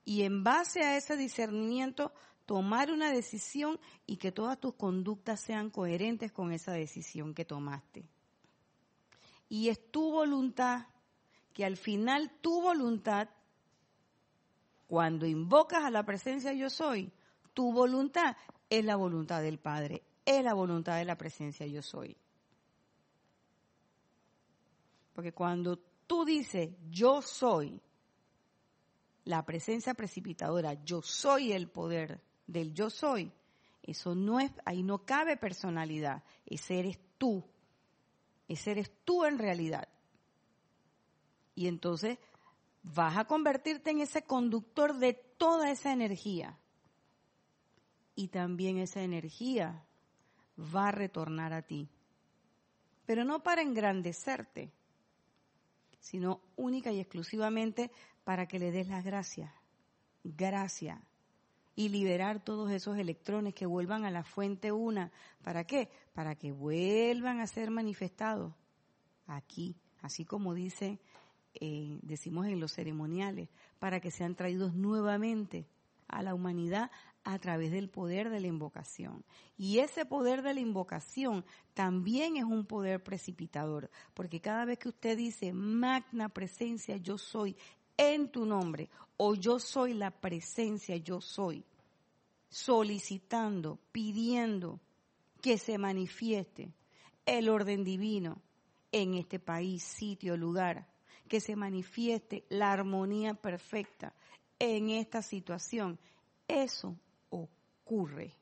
y 0.05 0.23
en 0.23 0.43
base 0.45 0.83
a 0.83 0.97
ese 0.97 1.17
discernimiento 1.17 2.13
tomar 2.47 2.91
una 2.91 3.13
decisión 3.13 3.79
y 4.07 4.17
que 4.17 4.33
todas 4.33 4.59
tus 4.59 4.75
conductas 4.75 5.41
sean 5.41 5.71
coherentes 5.71 6.33
con 6.33 6.53
esa 6.53 6.73
decisión 6.73 7.35
que 7.35 7.45
tomaste. 7.45 8.05
Y 9.49 9.69
es 9.69 9.91
tu 9.91 10.11
voluntad, 10.11 10.87
que 11.53 11.65
al 11.65 11.77
final 11.77 12.31
tu 12.41 12.63
voluntad, 12.63 13.29
cuando 14.87 15.27
invocas 15.27 15.85
a 15.85 15.91
la 15.91 16.05
presencia 16.05 16.53
yo 16.53 16.71
soy, 16.71 17.13
tu 17.55 17.73
voluntad 17.73 18.37
es 18.71 18.85
la 18.85 18.97
voluntad 18.97 19.43
del 19.43 19.59
Padre, 19.59 20.03
es 20.25 20.43
la 20.43 20.55
voluntad 20.55 20.97
de 20.97 21.05
la 21.05 21.17
presencia 21.17 21.67
yo 21.67 21.83
soy. 21.83 22.17
Porque 25.13 25.33
cuando 25.33 25.79
tú 26.07 26.25
dices 26.25 26.71
yo 26.91 27.21
soy 27.21 27.81
la 29.25 29.45
presencia 29.45 29.95
precipitadora, 29.95 30.75
yo 30.85 31.03
soy 31.03 31.53
el 31.53 31.69
poder 31.69 32.23
del 32.47 32.75
yo 32.75 32.91
soy, 32.91 33.33
eso 33.83 34.15
no 34.15 34.41
es, 34.41 34.53
ahí 34.65 34.83
no 34.83 35.05
cabe 35.05 35.37
personalidad, 35.37 36.23
ese 36.47 36.79
eres 36.79 36.99
tú, 37.19 37.45
ese 38.49 38.73
eres 38.73 38.93
tú 39.05 39.25
en 39.25 39.39
realidad. 39.39 39.89
Y 41.55 41.67
entonces 41.67 42.19
vas 42.83 43.17
a 43.17 43.27
convertirte 43.27 43.91
en 43.91 44.01
ese 44.01 44.23
conductor 44.23 44.97
de 44.97 45.15
toda 45.15 45.71
esa 45.71 45.93
energía 45.93 46.59
y 48.15 48.29
también 48.29 48.79
esa 48.79 49.03
energía 49.03 49.85
va 50.59 50.89
a 50.89 50.93
retornar 50.93 51.53
a 51.53 51.63
ti. 51.63 51.89
Pero 53.07 53.25
no 53.25 53.43
para 53.43 53.63
engrandecerte, 53.63 54.73
sino 55.99 56.41
única 56.57 56.93
y 56.93 57.01
exclusivamente 57.01 57.91
para 58.25 58.47
que 58.47 58.59
le 58.59 58.71
des 58.71 58.89
las 58.89 59.05
gracias. 59.05 59.51
Gracias. 60.25 60.99
Y 61.75 61.89
liberar 61.89 62.45
todos 62.45 62.71
esos 62.71 62.99
electrones 62.99 63.55
que 63.55 63.67
vuelvan 63.67 64.05
a 64.05 64.11
la 64.11 64.25
fuente 64.25 64.73
una. 64.73 65.11
¿Para 65.43 65.65
qué? 65.65 65.91
Para 66.13 66.35
que 66.35 66.53
vuelvan 66.53 67.41
a 67.41 67.47
ser 67.47 67.71
manifestados 67.71 68.53
aquí, 69.27 69.77
así 70.03 70.25
como 70.25 70.53
dice, 70.55 71.01
eh, 71.55 71.99
decimos 72.03 72.47
en 72.47 72.61
los 72.61 72.73
ceremoniales, 72.73 73.49
para 73.79 74.01
que 74.01 74.11
sean 74.11 74.35
traídos 74.35 74.75
nuevamente 74.75 75.67
a 76.09 76.23
la 76.23 76.35
humanidad 76.35 76.91
a 77.25 77.39
través 77.39 77.71
del 77.71 77.89
poder 77.89 78.31
de 78.31 78.41
la 78.41 78.49
invocación. 78.49 79.25
Y 79.57 79.79
ese 79.79 80.05
poder 80.05 80.43
de 80.43 80.55
la 80.55 80.61
invocación 80.61 81.45
también 81.75 82.37
es 82.37 82.45
un 82.45 82.67
poder 82.67 83.03
precipitador, 83.03 83.91
porque 84.13 84.41
cada 84.41 84.65
vez 84.65 84.79
que 84.79 84.89
usted 84.89 85.17
dice, 85.17 85.53
magna 85.53 86.29
presencia, 86.29 86.97
yo 86.97 87.19
soy 87.19 87.57
en 87.97 88.29
tu 88.29 88.45
nombre, 88.47 88.89
o 89.17 89.35
yo 89.35 89.59
soy 89.59 89.95
la 89.95 90.11
presencia, 90.11 90.97
yo 90.97 91.21
soy, 91.21 91.65
solicitando, 92.49 93.79
pidiendo 93.93 94.81
que 95.41 95.59
se 95.59 95.79
manifieste 95.79 96.73
el 97.27 97.49
orden 97.49 97.85
divino 97.85 98.41
en 98.91 99.15
este 99.15 99.39
país, 99.39 99.83
sitio, 99.83 100.37
lugar, 100.37 100.87
que 101.29 101.41
se 101.41 101.57
manifieste 101.57 102.45
la 102.49 102.73
armonía 102.73 103.35
perfecta 103.35 104.13
en 104.59 104.91
esta 104.91 105.23
situación. 105.23 105.99
Eso 106.47 106.97
ocurre. 107.31 108.35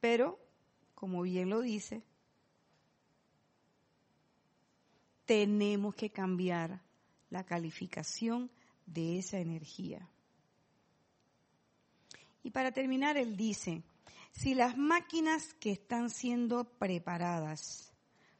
Pero, 0.00 0.38
como 0.94 1.22
bien 1.22 1.48
lo 1.48 1.62
dice, 1.62 2.02
tenemos 5.26 5.94
que 5.94 6.10
cambiar 6.10 6.82
la 7.30 7.44
calificación 7.44 8.50
de 8.86 9.18
esa 9.18 9.38
energía. 9.38 10.08
Y 12.42 12.50
para 12.50 12.72
terminar, 12.72 13.16
él 13.16 13.36
dice, 13.36 13.82
si 14.32 14.54
las 14.54 14.76
máquinas 14.76 15.54
que 15.54 15.72
están 15.72 16.10
siendo 16.10 16.64
preparadas 16.64 17.92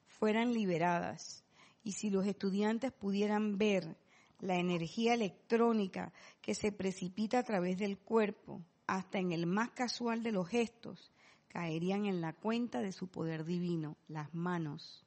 fueran 0.06 0.52
liberadas 0.52 1.44
y 1.82 1.92
si 1.92 2.10
los 2.10 2.26
estudiantes 2.26 2.92
pudieran 2.92 3.56
ver 3.58 3.96
la 4.40 4.56
energía 4.56 5.14
electrónica 5.14 6.12
que 6.42 6.54
se 6.54 6.72
precipita 6.72 7.38
a 7.38 7.44
través 7.44 7.78
del 7.78 7.98
cuerpo, 7.98 8.60
hasta 8.86 9.18
en 9.18 9.32
el 9.32 9.46
más 9.46 9.70
casual 9.70 10.22
de 10.22 10.32
los 10.32 10.48
gestos, 10.48 11.10
caerían 11.48 12.04
en 12.04 12.20
la 12.20 12.32
cuenta 12.32 12.80
de 12.80 12.92
su 12.92 13.08
poder 13.08 13.44
divino, 13.44 13.96
las 14.08 14.34
manos. 14.34 15.04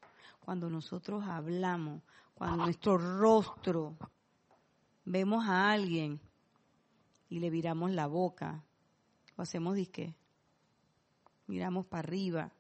Cuando 0.48 0.70
nosotros 0.70 1.26
hablamos, 1.26 2.02
cuando 2.34 2.64
nuestro 2.64 2.98
rostro 2.98 3.98
vemos 5.04 5.46
a 5.46 5.70
alguien 5.72 6.22
y 7.28 7.42
le 7.42 7.50
viramos 7.50 7.92
la 7.92 8.08
boca, 8.08 8.64
o 9.36 9.42
hacemos 9.42 9.76
disque, 9.76 10.16
miramos 11.48 11.86
para 11.86 12.08
arriba. 12.08 12.54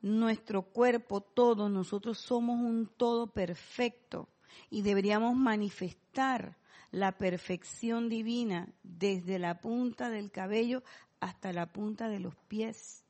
Nuestro 0.00 0.62
cuerpo, 0.62 1.20
todos 1.20 1.70
nosotros 1.70 2.16
somos 2.16 2.58
un 2.58 2.86
todo 2.86 3.26
perfecto 3.26 4.30
y 4.70 4.80
deberíamos 4.80 5.36
manifestar 5.36 6.56
la 6.90 7.12
perfección 7.18 8.08
divina 8.08 8.72
desde 8.82 9.38
la 9.38 9.60
punta 9.60 10.08
del 10.08 10.30
cabello 10.30 10.82
hasta 11.20 11.52
la 11.52 11.70
punta 11.70 12.08
de 12.08 12.20
los 12.20 12.34
pies. 12.48 13.04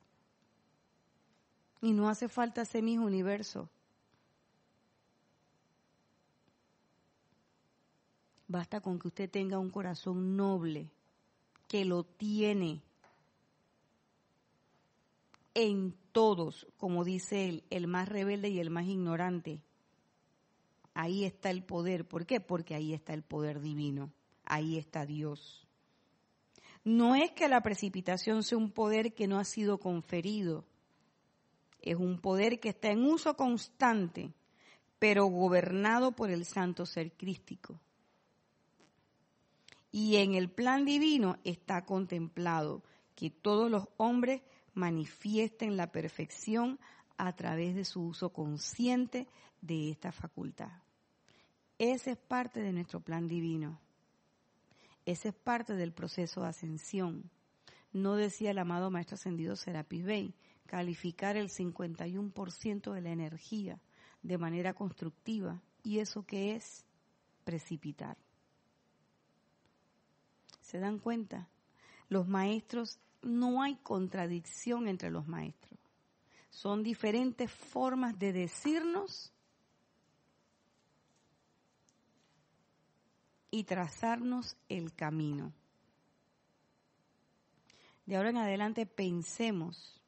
Y 1.81 1.93
no 1.93 2.09
hace 2.09 2.29
falta 2.29 2.65
ser 2.65 2.83
mis 2.83 2.99
universo. 2.99 3.71
Basta 8.55 8.81
con 8.81 9.01
que 9.01 9.09
usted 9.09 9.29
tenga 9.29 9.59
un 9.59 9.69
corazón 9.69 10.37
noble, 10.37 10.89
que 11.67 11.85
lo 11.85 12.05
tiene 12.05 12.83
en 15.55 15.93
todos, 16.13 16.65
como 16.77 17.03
dice 17.03 17.49
él, 17.49 17.65
el 17.71 17.89
más 17.89 18.09
rebelde 18.09 18.51
y 18.51 18.61
el 18.61 18.71
más 18.71 18.87
ignorante. 18.87 19.61
Ahí 20.95 21.25
está 21.25 21.51
el 21.51 21.65
poder. 21.65 22.07
¿Por 22.07 22.27
qué? 22.27 22.39
Porque 22.39 22.77
ahí 22.77 22.95
está 22.95 23.13
el 23.13 23.25
poder 23.25 23.61
divino. 23.61 24.13
Ahí 24.45 24.79
está 24.79 25.05
Dios. 25.05 25.67
No 26.85 27.17
es 27.17 27.33
que 27.33 27.49
la 27.49 27.61
precipitación 27.61 28.45
sea 28.45 28.57
un 28.57 28.71
poder 28.71 29.15
que 29.15 29.27
no 29.27 29.41
ha 29.41 29.45
sido 29.45 29.79
conferido. 29.79 30.65
Es 31.83 31.97
un 31.97 32.21
poder 32.21 32.61
que 32.61 32.69
está 32.69 32.93
en 32.93 33.05
uso 33.05 33.35
constante, 33.35 34.33
pero 35.01 35.27
gobernado 35.27 36.13
por 36.13 36.31
el 36.31 36.45
santo 36.45 36.87
ser 36.87 37.11
crístico. 37.15 37.81
Y 39.97 40.17
en 40.17 40.35
el 40.35 40.51
plan 40.51 40.85
divino 40.85 41.39
está 41.45 41.85
contemplado 41.85 42.83
que 43.15 43.31
todos 43.31 43.71
los 43.71 43.87
hombres 43.97 44.43
manifiesten 44.73 45.77
la 45.77 45.93
perfección 45.93 46.81
a 47.17 47.37
través 47.37 47.77
de 47.77 47.85
su 47.85 48.03
uso 48.03 48.33
consciente 48.33 49.29
de 49.61 49.93
esta 49.93 50.11
facultad. 50.11 50.73
Ese 51.79 52.11
es 52.11 52.17
parte 52.17 52.59
de 52.59 52.73
nuestro 52.73 53.03
plan 53.03 53.29
divino. 53.29 53.79
Ese 55.07 55.29
es 55.29 55.35
parte 55.37 55.75
del 55.75 55.93
proceso 55.93 56.41
de 56.41 56.49
ascensión. 56.49 57.31
No 57.93 58.17
decía 58.17 58.51
el 58.51 58.59
amado 58.59 58.91
Maestro 58.91 59.15
Ascendido 59.15 59.55
Serapis 59.55 60.05
Bey, 60.05 60.35
calificar 60.67 61.37
el 61.37 61.51
51% 61.51 62.93
de 62.93 63.01
la 63.01 63.11
energía 63.11 63.81
de 64.25 64.39
manera 64.39 64.75
constructiva. 64.75 65.63
¿Y 65.85 66.01
eso 66.01 66.27
qué 66.27 66.57
es? 66.57 66.85
Precipitar. 67.45 68.24
¿Se 70.65 70.79
dan 70.79 70.99
cuenta? 70.99 71.47
Los 72.09 72.27
maestros, 72.27 72.99
no 73.23 73.63
hay 73.63 73.77
contradicción 73.77 74.89
entre 74.89 75.11
los 75.11 75.29
maestros. 75.29 75.79
Son 76.49 76.83
diferentes 76.83 77.51
formas 77.51 78.19
de 78.19 78.33
decirnos 78.33 79.31
y 83.51 83.65
trazarnos 83.65 84.57
el 84.71 84.95
camino. 84.95 85.53
De 88.07 88.17
ahora 88.17 88.31
en 88.31 88.39
adelante 88.39 88.87
pensemos 88.87 90.01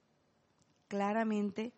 claramente 0.88 1.74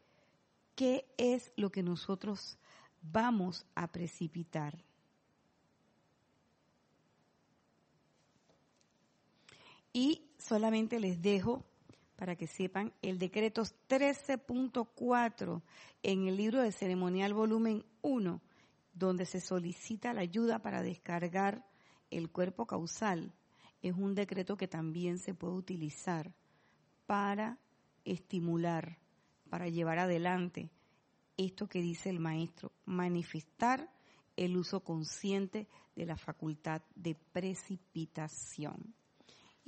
qué 0.77 1.05
es 1.17 1.53
lo 1.57 1.71
que 1.71 1.83
nosotros 1.83 2.59
vamos 3.03 3.67
a 3.75 3.89
precipitar. 3.89 4.88
Y 9.93 10.31
solamente 10.39 11.01
les 11.01 11.23
dejo 11.23 11.65
para 12.17 12.37
que 12.37 12.47
sepan 12.47 12.93
el 13.03 13.19
decreto 13.19 13.63
13.4 13.63 15.63
en 16.03 16.29
el 16.29 16.37
libro 16.37 16.63
de 16.63 16.73
ceremonial 16.73 17.35
volumen 17.35 17.85
1 18.03 18.41
donde 18.99 19.27
se 19.27 19.41
solicita 19.41 20.13
la 20.13 20.23
ayuda 20.23 20.59
para 20.59 20.83
descargar 20.83 21.65
el 22.11 22.31
cuerpo 22.31 22.67
causal, 22.67 23.33
es 23.81 23.95
un 23.95 24.15
decreto 24.15 24.57
que 24.57 24.67
también 24.67 25.19
se 25.19 25.35
puede 25.35 25.55
utilizar 25.55 26.33
para 27.07 27.59
estimular, 28.05 28.99
para 29.49 29.69
llevar 29.69 30.01
adelante 30.01 30.71
esto 31.37 31.69
que 31.69 31.81
dice 31.81 32.11
el 32.11 32.19
maestro, 32.19 32.73
manifestar 32.85 33.89
el 34.37 34.57
uso 34.57 34.81
consciente 34.81 35.69
de 35.95 36.07
la 36.07 36.17
facultad 36.17 36.83
de 36.97 37.15
precipitación. 37.15 38.95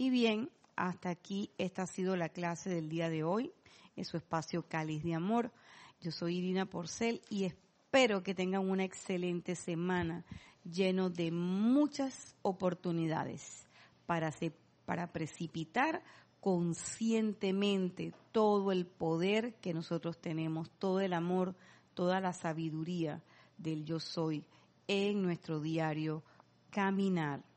Y 0.01 0.09
bien, 0.09 0.49
hasta 0.77 1.11
aquí 1.11 1.51
esta 1.59 1.83
ha 1.83 1.87
sido 1.87 2.17
la 2.17 2.31
clase 2.31 2.71
del 2.71 2.89
día 2.89 3.11
de 3.11 3.23
hoy, 3.23 3.53
en 3.97 4.07
su 4.07 4.17
espacio 4.17 4.67
Cáliz 4.67 5.05
de 5.05 5.15
Amor. 5.15 5.53
Yo 6.01 6.11
soy 6.11 6.39
Irina 6.39 6.65
Porcel 6.65 7.21
y 7.29 7.45
espero 7.45 8.23
que 8.23 8.35
tengan 8.35 8.67
una 8.67 8.85
excelente 8.85 9.55
semana 9.55 10.25
lleno 10.65 11.11
de 11.11 11.31
muchas 11.31 12.35
oportunidades 12.41 13.67
para, 14.07 14.33
para 14.87 15.13
precipitar 15.13 16.03
conscientemente 16.41 18.15
todo 18.33 18.73
el 18.73 18.87
poder 18.87 19.57
que 19.57 19.75
nosotros 19.75 20.19
tenemos, 20.19 20.71
todo 20.79 21.01
el 21.01 21.13
amor, 21.13 21.55
toda 21.93 22.21
la 22.21 22.33
sabiduría 22.33 23.23
del 23.59 23.85
yo 23.85 24.01
soy 24.01 24.47
en 24.89 25.21
nuestro 25.21 25.61
diario 25.61 26.23
caminar. 26.71 27.50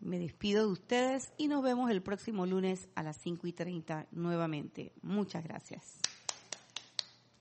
Me 0.00 0.18
despido 0.18 0.66
de 0.66 0.72
ustedes 0.72 1.32
y 1.36 1.48
nos 1.48 1.62
vemos 1.62 1.90
el 1.90 2.02
próximo 2.02 2.46
lunes 2.46 2.88
a 2.94 3.02
las 3.02 3.16
5 3.16 3.46
y 3.46 3.52
30 3.52 4.06
nuevamente. 4.12 4.92
Muchas 5.02 5.44
gracias. 5.44 5.98